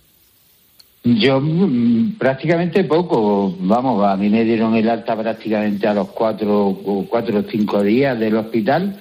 Yo 1.04 1.40
mm, 1.40 2.18
prácticamente 2.18 2.84
poco, 2.84 3.56
vamos, 3.60 4.04
a 4.06 4.18
mí 4.18 4.30
me 4.30 4.44
dieron 4.44 4.76
el 4.76 4.90
alta 4.90 5.16
prácticamente 5.16 5.88
a 5.88 5.94
los 5.94 6.10
cuatro 6.10 6.78
cuatro 7.10 7.40
o 7.40 7.44
cinco 7.44 7.82
días 7.82 8.20
del 8.20 8.36
hospital 8.36 9.00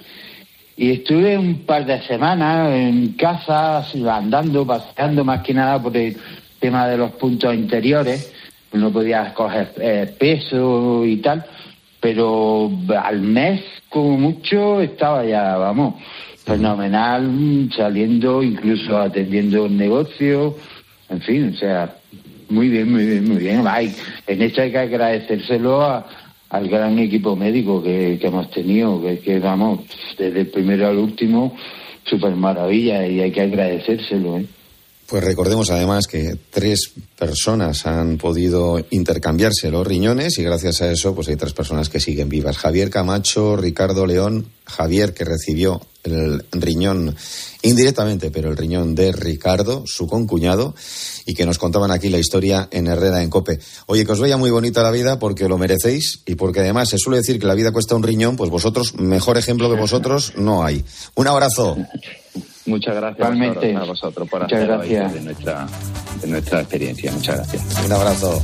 y 0.76 0.92
estuve 0.92 1.38
un 1.38 1.64
par 1.64 1.86
de 1.86 2.02
semanas 2.02 2.70
en 2.72 3.14
casa 3.14 3.84
andando, 4.10 4.66
paseando 4.66 5.24
más 5.24 5.42
que 5.42 5.54
nada 5.54 5.82
por 5.82 5.96
el 5.96 6.16
tema 6.60 6.86
de 6.86 6.98
los 6.98 7.12
puntos 7.12 7.54
interiores, 7.54 8.32
no 8.76 8.92
podía 8.92 9.32
coger 9.34 9.72
eh, 9.78 10.14
peso 10.18 11.04
y 11.04 11.16
tal, 11.16 11.44
pero 12.00 12.70
al 13.02 13.20
mes 13.20 13.62
como 13.88 14.16
mucho 14.18 14.80
estaba 14.80 15.24
ya, 15.24 15.56
vamos, 15.56 15.94
fenomenal, 16.44 17.68
saliendo, 17.74 18.42
incluso 18.42 18.98
atendiendo 18.98 19.64
un 19.64 19.76
negocio 19.76 20.56
en 21.08 21.20
fin, 21.20 21.52
o 21.54 21.56
sea, 21.56 21.96
muy 22.48 22.68
bien, 22.68 22.90
muy 22.90 23.06
bien, 23.06 23.28
muy 23.28 23.38
bien. 23.38 23.64
en 24.26 24.42
esto 24.42 24.62
hay 24.62 24.70
que 24.70 24.78
agradecérselo 24.78 26.04
al 26.48 26.68
gran 26.68 26.98
equipo 26.98 27.36
médico 27.36 27.82
que, 27.82 28.18
hemos 28.20 28.50
tenido, 28.50 29.00
que, 29.02 29.18
que, 29.20 29.38
vamos, 29.38 29.80
desde 30.18 30.40
el 30.40 30.46
primero 30.48 30.88
al 30.88 30.98
último, 30.98 31.56
súper 32.04 32.34
maravilla 32.34 33.06
y 33.06 33.20
hay 33.20 33.30
que 33.30 33.42
agradecérselo. 33.42 34.38
¿eh? 34.38 34.46
Pues 35.06 35.22
recordemos 35.22 35.70
además 35.70 36.06
que 36.08 36.36
tres 36.50 36.90
personas 37.16 37.86
han 37.86 38.18
podido 38.18 38.84
intercambiarse 38.90 39.70
los 39.70 39.86
riñones 39.86 40.36
y 40.38 40.42
gracias 40.42 40.82
a 40.82 40.90
eso 40.90 41.14
pues 41.14 41.28
hay 41.28 41.36
tres 41.36 41.52
personas 41.52 41.88
que 41.88 42.00
siguen 42.00 42.28
vivas. 42.28 42.56
Javier 42.56 42.90
Camacho, 42.90 43.56
Ricardo 43.56 44.04
León, 44.04 44.50
Javier 44.64 45.14
que 45.14 45.24
recibió 45.24 45.80
el 46.02 46.44
riñón 46.50 47.14
indirectamente, 47.62 48.30
pero 48.30 48.50
el 48.50 48.56
riñón 48.56 48.94
de 48.94 49.12
Ricardo, 49.12 49.84
su 49.86 50.06
concuñado, 50.06 50.74
y 51.24 51.34
que 51.34 51.46
nos 51.46 51.58
contaban 51.58 51.90
aquí 51.90 52.08
la 52.08 52.18
historia 52.18 52.68
en 52.70 52.86
Herrera 52.86 53.22
en 53.22 53.30
Cope. 53.30 53.58
Oye, 53.86 54.04
que 54.04 54.12
os 54.12 54.20
vaya 54.20 54.36
muy 54.36 54.50
bonita 54.50 54.82
la 54.82 54.90
vida 54.90 55.18
porque 55.18 55.48
lo 55.48 55.58
merecéis 55.58 56.20
y 56.26 56.34
porque 56.34 56.60
además 56.60 56.88
se 56.88 56.98
suele 56.98 57.18
decir 57.18 57.38
que 57.38 57.46
la 57.46 57.54
vida 57.54 57.72
cuesta 57.72 57.94
un 57.94 58.02
riñón, 58.02 58.36
pues 58.36 58.50
vosotros, 58.50 58.94
mejor 58.94 59.38
ejemplo 59.38 59.70
que 59.70 59.76
vosotros, 59.76 60.32
no 60.36 60.64
hay. 60.64 60.84
Un 61.14 61.26
abrazo. 61.26 61.76
Muchas 62.66 62.96
gracias 62.96 63.76
a 63.76 63.84
vosotros 63.84 64.28
por 64.28 64.42
hacer 64.42 64.68
de 64.68 65.20
nuestra, 65.20 65.66
de 66.20 66.26
nuestra 66.26 66.60
experiencia. 66.60 67.12
Muchas 67.12 67.36
gracias. 67.36 67.84
Un 67.84 67.92
abrazo. 67.92 68.42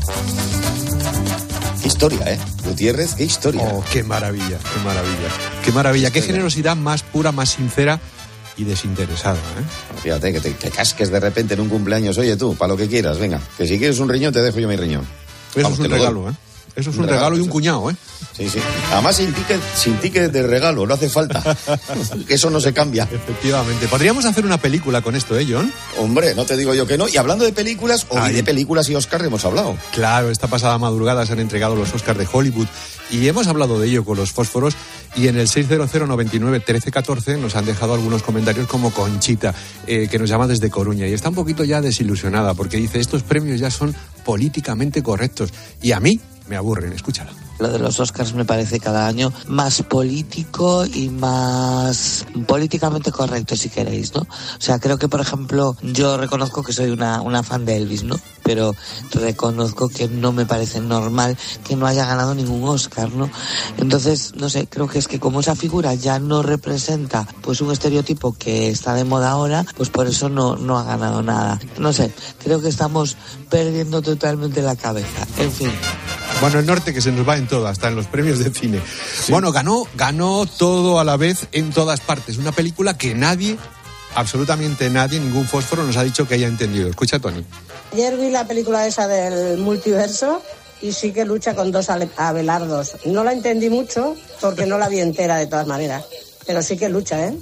Qué 1.81 1.89
historia, 1.89 2.33
¿eh? 2.33 2.39
Gutiérrez, 2.64 3.14
qué 3.14 3.25
historia. 3.25 3.62
Oh, 3.64 3.83
qué 3.93 4.05
maravilla, 4.05 4.59
qué 4.59 4.81
maravilla. 4.85 5.29
Qué 5.64 5.73
maravilla, 5.73 6.11
qué, 6.11 6.23
generosidad 6.23 6.77
más 6.77 7.03
pura, 7.03 7.33
más 7.33 7.51
sincera 7.51 7.99
y 8.57 8.64
desinteresada, 8.64 9.39
¿eh? 9.39 10.01
Fíjate, 10.03 10.33
que 10.33 10.41
te 10.41 10.70
casques 10.70 11.11
de 11.11 11.18
repente 11.18 11.55
en 11.55 11.61
un 11.61 11.68
cumpleaños. 11.68 12.16
Oye 12.18 12.37
tú, 12.37 12.55
para 12.55 12.68
lo 12.68 12.77
que 12.77 12.87
quieras, 12.87 13.18
venga. 13.18 13.41
Que 13.59 13.66
si 13.66 13.79
quieres 13.79 13.99
un 13.99 14.09
riñón, 14.09 14.33
te 14.33 14.41
dejo 14.41 14.61
yo 14.61 14.68
mi 14.68 14.77
riñón. 14.77 15.05
Eso 15.57 15.68
es 15.68 15.79
un 15.79 15.91
regalo, 15.91 16.31
¿eh? 16.31 16.35
Eso 16.75 16.91
es 16.91 16.97
un, 16.97 17.07
regalo, 17.07 17.37
y 17.37 17.41
un 17.41 17.49
cuñado, 17.49 17.91
¿eh? 17.91 17.97
Sí, 18.37 18.49
sí. 18.49 18.59
Además 18.91 19.16
sin 19.16 19.33
ticket, 19.35 19.61
sin 19.77 19.99
ticket 19.99 20.33
de 20.33 20.43
regalo, 20.43 20.87
no 20.87 20.95
hace 20.95 21.11
falta. 21.11 21.43
eso 22.29 22.49
no 22.49 22.61
se 22.61 22.73
cambia. 22.73 23.07
Efectivamente. 23.11 23.89
Podríamos 23.89 24.25
hacer 24.25 24.47
una 24.47 24.57
película 24.57 25.03
con 25.03 25.14
esto, 25.14 25.39
¿eh, 25.39 25.47
John? 25.49 25.70
Hombre, 25.99 26.35
no 26.35 26.47
te 26.47 26.57
digo 26.57 26.73
yo 26.73 26.87
que 26.87 26.97
no. 26.97 27.09
Y 27.09 27.18
hablando 27.18 27.45
de 27.45 27.53
películas, 27.53 28.07
hoy 28.09 28.33
de 28.33 28.43
películas 28.43 28.89
y 28.89 28.95
Oscar 28.95 29.23
hemos 29.23 29.45
hablado. 29.45 29.77
Claro, 29.93 30.31
esta 30.31 30.47
pasada 30.47 30.79
madrugada 30.79 31.27
se 31.27 31.35
han 31.35 31.41
entregado 31.41 31.77
los 31.77 31.93
Oscars 31.95 32.18
de 32.18 32.27
Hollywood 32.31 32.68
y 33.11 33.29
hemos 33.29 33.47
hablado 33.47 33.79
de 33.79 33.89
ello 33.89 34.05
con 34.05 34.16
los 34.16 34.33
fósforos 34.33 34.75
y 35.14 35.29
en 35.29 35.37
el 35.37 35.49
600 35.49 36.09
99 36.09 36.59
1314 36.59 37.37
nos 37.37 37.55
han 37.55 37.66
dejado 37.66 37.93
algunos 37.93 38.23
comentarios 38.23 38.66
como 38.66 38.91
Conchita, 38.91 39.55
eh, 39.87 40.09
que 40.11 40.18
nos 40.18 40.31
llama 40.31 40.47
desde 40.47 40.70
Coruña 40.70 41.07
y 41.07 41.12
está 41.12 41.29
un 41.29 41.35
poquito 41.35 41.64
ya 41.64 41.83
desilusionada 41.83 42.55
porque 42.55 42.79
dice 42.79 42.99
estos 42.99 43.23
premios 43.23 43.61
ya 43.61 43.70
son 43.70 43.95
políticamente 44.25 45.03
correctos. 45.03 45.53
Y 45.83 45.93
a 45.93 46.01
mí 46.01 46.20
me 46.49 46.57
aburren. 46.57 46.93
Escúchala. 46.93 47.32
Lo 47.63 47.69
de 47.69 47.79
los 47.79 48.01
Oscars 48.01 48.35
me 48.35 48.45
parece 48.45 48.81
cada 48.81 49.07
año 49.07 49.33
más 49.47 49.83
político 49.83 50.85
y 50.85 51.11
más 51.11 52.27
políticamente 52.49 53.13
correcto, 53.13 53.55
si 53.55 53.69
queréis, 53.69 54.13
¿no? 54.17 54.23
O 54.23 54.27
sea, 54.59 54.81
creo 54.81 54.99
que, 54.99 55.07
por 55.07 55.21
ejemplo, 55.21 55.77
yo 55.81 56.17
reconozco 56.17 56.65
que 56.65 56.73
soy 56.73 56.91
una, 56.91 57.21
una 57.21 57.45
fan 57.45 57.65
de 57.65 57.77
Elvis, 57.77 58.03
¿no? 58.03 58.17
Pero 58.43 58.75
reconozco 59.13 59.89
que 59.89 60.09
no 60.09 60.33
me 60.33 60.45
parece 60.45 60.81
normal 60.81 61.39
que 61.63 61.77
no 61.77 61.87
haya 61.87 62.05
ganado 62.05 62.35
ningún 62.35 62.69
Oscar, 62.69 63.13
¿no? 63.13 63.31
Entonces, 63.79 64.35
no 64.35 64.51
sé, 64.51 64.67
creo 64.67 64.89
que 64.89 64.99
es 64.99 65.07
que 65.07 65.21
como 65.21 65.39
esa 65.39 65.55
figura 65.55 65.95
ya 65.95 66.19
no 66.19 66.43
representa 66.43 67.29
pues 67.43 67.61
un 67.61 67.71
estereotipo 67.71 68.35
que 68.37 68.71
está 68.71 68.95
de 68.95 69.05
moda 69.05 69.31
ahora, 69.31 69.65
pues 69.77 69.89
por 69.89 70.09
eso 70.09 70.29
no, 70.29 70.57
no 70.57 70.81
ha 70.81 70.83
ganado 70.83 71.23
nada. 71.23 71.61
No 71.79 71.93
sé, 71.93 72.13
creo 72.43 72.61
que 72.61 72.71
estamos 72.71 73.17
perdiendo 73.49 74.03
totalmente 74.03 74.63
la 74.63 74.75
cabeza. 74.75 75.29
En 75.39 75.53
fin. 75.53 75.71
Bueno, 76.41 76.59
el 76.59 76.67
norte 76.67 76.93
que 76.93 77.01
se 77.01 77.13
nos 77.13 77.29
va 77.29 77.37
en 77.37 77.47
todo, 77.53 77.66
hasta 77.66 77.88
en 77.88 77.96
los 77.96 78.07
premios 78.07 78.38
de 78.38 78.50
cine. 78.50 78.80
Bueno, 79.28 79.53
ganó, 79.53 79.84
ganó 79.94 80.46
todo 80.46 80.98
a 80.98 81.05
la 81.05 81.18
vez 81.18 81.48
en 81.53 81.68
todas 81.70 82.00
partes. 82.00 82.38
Una 82.38 82.50
película 82.50 82.96
que 82.96 83.14
nadie, 83.14 83.59
absolutamente 84.14 84.88
nadie, 84.88 85.20
ningún 85.20 85.44
fósforo 85.46 85.84
nos 85.84 85.98
ha 85.98 86.03
dicho 86.03 86.26
que 86.26 86.36
haya 86.36 86.46
entendido. 86.48 86.88
Escucha, 86.88 87.18
Tony. 87.18 87.44
Ayer 87.92 88.16
vi 88.16 88.30
la 88.30 88.46
película 88.48 88.86
esa 88.86 89.07
del 89.07 89.59
multiverso 89.59 90.42
y 90.80 90.92
sí 90.92 91.12
que 91.12 91.26
lucha 91.26 91.55
con 91.55 91.70
dos 91.72 91.88
abelardos. 91.90 92.92
No 93.05 93.22
la 93.22 93.34
entendí 93.34 93.68
mucho 93.68 94.16
porque 94.40 94.64
no 94.64 94.78
la 94.78 94.88
vi 94.88 95.00
entera 95.00 95.36
de 95.36 95.46
todas 95.46 95.66
maneras, 95.66 96.05
pero 96.46 96.62
sí 96.62 96.78
que 96.78 96.88
lucha, 96.88 97.22
¿eh? 97.26 97.36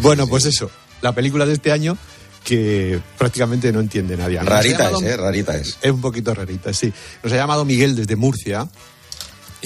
Bueno, 0.00 0.26
pues 0.26 0.46
eso, 0.46 0.70
la 1.02 1.12
película 1.12 1.44
de 1.44 1.52
este 1.52 1.72
año 1.72 1.98
que 2.42 3.00
prácticamente 3.16 3.72
no 3.72 3.80
entiende 3.80 4.16
nadie. 4.18 4.38
Nos 4.38 4.46
Rarita 4.48 4.84
llamado- 4.84 4.98
es, 4.98 5.04
¿eh? 5.06 5.16
Rarita 5.16 5.56
es. 5.56 5.78
Es 5.80 5.90
un 5.90 6.00
poquito 6.02 6.34
rarita, 6.34 6.72
sí. 6.74 6.92
Nos 7.22 7.32
ha 7.32 7.36
llamado 7.36 7.64
Miguel 7.64 7.96
desde 7.96 8.16
Murcia. 8.16 8.68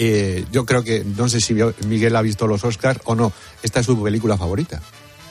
Eh, 0.01 0.45
yo 0.53 0.65
creo 0.65 0.85
que, 0.85 1.05
no 1.05 1.29
sé 1.29 1.41
si 1.41 1.57
Miguel 1.89 2.15
ha 2.15 2.23
visto 2.23 2.47
los 2.47 2.63
Oscars 2.63 3.01
o 3.05 3.17
no. 3.17 3.33
Esta 3.65 3.81
es 3.81 3.87
su 3.87 4.01
película 4.01 4.39
favorita. 4.39 4.81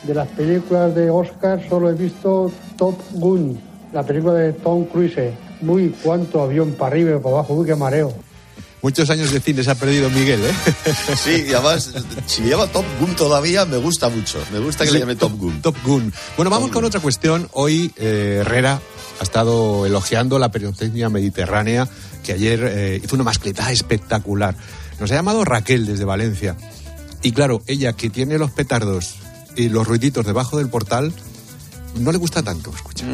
De 0.03 0.13
las 0.13 0.27
películas 0.27 0.93
de 0.93 1.09
Oscar 1.09 1.65
solo 1.69 1.89
he 1.89 1.93
visto 1.93 2.51
Top 2.77 2.99
Gun, 3.11 3.57
la 3.93 4.03
película 4.03 4.33
de 4.33 4.51
Tom 4.51 4.83
Cruise. 4.85 5.33
Uy, 5.61 5.95
cuánto 6.03 6.41
avión 6.41 6.73
para 6.73 6.91
arriba 6.91 7.15
y 7.15 7.19
para 7.19 7.35
abajo, 7.35 7.53
uy, 7.53 7.65
qué 7.65 7.75
mareo. 7.75 8.13
Muchos 8.81 9.09
años 9.09 9.31
de 9.31 9.39
cine 9.39 9.63
se 9.63 9.71
ha 9.71 9.75
perdido 9.75 10.09
Miguel, 10.09 10.41
¿eh? 10.43 10.53
Sí, 11.17 11.45
y 11.47 11.53
además, 11.53 11.93
si 12.25 12.43
llama 12.43 12.67
Top 12.67 12.85
Gun 12.99 13.15
todavía, 13.15 13.65
me 13.65 13.77
gusta 13.77 14.09
mucho. 14.09 14.37
Me 14.51 14.59
gusta 14.59 14.83
que 14.83 14.89
Sí, 14.89 14.93
le 14.95 14.99
llame 14.99 15.15
Top 15.15 15.31
Gun. 15.37 15.61
Top 15.61 15.77
Gun. 15.85 16.13
Bueno, 16.35 16.51
vamos 16.51 16.71
con 16.71 16.83
otra 16.83 16.99
cuestión. 16.99 17.47
Hoy 17.53 17.91
eh, 17.95 18.39
Herrera 18.41 18.81
ha 19.19 19.23
estado 19.23 19.85
elogiando 19.85 20.39
la 20.39 20.51
pirotecnia 20.51 21.09
mediterránea, 21.09 21.87
que 22.23 22.33
ayer 22.33 22.59
eh, 22.63 23.01
hizo 23.03 23.15
una 23.15 23.23
mascleta 23.23 23.71
espectacular. 23.71 24.55
Nos 24.99 25.11
ha 25.11 25.15
llamado 25.15 25.45
Raquel 25.45 25.85
desde 25.85 26.05
Valencia. 26.05 26.55
Y 27.21 27.31
claro, 27.31 27.61
ella 27.67 27.93
que 27.93 28.09
tiene 28.09 28.37
los 28.37 28.51
petardos 28.51 29.15
y 29.55 29.69
los 29.69 29.87
ruiditos 29.87 30.25
debajo 30.25 30.57
del 30.57 30.69
portal, 30.69 31.13
no 31.95 32.11
le 32.11 32.17
gusta 32.17 32.43
tanto. 32.43 32.71
Escucha. 32.75 33.05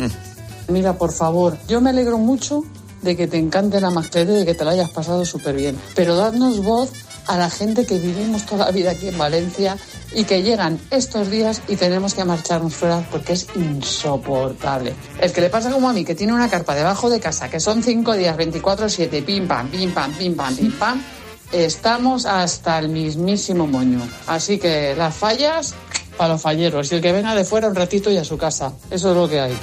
Mira, 0.67 0.97
por 0.97 1.11
favor, 1.11 1.57
yo 1.67 1.81
me 1.81 1.89
alegro 1.89 2.17
mucho 2.17 2.63
de 3.01 3.15
que 3.17 3.27
te 3.27 3.37
encante 3.37 3.81
la 3.81 3.89
mascleta 3.89 4.31
y 4.31 4.35
de 4.35 4.45
que 4.45 4.55
te 4.55 4.63
la 4.63 4.71
hayas 4.71 4.89
pasado 4.89 5.25
súper 5.25 5.55
bien. 5.55 5.77
Pero 5.95 6.15
dadnos 6.15 6.63
voz 6.63 6.91
a 7.27 7.37
la 7.37 7.49
gente 7.49 7.85
que 7.85 7.99
vivimos 7.99 8.45
toda 8.45 8.65
la 8.65 8.71
vida 8.71 8.91
aquí 8.91 9.07
en 9.07 9.17
Valencia 9.17 9.77
y 10.13 10.25
que 10.25 10.41
llegan 10.41 10.79
estos 10.91 11.29
días 11.29 11.61
y 11.67 11.75
tenemos 11.75 12.13
que 12.13 12.23
marcharnos 12.23 12.73
fuera 12.73 13.05
porque 13.11 13.33
es 13.33 13.47
insoportable. 13.55 14.93
El 15.19 15.31
que 15.31 15.41
le 15.41 15.49
pasa 15.49 15.71
como 15.71 15.89
a 15.89 15.93
mí, 15.93 16.05
que 16.05 16.15
tiene 16.15 16.33
una 16.33 16.49
carpa 16.49 16.75
debajo 16.75 17.09
de 17.09 17.19
casa, 17.19 17.49
que 17.49 17.59
son 17.59 17.83
cinco 17.83 18.13
días, 18.13 18.37
24-7, 18.37 19.23
pim 19.23 19.47
pam, 19.47 19.69
pim 19.69 19.91
pam, 19.91 20.13
pim 20.13 20.35
pam, 20.35 20.55
pim 20.55 20.71
pam, 20.77 21.01
estamos 21.51 22.25
hasta 22.25 22.79
el 22.79 22.89
mismísimo 22.89 23.67
moño. 23.67 23.99
Así 24.27 24.57
que 24.57 24.95
las 24.95 25.15
fallas 25.15 25.73
para 26.17 26.33
los 26.33 26.41
falleros 26.41 26.91
y 26.91 26.95
el 26.95 27.01
que 27.01 27.11
venga 27.11 27.35
de 27.35 27.45
fuera 27.45 27.67
un 27.67 27.75
ratito 27.75 28.11
y 28.11 28.17
a 28.17 28.23
su 28.23 28.37
casa. 28.37 28.73
Eso 28.91 29.11
es 29.11 29.17
lo 29.17 29.27
que 29.27 29.39
hay. 29.39 29.57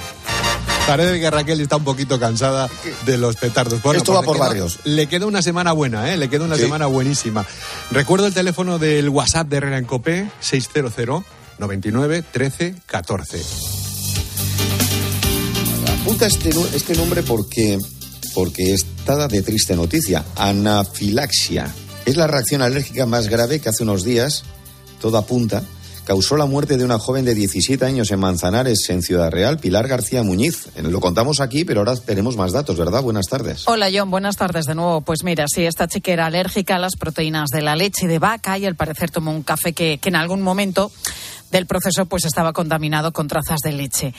Parece 0.87 1.19
que 1.21 1.29
Raquel 1.31 1.61
está 1.61 1.77
un 1.77 1.83
poquito 1.85 2.19
cansada 2.19 2.69
de 3.05 3.17
los 3.17 3.35
petardos. 3.37 3.79
Esto 3.95 4.13
va 4.13 4.21
le 4.21 4.25
por 4.25 4.35
queda- 4.35 4.45
barrios. 4.47 4.79
Le 4.83 5.07
queda 5.07 5.25
una 5.25 5.41
semana 5.41 5.71
buena, 5.71 6.11
¿eh? 6.13 6.17
Le 6.17 6.27
queda 6.29 6.43
una 6.43 6.55
Sí. 6.57 6.63
semana 6.63 6.87
buenísima. 6.87 7.45
Recuerdo 7.91 8.27
el 8.27 8.33
teléfono 8.33 8.77
del 8.77 9.07
WhatsApp 9.09 9.47
de 9.47 9.57
Herrera 9.57 9.77
en 9.77 9.85
Copé, 9.85 10.29
600 10.41 11.23
99 11.59 12.23
13 12.29 12.75
14. 12.87 13.41
Apunta 16.01 16.25
este, 16.25 16.49
este 16.73 16.95
nombre 16.95 17.23
porque, 17.23 17.77
porque 18.33 18.73
está 18.73 19.27
de 19.27 19.41
triste 19.43 19.75
noticia. 19.75 20.25
Anafilaxia. 20.35 21.73
Es 22.05 22.17
la 22.17 22.27
reacción 22.27 22.61
alérgica 22.63 23.05
más 23.05 23.27
grave 23.27 23.59
que 23.59 23.69
hace 23.69 23.83
unos 23.83 24.03
días, 24.03 24.43
todo 24.99 25.17
apunta, 25.19 25.63
causó 26.03 26.37
la 26.37 26.45
muerte 26.45 26.77
de 26.77 26.85
una 26.85 26.99
joven 26.99 27.25
de 27.25 27.35
17 27.35 27.85
años 27.85 28.11
en 28.11 28.19
Manzanares, 28.19 28.89
en 28.89 29.01
Ciudad 29.01 29.31
Real, 29.31 29.59
Pilar 29.59 29.87
García 29.87 30.23
Muñiz. 30.23 30.67
Eh, 30.75 30.83
Lo 30.83 30.99
contamos 30.99 31.39
aquí, 31.39 31.65
pero 31.65 31.81
ahora 31.81 31.95
tenemos 31.95 32.37
más 32.37 32.51
datos, 32.51 32.77
¿verdad? 32.77 33.01
Buenas 33.01 33.27
tardes. 33.27 33.67
Hola 33.67 33.89
John, 33.93 34.11
buenas 34.11 34.37
tardes 34.37 34.65
de 34.65 34.75
nuevo. 34.75 35.01
Pues 35.01 35.23
mira, 35.23 35.45
sí, 35.47 35.65
esta 35.65 35.87
chica 35.87 36.11
era 36.11 36.25
alérgica 36.25 36.75
a 36.75 36.79
las 36.79 36.95
proteínas 36.95 37.49
de 37.49 37.61
la 37.61 37.75
leche 37.75 38.07
de 38.07 38.19
vaca 38.19 38.57
y 38.57 38.65
al 38.65 38.75
parecer 38.75 39.11
tomó 39.11 39.31
un 39.31 39.43
café 39.43 39.73
que, 39.73 39.99
que 39.99 40.09
en 40.09 40.15
algún 40.15 40.41
momento 40.41 40.91
del 41.51 41.65
proceso 41.65 42.05
pues 42.05 42.25
estaba 42.25 42.53
contaminado 42.53 43.11
con 43.11 43.27
trazas 43.27 43.59
de 43.63 43.71
leche. 43.71 44.13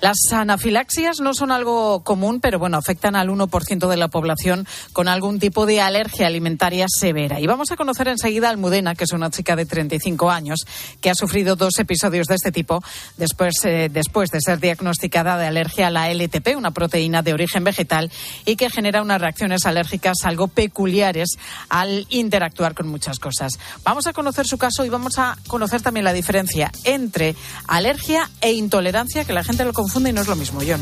Las 0.00 0.16
anafilaxias 0.32 1.20
no 1.20 1.34
son 1.34 1.52
algo 1.52 2.02
común, 2.02 2.40
pero 2.40 2.58
bueno, 2.58 2.76
afectan 2.76 3.16
al 3.16 3.28
1% 3.28 3.88
de 3.88 3.96
la 3.96 4.08
población 4.08 4.66
con 4.92 5.08
algún 5.08 5.38
tipo 5.38 5.66
de 5.66 5.80
alergia 5.80 6.26
alimentaria 6.26 6.86
severa. 6.88 7.40
Y 7.40 7.46
vamos 7.46 7.70
a 7.70 7.76
conocer 7.76 8.08
enseguida 8.08 8.48
a 8.48 8.50
Almudena, 8.50 8.94
que 8.94 9.04
es 9.04 9.12
una 9.12 9.30
chica 9.30 9.56
de 9.56 9.66
35 9.66 10.30
años 10.30 10.60
que 11.00 11.10
ha 11.10 11.14
sufrido 11.14 11.56
dos 11.56 11.78
episodios 11.78 12.26
de 12.26 12.34
este 12.34 12.52
tipo 12.52 12.82
después, 13.16 13.54
eh, 13.64 13.88
después 13.90 14.30
de 14.30 14.40
ser 14.40 14.60
diagnosticada 14.60 15.36
de 15.36 15.46
alergia 15.46 15.88
a 15.88 15.90
la 15.90 16.10
LTP, 16.10 16.56
una 16.56 16.70
proteína 16.70 17.22
de 17.22 17.34
origen 17.34 17.64
vegetal 17.64 18.10
y 18.44 18.56
que 18.56 18.70
genera 18.70 19.02
unas 19.02 19.20
reacciones 19.20 19.66
alérgicas 19.66 20.18
algo 20.24 20.48
peculiares 20.48 21.38
al 21.68 22.06
interactuar 22.08 22.74
con 22.74 22.88
muchas 22.88 23.18
cosas. 23.18 23.52
Vamos 23.84 24.06
a 24.06 24.12
conocer 24.12 24.46
su 24.46 24.58
caso 24.58 24.84
y 24.84 24.88
vamos 24.88 25.18
a 25.18 25.36
conocer 25.46 25.82
también 25.82 26.04
la 26.04 26.12
diferencia 26.12 26.70
entre 26.84 27.36
alergia 27.66 28.28
e 28.40 28.52
intolerancia, 28.52 29.24
que 29.24 29.32
la 29.32 29.44
gente 29.44 29.64
lo 29.64 29.72
confunde 29.72 30.10
y 30.10 30.12
no 30.12 30.20
es 30.20 30.28
lo 30.28 30.36
mismo, 30.36 30.60
John. 30.66 30.80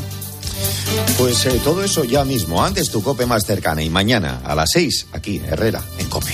Pues 1.17 1.45
eh, 1.45 1.59
todo 1.63 1.83
eso 1.83 2.03
ya 2.03 2.25
mismo. 2.25 2.63
Antes 2.63 2.89
tu 2.89 3.03
cope 3.03 3.25
más 3.25 3.45
cercana 3.45 3.83
y 3.83 3.89
mañana 3.89 4.41
a 4.43 4.55
las 4.55 4.71
6 4.71 5.07
aquí, 5.13 5.41
Herrera, 5.45 5.81
en 5.97 6.07
Cope. 6.07 6.33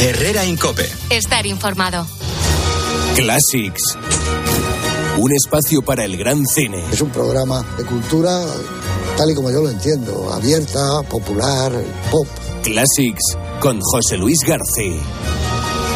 Herrera 0.00 0.44
Incope. 0.44 0.86
Estar 1.08 1.46
informado. 1.46 2.06
Classics. 3.16 3.96
Un 5.16 5.32
espacio 5.32 5.80
para 5.82 6.04
el 6.04 6.16
gran 6.16 6.44
cine. 6.44 6.82
Es 6.92 7.00
un 7.00 7.10
programa 7.10 7.64
de 7.76 7.84
cultura 7.84 8.44
tal 9.16 9.30
y 9.30 9.34
como 9.34 9.50
yo 9.50 9.62
lo 9.62 9.70
entiendo, 9.70 10.32
abierta, 10.32 11.02
popular, 11.08 11.72
pop. 12.10 12.26
Classics 12.62 13.36
con 13.60 13.80
José 13.80 14.16
Luis 14.16 14.40
García. 14.40 15.00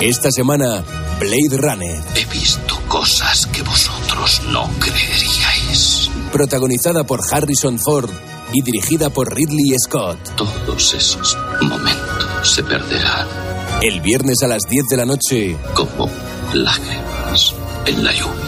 Esta 0.00 0.30
semana, 0.30 0.84
Blade 1.18 1.56
Runner. 1.56 2.00
He 2.14 2.24
visto 2.26 2.78
cosas 2.88 3.46
que 3.46 3.62
vosotros 3.62 4.42
no 4.52 4.70
creeríais. 4.78 6.10
Protagonizada 6.30 7.04
por 7.04 7.20
Harrison 7.28 7.78
Ford 7.78 8.10
y 8.52 8.62
dirigida 8.62 9.10
por 9.10 9.34
Ridley 9.34 9.74
Scott. 9.84 10.18
Todos 10.36 10.94
esos 10.94 11.36
momentos 11.62 12.54
se 12.54 12.62
perderán 12.62 13.26
El 13.82 14.00
viernes 14.00 14.36
a 14.44 14.48
las 14.48 14.62
10 14.68 14.84
de 14.90 14.96
la 14.96 15.04
noche 15.06 15.56
como 15.74 16.08
lágrimas 16.52 17.54
en 17.86 18.04
la 18.04 18.12
lluvia. 18.12 18.47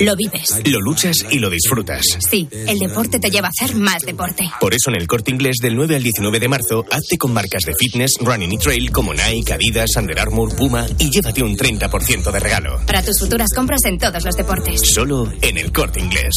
Lo 0.00 0.16
vives. 0.16 0.60
Lo 0.66 0.80
luchas 0.80 1.16
y 1.30 1.38
lo 1.38 1.48
disfrutas. 1.48 2.02
Sí, 2.18 2.48
el 2.52 2.78
deporte 2.78 3.18
te 3.18 3.30
lleva 3.30 3.48
a 3.48 3.50
hacer 3.50 3.76
más 3.76 4.02
deporte. 4.02 4.50
Por 4.60 4.74
eso 4.74 4.90
en 4.90 4.96
el 4.96 5.06
corte 5.06 5.30
inglés 5.30 5.56
del 5.62 5.76
9 5.76 5.96
al 5.96 6.02
19 6.02 6.40
de 6.40 6.48
marzo, 6.48 6.84
hazte 6.90 7.16
con 7.16 7.32
marcas 7.32 7.62
de 7.64 7.72
fitness, 7.78 8.14
running 8.20 8.52
y 8.52 8.58
trail 8.58 8.90
como 8.90 9.14
Nike, 9.14 9.52
Adidas, 9.52 9.96
Under 9.96 10.18
Armour, 10.18 10.54
Puma 10.56 10.86
y 10.98 11.10
llévate 11.10 11.42
un 11.42 11.56
30% 11.56 12.30
de 12.30 12.38
regalo. 12.38 12.80
Para 12.86 13.02
tus 13.02 13.18
futuras 13.18 13.48
compras 13.54 13.84
en 13.84 13.98
todos 13.98 14.24
los 14.24 14.36
deportes. 14.36 14.80
Solo 14.82 15.32
en 15.40 15.58
el 15.58 15.72
corte 15.72 16.00
inglés. 16.00 16.34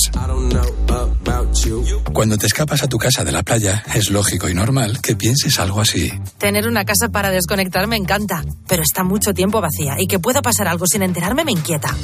Cuando 2.13 2.37
te 2.37 2.45
escapas 2.45 2.83
a 2.83 2.87
tu 2.87 2.97
casa 2.97 3.23
de 3.23 3.31
la 3.31 3.43
playa, 3.43 3.83
es 3.93 4.09
lógico 4.09 4.49
y 4.49 4.53
normal 4.53 5.01
que 5.01 5.15
pienses 5.15 5.59
algo 5.59 5.81
así. 5.81 6.11
Tener 6.37 6.67
una 6.67 6.85
casa 6.85 7.09
para 7.09 7.31
desconectar 7.31 7.87
me 7.87 7.97
encanta, 7.97 8.43
pero 8.67 8.83
está 8.83 9.03
mucho 9.03 9.33
tiempo 9.33 9.61
vacía 9.61 9.95
y 9.99 10.07
que 10.07 10.19
pueda 10.19 10.41
pasar 10.41 10.67
algo 10.67 10.85
sin 10.87 11.03
enterarme 11.03 11.43
me 11.43 11.51
inquieta. 11.51 11.95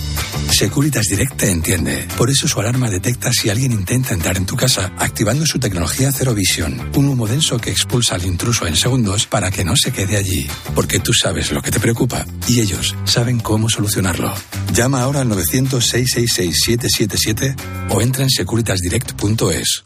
Securitas 0.74 1.06
Direct 1.06 1.38
te 1.38 1.52
entiende. 1.52 2.08
Por 2.18 2.32
eso 2.32 2.48
su 2.48 2.60
alarma 2.60 2.90
detecta 2.90 3.32
si 3.32 3.52
alguien 3.52 3.74
intenta 3.74 4.16
entrar 4.16 4.38
en 4.38 4.48
tu 4.48 4.56
casa, 4.56 4.92
activando 4.98 5.46
su 5.46 5.60
tecnología 5.60 6.12
Zero 6.12 6.34
Vision, 6.34 6.90
un 6.96 7.10
humo 7.10 7.28
denso 7.28 7.60
que 7.60 7.70
expulsa 7.70 8.16
al 8.16 8.26
intruso 8.26 8.66
en 8.66 8.76
segundos 8.76 9.28
para 9.28 9.52
que 9.52 9.64
no 9.64 9.76
se 9.76 9.92
quede 9.92 10.18
allí. 10.18 10.48
Porque 10.74 11.00
tú 11.00 11.14
sabes 11.14 11.52
lo 11.52 11.62
que 11.62 11.70
te 11.70 11.80
preocupa 11.80 12.26
y 12.48 12.60
ellos 12.60 12.96
saben 13.04 13.40
cómo 13.40 13.70
solucionarlo. 13.70 14.34
Llama 14.74 15.04
ahora 15.04 15.22
al 15.22 15.30
900-666-777 15.30 17.56
o 17.92 18.02
entra 18.02 18.24
en 18.24 18.32
securitasdirect.es. 18.32 19.84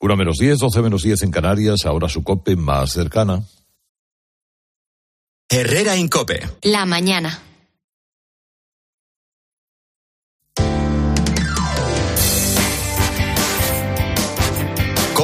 Una 0.00 0.16
menos 0.16 0.36
10, 0.36 0.58
12 0.58 0.82
menos 0.82 1.02
10 1.02 1.22
en 1.22 1.30
Canarias, 1.30 1.86
ahora 1.86 2.10
su 2.10 2.22
cope 2.22 2.56
más 2.56 2.92
cercana. 2.92 3.42
Herrera 5.48 5.96
Incope. 5.96 6.46
La 6.60 6.84
mañana. 6.84 7.45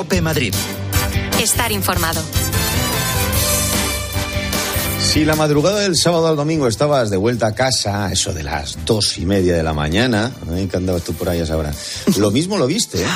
Cope 0.03 0.21
Madrid. 0.21 0.53
Estar 1.41 1.71
informado. 1.71 2.21
Si 5.01 5.25
la 5.25 5.37
madrugada 5.37 5.79
del 5.79 5.97
sábado 5.97 6.27
al 6.27 6.35
domingo 6.35 6.67
estabas 6.67 7.09
de 7.09 7.17
vuelta 7.17 7.47
a 7.47 7.55
casa, 7.55 8.11
eso 8.11 8.33
de 8.33 8.43
las 8.43 8.85
dos 8.85 9.17
y 9.19 9.27
media 9.27 9.55
de 9.55 9.63
la 9.63 9.73
mañana, 9.73 10.35
¿eh? 10.57 10.67
que 10.69 10.77
andabas 10.77 11.05
tú 11.05 11.13
por 11.15 11.29
ahí 11.29 11.39
a 11.39 11.47
sabrás, 11.47 11.77
lo 12.19 12.33
mismo 12.33 12.59
lo 12.59 12.67
viste, 12.67 13.01
¿eh? 13.01 13.07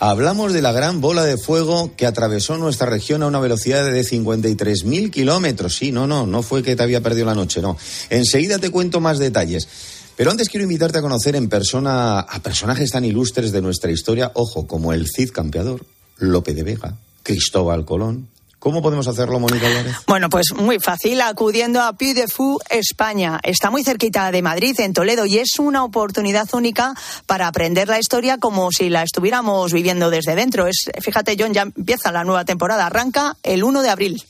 Hablamos 0.00 0.52
de 0.52 0.60
la 0.60 0.72
gran 0.72 1.00
bola 1.00 1.24
de 1.24 1.38
fuego 1.38 1.92
que 1.96 2.04
atravesó 2.04 2.58
nuestra 2.58 2.90
región 2.90 3.22
a 3.22 3.26
una 3.26 3.40
velocidad 3.40 3.82
de 3.90 4.02
53.000 4.02 5.10
kilómetros. 5.10 5.76
Sí, 5.76 5.92
no, 5.92 6.06
no, 6.06 6.26
no 6.26 6.42
fue 6.42 6.62
que 6.62 6.76
te 6.76 6.82
había 6.82 7.00
perdido 7.00 7.24
la 7.24 7.34
noche, 7.34 7.62
no. 7.62 7.78
Enseguida 8.10 8.58
te 8.58 8.68
cuento 8.68 9.00
más 9.00 9.18
detalles. 9.18 9.66
Pero 10.14 10.30
antes 10.30 10.50
quiero 10.50 10.64
invitarte 10.64 10.98
a 10.98 11.00
conocer 11.00 11.36
en 11.36 11.48
persona 11.48 12.20
a 12.20 12.42
personajes 12.42 12.90
tan 12.90 13.06
ilustres 13.06 13.50
de 13.50 13.62
nuestra 13.62 13.90
historia, 13.90 14.30
ojo, 14.34 14.66
como 14.66 14.92
el 14.92 15.06
Cid 15.08 15.30
Campeador, 15.30 15.86
Lope 16.18 16.54
de 16.54 16.62
Vega, 16.62 16.96
Cristóbal 17.22 17.84
Colón. 17.84 18.28
¿Cómo 18.58 18.82
podemos 18.82 19.06
hacerlo, 19.06 19.38
Mónica 19.38 19.68
Álvarez? 19.68 19.94
Bueno, 20.08 20.28
pues 20.28 20.46
muy 20.56 20.80
fácil, 20.80 21.20
acudiendo 21.20 21.80
a 21.80 21.92
Puy 21.92 22.12
de 22.12 22.26
Fou, 22.26 22.58
España. 22.70 23.38
Está 23.44 23.70
muy 23.70 23.84
cerquita 23.84 24.32
de 24.32 24.42
Madrid, 24.42 24.74
en 24.80 24.92
Toledo, 24.92 25.26
y 25.26 25.38
es 25.38 25.60
una 25.60 25.84
oportunidad 25.84 26.48
única 26.52 26.92
para 27.26 27.46
aprender 27.46 27.86
la 27.86 28.00
historia 28.00 28.38
como 28.38 28.72
si 28.72 28.88
la 28.88 29.04
estuviéramos 29.04 29.72
viviendo 29.72 30.10
desde 30.10 30.34
dentro. 30.34 30.66
Es, 30.66 30.90
fíjate, 31.00 31.36
John, 31.38 31.54
ya 31.54 31.62
empieza 31.62 32.10
la 32.10 32.24
nueva 32.24 32.44
temporada, 32.44 32.86
arranca 32.86 33.36
el 33.44 33.62
1 33.62 33.80
de 33.82 33.90
abril. 33.90 34.24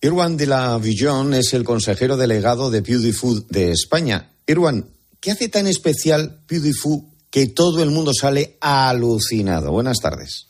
Irwan 0.00 0.36
de 0.36 0.46
la 0.46 0.76
Villon 0.78 1.32
es 1.34 1.54
el 1.54 1.62
consejero 1.62 2.16
delegado 2.16 2.68
de 2.70 2.82
Puy 2.82 2.96
de 2.96 3.12
Fou 3.12 3.46
de 3.48 3.70
España. 3.70 4.30
Irwan, 4.46 4.86
¿qué 5.20 5.30
hace 5.30 5.48
tan 5.48 5.68
especial 5.68 6.40
Puy 6.48 6.58
de 6.58 6.72
Fou 6.72 7.08
que 7.30 7.46
todo 7.46 7.80
el 7.80 7.90
mundo 7.90 8.12
sale 8.12 8.56
alucinado? 8.60 9.70
Buenas 9.70 9.98
tardes. 9.98 10.49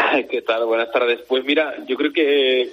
¿Qué 0.30 0.42
tal? 0.42 0.64
Buenas 0.66 0.90
tardes. 0.92 1.20
Pues 1.26 1.44
mira, 1.44 1.74
yo 1.86 1.96
creo 1.96 2.12
que 2.12 2.70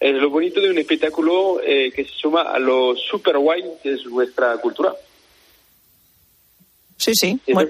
es 0.00 0.14
lo 0.14 0.30
bonito 0.30 0.60
de 0.60 0.70
un 0.70 0.78
espectáculo 0.78 1.60
eh, 1.62 1.92
que 1.94 2.04
se 2.04 2.14
suma 2.14 2.42
a 2.42 2.58
lo 2.58 2.94
super 2.96 3.38
guay 3.38 3.64
que 3.82 3.94
es 3.94 4.04
nuestra 4.06 4.56
cultura. 4.58 4.94
Sí, 6.96 7.12
sí. 7.14 7.38
Ese, 7.46 7.62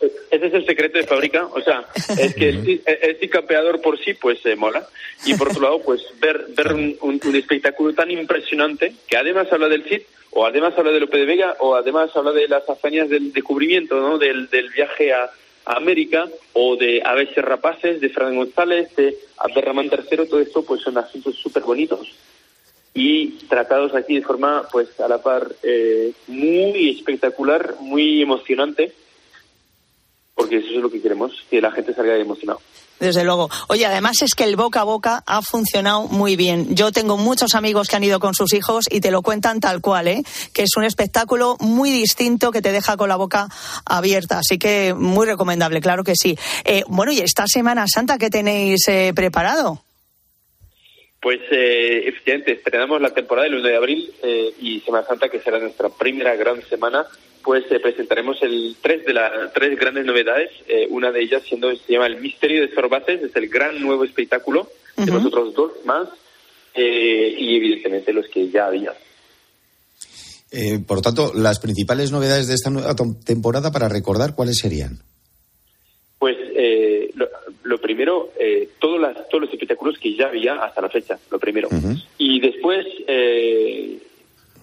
es, 0.00 0.12
ese 0.30 0.46
es 0.46 0.54
el 0.54 0.66
secreto 0.66 0.98
de 0.98 1.06
fábrica. 1.06 1.46
O 1.46 1.60
sea, 1.60 1.86
es 2.18 2.34
que 2.34 2.50
el, 2.50 2.82
el, 2.86 3.16
el 3.20 3.30
campeador 3.30 3.80
por 3.80 3.98
sí, 3.98 4.14
pues 4.14 4.44
eh, 4.44 4.56
mola. 4.56 4.86
Y 5.24 5.34
por 5.34 5.48
otro 5.48 5.62
lado, 5.62 5.80
pues 5.80 6.02
ver, 6.20 6.46
ver 6.56 6.72
un, 6.72 6.96
un, 7.00 7.20
un, 7.24 7.36
espectáculo 7.36 7.94
tan 7.94 8.10
impresionante 8.10 8.94
que 9.06 9.16
además 9.16 9.50
habla 9.50 9.68
del 9.68 9.84
CID, 9.84 10.02
o 10.32 10.44
además 10.44 10.74
habla 10.76 10.90
de 10.90 11.00
Lope 11.00 11.18
de 11.18 11.24
Vega, 11.24 11.56
o 11.60 11.74
además 11.74 12.10
habla 12.14 12.32
de 12.32 12.48
las 12.48 12.68
hazañas 12.68 13.08
del 13.08 13.32
descubrimiento, 13.32 13.98
¿no? 14.00 14.18
Del, 14.18 14.50
del 14.50 14.68
viaje 14.70 15.12
a, 15.12 15.30
a 15.64 15.76
América, 15.76 16.28
o 16.52 16.76
de 16.76 17.02
Aves 17.04 17.34
Rapaces, 17.36 18.00
de 18.00 18.10
Fran 18.10 18.36
González, 18.36 18.94
de 18.96 19.16
Abderramán 19.38 19.86
III, 19.86 20.28
todo 20.28 20.40
esto 20.40 20.64
pues 20.64 20.82
son 20.82 20.98
asuntos 20.98 21.36
súper 21.36 21.62
bonitos 21.62 22.14
y 22.94 23.30
tratados 23.48 23.94
aquí 23.94 24.14
de 24.14 24.22
forma 24.22 24.68
pues 24.70 24.98
a 25.00 25.08
la 25.08 25.20
par 25.20 25.54
eh, 25.64 26.12
muy 26.28 26.90
espectacular, 26.90 27.74
muy 27.80 28.22
emocionante, 28.22 28.92
porque 30.34 30.58
eso 30.58 30.68
es 30.68 30.76
lo 30.76 30.90
que 30.90 31.02
queremos, 31.02 31.44
que 31.50 31.60
la 31.60 31.72
gente 31.72 31.92
salga 31.92 32.16
emocionado. 32.16 32.60
Desde 33.00 33.24
luego. 33.24 33.50
Oye, 33.68 33.86
además 33.86 34.22
es 34.22 34.34
que 34.34 34.44
el 34.44 34.56
boca 34.56 34.80
a 34.80 34.84
boca 34.84 35.22
ha 35.26 35.42
funcionado 35.42 36.02
muy 36.08 36.36
bien. 36.36 36.74
Yo 36.74 36.92
tengo 36.92 37.16
muchos 37.16 37.54
amigos 37.54 37.88
que 37.88 37.96
han 37.96 38.04
ido 38.04 38.20
con 38.20 38.34
sus 38.34 38.54
hijos 38.54 38.84
y 38.90 39.00
te 39.00 39.10
lo 39.10 39.22
cuentan 39.22 39.60
tal 39.60 39.80
cual, 39.80 40.08
¿eh? 40.08 40.22
Que 40.52 40.62
es 40.62 40.76
un 40.76 40.84
espectáculo 40.84 41.56
muy 41.60 41.90
distinto 41.90 42.50
que 42.50 42.62
te 42.62 42.72
deja 42.72 42.96
con 42.96 43.08
la 43.08 43.16
boca 43.16 43.48
abierta. 43.84 44.38
Así 44.38 44.58
que 44.58 44.94
muy 44.94 45.26
recomendable, 45.26 45.80
claro 45.80 46.04
que 46.04 46.14
sí. 46.14 46.38
Eh, 46.64 46.84
bueno, 46.86 47.12
y 47.12 47.20
esta 47.20 47.46
Semana 47.46 47.86
Santa, 47.88 48.16
¿qué 48.16 48.30
tenéis 48.30 48.86
eh, 48.88 49.12
preparado? 49.14 49.82
Pues 51.24 51.40
eh, 51.50 52.02
efectivamente, 52.06 52.52
estrenamos 52.52 53.00
la 53.00 53.14
temporada 53.14 53.48
del 53.48 53.54
1 53.54 53.68
de 53.68 53.76
abril 53.76 54.12
eh, 54.22 54.52
y 54.60 54.80
Semana 54.80 55.06
Santa, 55.06 55.30
que 55.30 55.40
será 55.40 55.58
nuestra 55.58 55.88
primera 55.88 56.36
gran 56.36 56.60
semana, 56.68 57.06
pues 57.44 57.64
eh, 57.70 57.78
presentaremos 57.78 58.42
el 58.42 58.74
tres 58.80 59.04
de 59.04 59.12
las 59.12 59.52
tres 59.52 59.78
grandes 59.78 60.06
novedades, 60.06 60.50
eh, 60.66 60.86
una 60.90 61.12
de 61.12 61.22
ellas 61.22 61.42
siendo 61.42 61.70
se 61.76 61.92
llama 61.92 62.06
El 62.06 62.20
Misterio 62.20 62.62
de 62.62 62.74
Sorbaces, 62.74 63.22
es 63.22 63.36
el 63.36 63.48
gran 63.48 63.80
nuevo 63.80 64.04
espectáculo 64.04 64.62
uh 64.62 65.00
-huh. 65.00 65.04
de 65.04 65.12
los 65.12 65.24
otros 65.26 65.54
dos 65.54 65.72
más 65.84 66.08
eh, 66.74 67.34
y 67.38 67.56
evidentemente 67.56 68.12
los 68.12 68.26
que 68.28 68.48
ya 68.48 68.66
había. 68.66 68.94
Eh, 70.50 70.78
por 70.86 71.02
tanto, 71.02 71.32
las 71.34 71.58
principales 71.58 72.12
novedades 72.12 72.46
de 72.46 72.54
esta 72.54 72.70
nueva 72.70 72.94
temporada 73.24 73.72
para 73.72 73.88
recordar 73.88 74.34
cuáles 74.34 74.58
serían. 74.58 75.00
Pues 76.18 76.36
eh, 76.56 77.10
lo, 77.16 77.28
lo, 77.64 77.80
primero, 77.80 78.30
eh, 78.38 78.68
todos, 78.78 79.00
las, 79.00 79.28
todos 79.28 79.42
los 79.42 79.52
espectáculos 79.52 79.98
que 79.98 80.14
ya 80.14 80.28
había 80.28 80.54
hasta 80.62 80.80
la 80.80 80.88
fecha, 80.88 81.18
lo 81.30 81.38
primero. 81.40 81.68
Uh 81.72 81.74
-huh. 81.74 82.04
Y 82.18 82.40
después, 82.40 82.86
eh, 83.08 83.98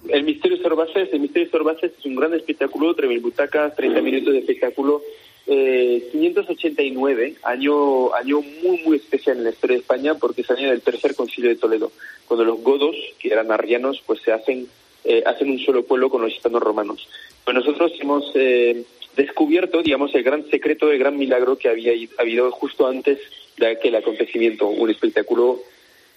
el 0.10 0.24
Misterio 0.24 0.58
de 0.58 0.64
Sorbaces, 0.64 1.10
el 1.12 1.20
Misterio 1.20 1.49
es 1.82 2.06
un 2.06 2.16
gran 2.16 2.34
espectáculo, 2.34 2.95
3.000 2.95 3.22
butacas, 3.22 3.76
30 3.76 4.02
minutos 4.02 4.34
de 4.34 4.39
espectáculo. 4.39 5.02
Eh, 5.47 6.08
589, 6.12 7.36
año, 7.43 8.14
año 8.14 8.41
muy, 8.64 8.84
muy 8.86 8.97
especial 8.97 9.38
en 9.38 9.43
la 9.43 9.49
historia 9.49 9.76
de 9.76 9.82
España 9.82 10.16
porque 10.16 10.41
es 10.41 10.52
año 10.52 10.70
del 10.70 10.82
tercer 10.82 11.16
concilio 11.16 11.49
de 11.49 11.56
Toledo, 11.56 11.91
cuando 12.28 12.45
los 12.45 12.62
godos, 12.62 12.95
que 13.20 13.30
eran 13.30 13.52
arrianos, 13.52 14.02
pues 14.06 14.22
se 14.22 14.32
hacen, 14.32 14.68
eh, 15.04 15.24
hacen 15.26 15.49
un 15.49 15.60
solo 15.60 15.84
pueblo 15.84 16.10
con 16.10 16.22
los 16.22 16.32
hispanos 16.32 16.62
romanos. 16.62 17.08
Pues 17.43 17.56
nosotros 17.56 17.91
hemos 17.99 18.32
eh, 18.36 18.84
descubierto, 19.16 19.82
digamos, 19.82 20.14
el 20.14 20.24
gran 20.24 20.47
secreto, 20.49 20.91
el 20.91 20.99
gran 20.99 21.18
milagro 21.18 21.58
que 21.58 21.70
había 21.70 21.93
habido 22.18 22.52
justo 22.52 22.88
antes 22.88 23.20
de 23.58 23.68
aquel 23.68 23.95
acontecimiento, 23.95 24.68
un 24.68 24.89
espectáculo 24.89 25.60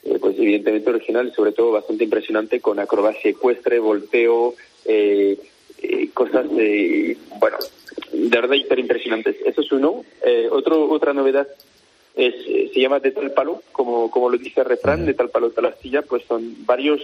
eh, 0.05 0.18
pues 0.20 0.38
evidentemente 0.38 0.90
original 0.90 1.28
y 1.28 1.34
sobre 1.34 1.52
todo 1.52 1.72
bastante 1.72 2.05
impresionante 2.05 2.61
con 2.61 2.78
acrobacia 2.78 3.30
ecuestre, 3.30 3.78
volteo, 3.78 4.55
eh, 4.84 5.38
eh, 5.82 6.09
cosas 6.14 6.50
de, 6.55 7.16
bueno, 7.38 7.59
de 8.12 8.28
verdad 8.40 8.55
hiper 8.55 8.78
impresionantes. 8.78 9.36
Eso 9.44 9.61
es 9.61 9.72
uno. 9.72 10.05
Eh, 10.24 10.48
otro, 10.50 10.88
otra 10.90 11.12
novedad 11.12 11.46
es, 12.14 12.34
eh, 12.46 12.70
se 12.72 12.80
llama 12.80 13.00
de 13.00 13.11
tal 13.11 13.32
palo, 13.32 13.62
como, 13.72 14.11
como 14.11 14.30
lo 14.30 14.38
dice 14.38 14.61
el 14.61 14.66
refrán, 14.66 15.05
de 15.05 15.14
tal 15.14 15.30
palo 15.30 15.50
tal 15.50 15.66
astilla, 15.66 16.02
pues 16.02 16.22
son 16.26 16.64
varios, 16.64 17.00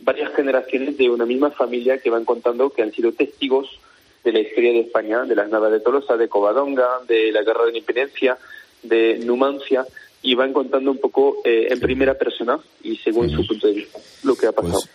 varias 0.00 0.32
generaciones 0.34 0.96
de 0.96 1.10
una 1.10 1.26
misma 1.26 1.50
familia 1.50 1.98
que 1.98 2.10
van 2.10 2.24
contando 2.24 2.70
que 2.70 2.82
han 2.82 2.92
sido 2.92 3.12
testigos 3.12 3.80
de 4.22 4.32
la 4.32 4.40
historia 4.40 4.72
de 4.72 4.80
España, 4.80 5.24
de 5.24 5.34
las 5.34 5.48
Navas 5.48 5.72
de 5.72 5.80
Tolosa, 5.80 6.16
de 6.16 6.28
Covadonga, 6.28 7.00
de 7.08 7.32
la 7.32 7.42
Guerra 7.42 7.64
de 7.64 7.72
la 7.72 7.78
Independencia, 7.78 8.38
de 8.82 9.18
Numancia, 9.24 9.86
y 10.22 10.34
van 10.34 10.52
contando 10.52 10.90
un 10.90 10.98
poco 10.98 11.36
eh, 11.44 11.68
en 11.70 11.80
primera 11.80 12.14
persona 12.14 12.58
y 12.82 12.96
según 12.96 13.30
su 13.30 13.46
punto 13.46 13.66
de 13.66 13.74
vista 13.74 13.98
lo 14.22 14.34
que 14.34 14.46
ha 14.46 14.52
pasado. 14.52 14.80
Pues, 14.80 14.90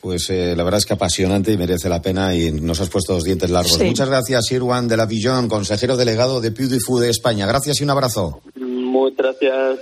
pues 0.00 0.30
eh, 0.30 0.56
la 0.56 0.64
verdad 0.64 0.78
es 0.78 0.86
que 0.86 0.94
apasionante 0.94 1.52
y 1.52 1.56
merece 1.56 1.88
la 1.88 2.02
pena 2.02 2.34
y 2.34 2.50
nos 2.50 2.80
has 2.80 2.88
puesto 2.88 3.14
los 3.14 3.24
dientes 3.24 3.50
largos. 3.50 3.74
Sí. 3.74 3.84
Muchas 3.84 4.08
gracias, 4.08 4.50
Irwan 4.50 4.88
de 4.88 4.96
la 4.96 5.06
Villón, 5.06 5.48
consejero 5.48 5.96
delegado 5.96 6.40
de 6.40 6.50
Puy 6.50 6.66
de 6.66 7.08
España. 7.08 7.46
Gracias 7.46 7.80
y 7.80 7.84
un 7.84 7.90
abrazo. 7.90 8.40
Muchas 8.56 9.38
gracias. 9.40 9.80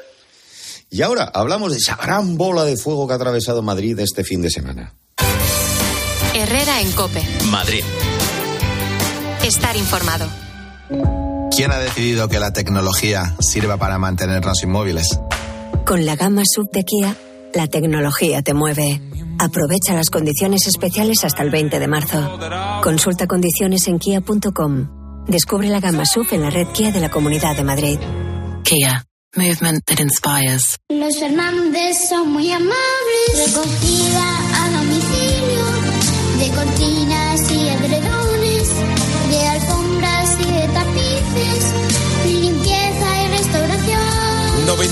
Y 0.91 1.03
ahora 1.03 1.31
hablamos 1.33 1.71
de 1.71 1.79
esa 1.79 1.97
gran 1.97 2.37
bola 2.37 2.65
de 2.65 2.77
fuego 2.77 3.07
que 3.07 3.13
ha 3.13 3.17
atravesado 3.17 3.63
Madrid 3.63 3.99
este 4.01 4.25
fin 4.25 4.43
de 4.43 4.51
semana. 4.51 4.93
Herrera 6.35 6.81
en 6.81 6.91
Cope. 6.93 7.23
Madrid. 7.51 7.85
Estar 9.45 9.77
informado. 9.77 10.27
¿Quién 11.55 11.73
ha 11.73 11.79
decidido 11.79 12.29
que 12.29 12.39
la 12.39 12.53
tecnología 12.53 13.35
sirva 13.41 13.77
para 13.77 13.99
mantenernos 13.99 14.63
inmóviles? 14.63 15.19
Con 15.85 16.07
la 16.07 16.17
gama 16.17 16.43
sub 16.45 16.71
de 16.71 16.85
Kia, 16.85 17.17
la 17.55 17.67
tecnología 17.67 18.43
te 18.43 18.55
mueve. 18.55 19.01
Aprovecha 19.39 19.95
las 19.95 20.11
condiciones 20.11 20.67
especiales 20.67 21.25
hasta 21.25 21.43
el 21.43 21.51
20 21.51 21.79
de 21.79 21.89
marzo. 21.89 22.39
Consulta 22.83 23.27
condiciones 23.27 23.89
en 23.89 23.99
kia.com. 23.99 25.25
Descubre 25.27 25.69
la 25.69 25.81
gama 25.81 26.05
sub 26.05 26.27
en 26.31 26.43
la 26.43 26.51
red 26.51 26.69
Kia 26.69 26.93
de 26.93 27.01
la 27.01 27.11
Comunidad 27.11 27.57
de 27.57 27.65
Madrid. 27.65 27.99
Kia. 28.63 29.05
Movement 29.37 29.85
that 29.87 30.01
inspires. 30.01 30.77
Los 30.89 31.17
Fernández 31.21 32.09
son 32.09 32.33
muy 32.33 32.51
amables. 32.51 33.47
Recogida 33.47 34.25
a 34.57 34.71
domicilio 34.71 35.65
de 36.39 36.51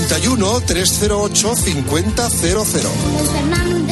91 0.09 0.61
308 0.61 2.29
5000. 2.29 3.88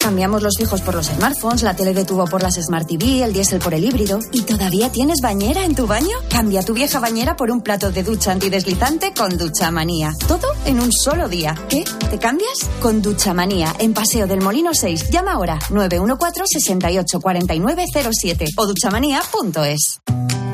Cambiamos 0.00 0.42
los 0.42 0.56
fijos 0.56 0.80
por 0.80 0.94
los 0.94 1.08
smartphones, 1.08 1.62
la 1.62 1.76
tele 1.76 1.92
de 1.92 2.06
tubo 2.06 2.24
por 2.24 2.42
las 2.42 2.54
Smart 2.54 2.88
TV, 2.88 3.22
el 3.22 3.34
diésel 3.34 3.58
por 3.58 3.74
el 3.74 3.84
híbrido. 3.84 4.18
¿Y 4.32 4.40
todavía 4.42 4.90
tienes 4.90 5.20
bañera 5.20 5.66
en 5.66 5.74
tu 5.74 5.86
baño? 5.86 6.16
Cambia 6.30 6.62
tu 6.62 6.72
vieja 6.72 7.00
bañera 7.00 7.36
por 7.36 7.50
un 7.50 7.60
plato 7.60 7.92
de 7.92 8.02
ducha 8.02 8.32
antideslizante 8.32 9.12
con 9.12 9.36
Ducha 9.36 9.70
Manía. 9.70 10.14
Todo 10.26 10.48
en 10.64 10.80
un 10.80 10.90
solo 10.90 11.28
día. 11.28 11.54
¿Qué? 11.68 11.84
¿Te 12.10 12.18
cambias? 12.18 12.70
Con 12.80 13.02
Ducha 13.02 13.34
Manía, 13.34 13.76
en 13.78 13.92
Paseo 13.92 14.26
del 14.26 14.40
Molino 14.40 14.72
6. 14.72 15.10
Llama 15.10 15.32
ahora 15.32 15.58
914-684907 15.68 18.54
o 18.56 18.66
duchamanía.es. 18.66 20.00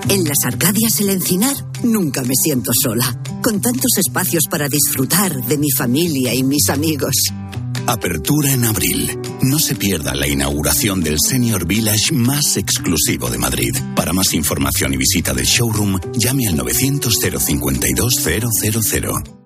En 0.08 0.24
las 0.24 0.44
Arcadias 0.44 0.98
El 1.00 1.10
Encinar 1.10 1.54
nunca 1.84 2.22
me 2.22 2.34
siento 2.34 2.72
sola, 2.82 3.16
con 3.42 3.60
tantos 3.60 3.92
espacios 3.96 4.42
para 4.50 4.68
disfrutar 4.68 5.32
de 5.46 5.56
mi 5.56 5.70
familia 5.70 6.34
y 6.34 6.42
mis 6.42 6.68
amigos. 6.68 7.14
Apertura 7.88 8.52
en 8.52 8.64
abril. 8.64 9.18
No 9.42 9.58
se 9.60 9.76
pierda 9.76 10.14
la 10.14 10.26
inauguración 10.26 11.00
del 11.00 11.18
Senior 11.20 11.66
Village 11.66 12.12
más 12.12 12.56
exclusivo 12.56 13.30
de 13.30 13.38
Madrid. 13.38 13.76
Para 13.94 14.12
más 14.12 14.34
información 14.34 14.92
y 14.94 14.96
visita 14.96 15.32
del 15.32 15.46
showroom, 15.46 16.00
llame 16.14 16.48
al 16.48 16.56
900 16.56 17.14
052 17.14 18.14
000. 18.14 19.45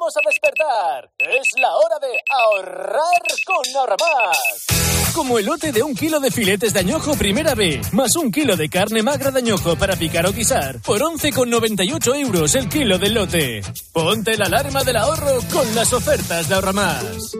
Vamos 0.00 0.16
a 0.16 0.20
despertar. 0.26 1.10
Es 1.18 1.60
la 1.60 1.76
hora 1.76 1.98
de 2.00 2.18
ahorrar 2.30 3.20
con 3.44 3.76
Ahorramás. 3.76 5.12
Como 5.14 5.38
el 5.38 5.44
lote 5.44 5.72
de 5.72 5.82
un 5.82 5.94
kilo 5.94 6.18
de 6.20 6.30
filetes 6.30 6.72
de 6.72 6.80
añojo 6.80 7.14
primera 7.16 7.54
B, 7.54 7.82
más 7.92 8.16
un 8.16 8.32
kilo 8.32 8.56
de 8.56 8.70
carne 8.70 9.02
magra 9.02 9.30
de 9.30 9.40
añojo 9.40 9.76
para 9.76 9.96
picar 9.96 10.26
o 10.26 10.32
guisar, 10.32 10.80
por 10.80 11.02
11,98 11.02 12.18
euros 12.18 12.54
el 12.54 12.70
kilo 12.70 12.98
del 12.98 13.12
lote. 13.12 13.60
Ponte 13.92 14.38
la 14.38 14.46
alarma 14.46 14.84
del 14.84 14.96
ahorro 14.96 15.38
con 15.52 15.74
las 15.74 15.92
ofertas 15.92 16.48
de 16.48 16.54
Ahorramás. 16.54 17.32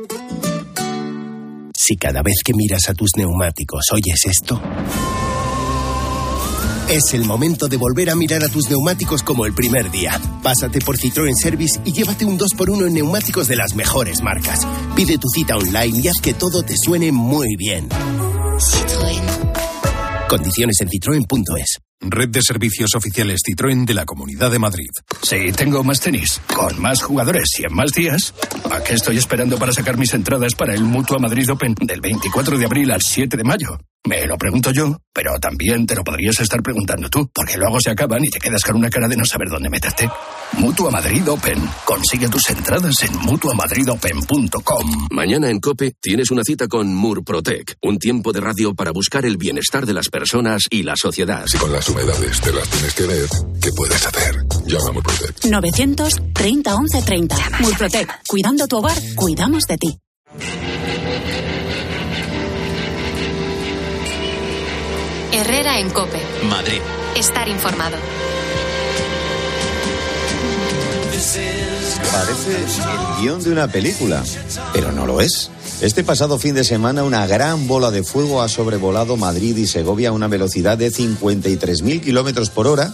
Si 1.74 1.96
cada 1.96 2.20
vez 2.20 2.42
que 2.44 2.52
miras 2.52 2.90
a 2.90 2.94
tus 2.94 3.12
neumáticos 3.16 3.86
oyes 3.90 4.26
esto... 4.26 4.60
Es 6.90 7.14
el 7.14 7.24
momento 7.24 7.68
de 7.68 7.76
volver 7.76 8.10
a 8.10 8.16
mirar 8.16 8.42
a 8.42 8.48
tus 8.48 8.68
neumáticos 8.68 9.22
como 9.22 9.46
el 9.46 9.54
primer 9.54 9.92
día. 9.92 10.20
Pásate 10.42 10.80
por 10.80 10.98
Citroën 10.98 11.36
Service 11.36 11.78
y 11.84 11.92
llévate 11.92 12.24
un 12.24 12.36
2x1 12.36 12.88
en 12.88 12.94
neumáticos 12.94 13.46
de 13.46 13.54
las 13.54 13.76
mejores 13.76 14.20
marcas. 14.22 14.66
Pide 14.96 15.16
tu 15.16 15.28
cita 15.28 15.56
online 15.56 16.00
y 16.00 16.08
haz 16.08 16.20
que 16.20 16.34
todo 16.34 16.64
te 16.64 16.74
suene 16.76 17.12
muy 17.12 17.54
bien. 17.56 17.88
Condiciones 20.28 20.80
en 20.80 20.88
citroen.es. 20.88 21.78
Red 22.00 22.30
de 22.30 22.42
servicios 22.42 22.96
oficiales 22.96 23.42
Citroën 23.48 23.84
de 23.84 23.94
la 23.94 24.04
Comunidad 24.04 24.50
de 24.50 24.58
Madrid. 24.58 24.90
Si 25.22 25.52
tengo 25.52 25.84
más 25.84 26.00
tenis, 26.00 26.40
con 26.52 26.80
más 26.82 27.02
jugadores 27.02 27.50
y 27.60 27.66
en 27.66 27.74
más 27.74 27.92
días, 27.92 28.34
¿a 28.68 28.82
qué 28.82 28.94
estoy 28.94 29.16
esperando 29.16 29.58
para 29.58 29.72
sacar 29.72 29.96
mis 29.96 30.12
entradas 30.12 30.56
para 30.56 30.74
el 30.74 30.82
Mutua 30.82 31.20
Madrid 31.20 31.48
Open 31.52 31.76
del 31.82 32.00
24 32.00 32.58
de 32.58 32.64
abril 32.64 32.90
al 32.90 33.00
7 33.00 33.36
de 33.36 33.44
mayo? 33.44 33.78
Me 34.04 34.26
lo 34.26 34.38
pregunto 34.38 34.70
yo, 34.70 34.96
pero 35.12 35.38
también 35.38 35.86
te 35.86 35.94
lo 35.94 36.02
podrías 36.02 36.40
estar 36.40 36.62
preguntando 36.62 37.10
tú, 37.10 37.30
porque 37.34 37.58
luego 37.58 37.78
se 37.80 37.90
acaban 37.90 38.24
y 38.24 38.28
te 38.28 38.38
quedas 38.38 38.62
con 38.62 38.76
una 38.76 38.88
cara 38.88 39.06
de 39.06 39.16
no 39.16 39.26
saber 39.26 39.48
dónde 39.50 39.68
meterte. 39.68 40.08
Mutua 40.52 40.90
Madrid 40.90 41.28
Open. 41.28 41.58
Consigue 41.84 42.28
tus 42.28 42.48
entradas 42.48 43.02
en 43.02 43.14
mutuamadridopen.com. 43.18 45.08
Mañana 45.10 45.50
en 45.50 45.60
COPE 45.60 45.96
tienes 46.00 46.30
una 46.30 46.44
cita 46.44 46.66
con 46.66 46.94
Murprotec, 46.94 47.76
un 47.82 47.98
tiempo 47.98 48.32
de 48.32 48.40
radio 48.40 48.74
para 48.74 48.90
buscar 48.90 49.26
el 49.26 49.36
bienestar 49.36 49.84
de 49.84 49.92
las 49.92 50.08
personas 50.08 50.62
y 50.70 50.82
la 50.82 50.94
sociedad. 50.96 51.44
Si 51.46 51.58
con 51.58 51.70
las 51.70 51.86
humedades 51.88 52.40
te 52.40 52.52
las 52.54 52.68
tienes 52.70 52.94
que 52.94 53.06
leer, 53.06 53.28
¿qué 53.60 53.70
puedes 53.72 54.06
hacer? 54.06 54.34
Llama 54.66 54.88
a 54.88 54.92
Murprotec. 54.92 55.44
930 55.44 56.74
11 56.74 57.02
30. 57.02 57.36
Murprotec. 57.60 58.20
Cuidando 58.26 58.66
tu 58.66 58.78
hogar, 58.78 58.96
cuidamos 59.14 59.64
de 59.66 59.76
ti. 59.76 59.98
Herrera 65.40 65.78
en 65.80 65.88
Cope. 65.88 66.20
Madrid. 66.50 66.80
Estar 67.16 67.48
informado. 67.48 67.96
Parece 72.12 72.56
el 72.56 73.22
guion 73.22 73.42
de 73.42 73.50
una 73.50 73.66
película, 73.68 74.22
pero 74.74 74.92
no 74.92 75.06
lo 75.06 75.22
es. 75.22 75.50
Este 75.80 76.04
pasado 76.04 76.38
fin 76.38 76.54
de 76.54 76.62
semana 76.62 77.04
una 77.04 77.26
gran 77.26 77.66
bola 77.66 77.90
de 77.90 78.04
fuego 78.04 78.42
ha 78.42 78.50
sobrevolado 78.50 79.16
Madrid 79.16 79.56
y 79.56 79.66
Segovia 79.66 80.10
a 80.10 80.12
una 80.12 80.28
velocidad 80.28 80.76
de 80.76 80.92
53.000 80.92 82.02
kilómetros 82.02 82.50
por 82.50 82.66
hora 82.66 82.92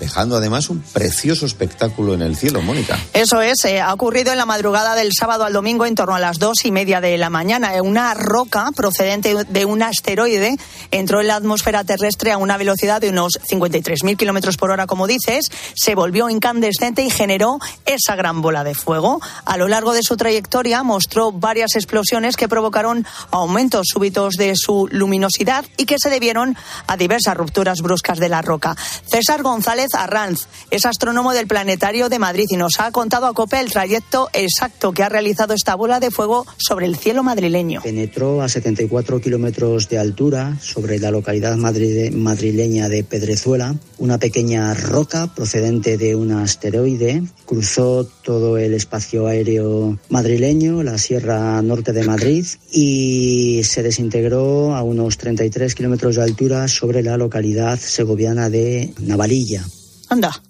dejando 0.00 0.36
además 0.36 0.70
un 0.70 0.80
precioso 0.80 1.46
espectáculo 1.46 2.14
en 2.14 2.22
el 2.22 2.36
cielo, 2.36 2.62
Mónica. 2.62 2.98
Eso 3.12 3.40
es, 3.42 3.64
eh, 3.64 3.80
ha 3.80 3.92
ocurrido 3.92 4.32
en 4.32 4.38
la 4.38 4.46
madrugada 4.46 4.96
del 4.96 5.12
sábado 5.12 5.44
al 5.44 5.52
domingo 5.52 5.86
en 5.86 5.94
torno 5.94 6.14
a 6.14 6.18
las 6.18 6.38
dos 6.38 6.64
y 6.64 6.72
media 6.72 7.00
de 7.00 7.16
la 7.18 7.30
mañana. 7.30 7.70
Una 7.82 8.14
roca 8.14 8.70
procedente 8.74 9.34
de 9.46 9.64
un 9.64 9.82
asteroide 9.82 10.56
entró 10.90 11.20
en 11.20 11.28
la 11.28 11.36
atmósfera 11.36 11.84
terrestre 11.84 12.32
a 12.32 12.38
una 12.38 12.56
velocidad 12.56 13.00
de 13.00 13.10
unos 13.10 13.38
53.000 13.48 14.16
kilómetros 14.16 14.56
por 14.56 14.70
hora, 14.70 14.86
como 14.86 15.06
dices, 15.06 15.50
se 15.74 15.94
volvió 15.94 16.30
incandescente 16.30 17.02
y 17.02 17.10
generó 17.10 17.58
esa 17.84 18.16
gran 18.16 18.40
bola 18.40 18.64
de 18.64 18.74
fuego. 18.74 19.20
A 19.44 19.58
lo 19.58 19.68
largo 19.68 19.92
de 19.92 20.02
su 20.02 20.16
trayectoria 20.16 20.82
mostró 20.82 21.30
varias 21.30 21.76
explosiones 21.76 22.36
que 22.36 22.48
provocaron 22.48 23.06
aumentos 23.30 23.88
súbitos 23.92 24.34
de 24.34 24.54
su 24.56 24.88
luminosidad 24.90 25.66
y 25.76 25.84
que 25.84 25.96
se 25.98 26.08
debieron 26.08 26.56
a 26.86 26.96
diversas 26.96 27.36
rupturas 27.36 27.82
bruscas 27.82 28.18
de 28.18 28.30
la 28.30 28.40
roca. 28.40 28.74
César 29.06 29.42
González 29.42 29.89
Arranz 29.94 30.46
es 30.70 30.86
astrónomo 30.86 31.32
del 31.32 31.46
Planetario 31.46 32.08
de 32.08 32.18
Madrid 32.18 32.46
y 32.50 32.56
nos 32.56 32.80
ha 32.80 32.90
contado 32.92 33.26
a 33.26 33.34
COPE 33.34 33.60
el 33.60 33.70
trayecto 33.70 34.28
exacto 34.32 34.92
que 34.92 35.02
ha 35.02 35.08
realizado 35.08 35.54
esta 35.54 35.74
bola 35.74 36.00
de 36.00 36.10
fuego 36.10 36.46
sobre 36.56 36.86
el 36.86 36.96
cielo 36.96 37.22
madrileño. 37.22 37.82
Penetró 37.82 38.42
a 38.42 38.48
74 38.48 39.20
kilómetros 39.20 39.88
de 39.88 39.98
altura 39.98 40.56
sobre 40.60 40.98
la 40.98 41.10
localidad 41.10 41.56
madrileña 41.56 42.88
de 42.88 43.04
Pedrezuela, 43.04 43.74
una 43.98 44.18
pequeña 44.18 44.74
roca 44.74 45.32
procedente 45.34 45.96
de 45.96 46.14
un 46.14 46.32
asteroide, 46.32 47.22
cruzó 47.46 48.04
todo 48.04 48.58
el 48.58 48.74
espacio 48.74 49.26
aéreo 49.26 49.98
madrileño, 50.08 50.82
la 50.82 50.98
Sierra 50.98 51.60
Norte 51.62 51.92
de 51.92 52.04
Madrid, 52.04 52.46
y 52.72 53.62
se 53.64 53.82
desintegró 53.82 54.74
a 54.74 54.82
unos 54.82 55.18
33 55.18 55.74
kilómetros 55.74 56.16
de 56.16 56.22
altura 56.22 56.68
sobre 56.68 57.02
la 57.02 57.16
localidad 57.16 57.78
segoviana 57.78 58.50
de 58.50 58.92
Navalilla. 59.00 59.64
Anda. 60.10 60.42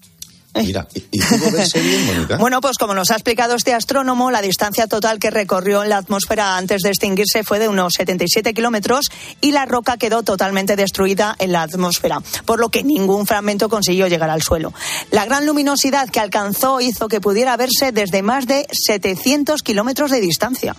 Mira, 0.54 0.88
¿y 1.12 1.18
verse 1.52 1.80
bien, 1.80 2.06
Mónica? 2.06 2.36
Bueno, 2.40 2.61
pues 2.61 2.76
como 2.76 2.92
nos 2.92 3.11
ha 3.11 3.14
explicado 3.14 3.54
este 3.54 3.72
astrónomo, 3.72 4.30
la 4.32 4.42
distancia 4.42 4.88
total 4.88 5.20
que 5.20 5.30
recorrió 5.30 5.82
en 5.84 5.90
la 5.90 5.98
atmósfera 5.98 6.56
antes 6.56 6.82
de 6.82 6.88
extinguirse 6.88 7.44
fue 7.44 7.61
de 7.61 7.68
unos 7.68 7.94
77 7.96 8.52
kilómetros 8.52 9.06
y 9.40 9.52
la 9.52 9.64
roca 9.66 9.96
quedó 9.96 10.24
totalmente 10.24 10.74
destruida 10.74 11.36
en 11.38 11.52
la 11.52 11.62
atmósfera, 11.62 12.20
por 12.46 12.58
lo 12.58 12.68
que 12.68 12.82
ningún 12.82 13.26
fragmento 13.26 13.68
consiguió 13.68 14.08
llegar 14.08 14.30
al 14.30 14.42
suelo. 14.42 14.74
La 15.12 15.24
gran 15.24 15.46
luminosidad 15.46 16.11
que 16.11 16.18
alcanzó 16.18 16.80
hizo 16.80 17.06
que 17.06 17.20
pudiera 17.20 17.56
verse 17.56 17.92
desde 17.92 18.22
más 18.22 18.46
de 18.46 18.66
700 18.72 19.62
kilómetros 19.62 20.11
de 20.11 20.20
distancia. 20.20 20.74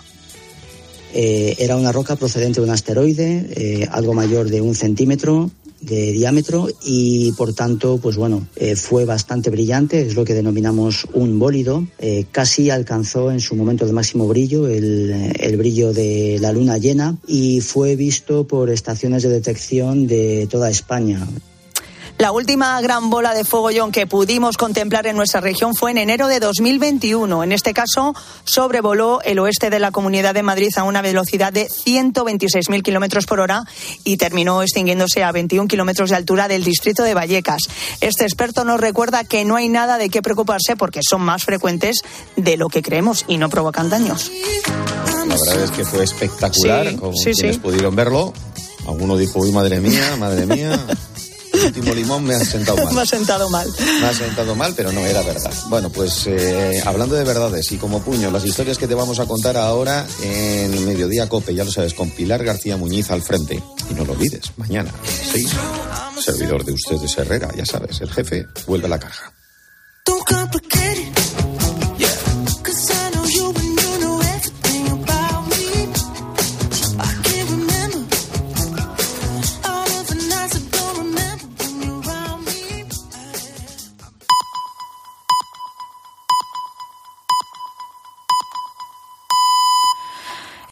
Eh, 1.13 1.55
era 1.59 1.75
una 1.75 1.91
roca 1.91 2.15
procedente 2.15 2.61
de 2.61 2.65
un 2.65 2.71
asteroide, 2.71 3.47
eh, 3.55 3.87
algo 3.91 4.13
mayor 4.13 4.49
de 4.49 4.61
un 4.61 4.75
centímetro, 4.75 5.51
de 5.81 6.11
diámetro 6.11 6.67
y 6.83 7.31
por 7.33 7.53
tanto, 7.53 7.97
pues 7.97 8.15
bueno, 8.15 8.47
eh, 8.55 8.75
fue 8.75 9.05
bastante 9.05 9.49
brillante, 9.49 10.01
es 10.01 10.15
lo 10.15 10.23
que 10.23 10.33
denominamos 10.33 11.07
un 11.13 11.39
bólido. 11.39 11.85
Eh, 11.99 12.25
casi 12.31 12.69
alcanzó 12.69 13.31
en 13.31 13.39
su 13.39 13.55
momento 13.55 13.85
de 13.85 13.93
máximo 13.93 14.27
brillo, 14.27 14.67
el, 14.67 15.33
el, 15.39 15.57
brillo 15.57 15.93
de 15.93 16.37
la 16.39 16.51
luna 16.51 16.77
llena 16.77 17.17
y 17.27 17.61
fue 17.61 17.95
visto 17.95 18.47
por 18.47 18.69
estaciones 18.69 19.23
de 19.23 19.29
detección 19.29 20.07
de 20.07 20.47
toda 20.49 20.69
España. 20.69 21.27
La 22.21 22.31
última 22.31 22.79
gran 22.81 23.09
bola 23.09 23.33
de 23.33 23.43
fuego, 23.43 23.71
John, 23.75 23.91
que 23.91 24.05
pudimos 24.05 24.55
contemplar 24.55 25.07
en 25.07 25.15
nuestra 25.15 25.41
región 25.41 25.73
fue 25.73 25.89
en 25.89 25.97
enero 25.97 26.27
de 26.27 26.39
2021. 26.39 27.43
En 27.43 27.51
este 27.51 27.73
caso, 27.73 28.13
sobrevoló 28.43 29.23
el 29.23 29.39
oeste 29.39 29.71
de 29.71 29.79
la 29.79 29.89
Comunidad 29.89 30.35
de 30.35 30.43
Madrid 30.43 30.71
a 30.75 30.83
una 30.83 31.01
velocidad 31.01 31.51
de 31.51 31.67
126.000 31.67 32.83
kilómetros 32.83 33.25
por 33.25 33.39
hora 33.39 33.63
y 34.03 34.17
terminó 34.17 34.61
extinguiéndose 34.61 35.23
a 35.23 35.31
21 35.31 35.67
kilómetros 35.67 36.11
de 36.11 36.17
altura 36.17 36.47
del 36.47 36.63
distrito 36.63 37.01
de 37.01 37.15
Vallecas. 37.15 37.63
Este 38.01 38.23
experto 38.23 38.65
nos 38.65 38.79
recuerda 38.79 39.23
que 39.23 39.43
no 39.43 39.55
hay 39.55 39.67
nada 39.67 39.97
de 39.97 40.09
qué 40.09 40.21
preocuparse 40.21 40.75
porque 40.75 40.99
son 41.01 41.23
más 41.23 41.43
frecuentes 41.43 42.03
de 42.35 42.55
lo 42.55 42.67
que 42.67 42.83
creemos 42.83 43.25
y 43.27 43.39
no 43.39 43.49
provocan 43.49 43.89
daños. 43.89 44.31
La 45.25 45.25
verdad 45.25 45.63
es 45.63 45.71
que 45.71 45.83
fue 45.85 46.03
espectacular, 46.03 46.87
Sí, 46.87 46.95
como 46.97 47.13
sí, 47.13 47.31
quienes 47.31 47.55
sí. 47.55 47.61
pudieron 47.61 47.95
verlo. 47.95 48.31
Alguno 48.87 49.17
dijo, 49.17 49.39
uy, 49.39 49.51
madre 49.51 49.79
mía, 49.79 50.17
madre 50.19 50.45
mía. 50.45 50.85
El 51.53 51.65
último 51.65 51.93
limón 51.93 52.23
me 52.23 52.35
ha 52.35 52.45
sentado 52.45 52.77
mal. 52.83 52.93
Me 52.93 53.01
ha 53.01 53.05
sentado 53.05 53.49
mal. 53.49 53.67
Me 53.99 54.07
ha 54.07 54.13
sentado 54.13 54.55
mal, 54.55 54.73
pero 54.75 54.91
no 54.91 55.01
era 55.01 55.21
verdad. 55.21 55.53
Bueno, 55.67 55.89
pues 55.89 56.25
eh, 56.27 56.81
hablando 56.85 57.15
de 57.15 57.23
verdades 57.23 57.71
y 57.71 57.77
como 57.77 58.01
puño, 58.01 58.31
las 58.31 58.45
historias 58.45 58.77
que 58.77 58.87
te 58.87 58.95
vamos 58.95 59.19
a 59.19 59.25
contar 59.25 59.57
ahora 59.57 60.05
en 60.21 60.85
Mediodía 60.85 61.27
Cope, 61.29 61.53
ya 61.53 61.63
lo 61.63 61.71
sabes, 61.71 61.93
con 61.93 62.09
Pilar 62.11 62.43
García 62.43 62.77
Muñiz 62.77 63.11
al 63.11 63.21
frente. 63.21 63.61
Y 63.89 63.93
no 63.93 64.05
lo 64.05 64.13
olvides, 64.13 64.51
mañana, 64.57 64.91
sí, 65.33 65.45
servidor 66.19 66.63
de 66.63 66.71
ustedes 66.73 67.17
Herrera, 67.17 67.49
ya 67.55 67.65
sabes, 67.65 67.99
el 68.01 68.11
jefe 68.11 68.47
vuelve 68.67 68.85
a 68.87 68.89
la 68.89 68.99
caja. 68.99 69.33
Don't 70.05 70.23
complicate 70.25 70.99
it. 70.99 71.20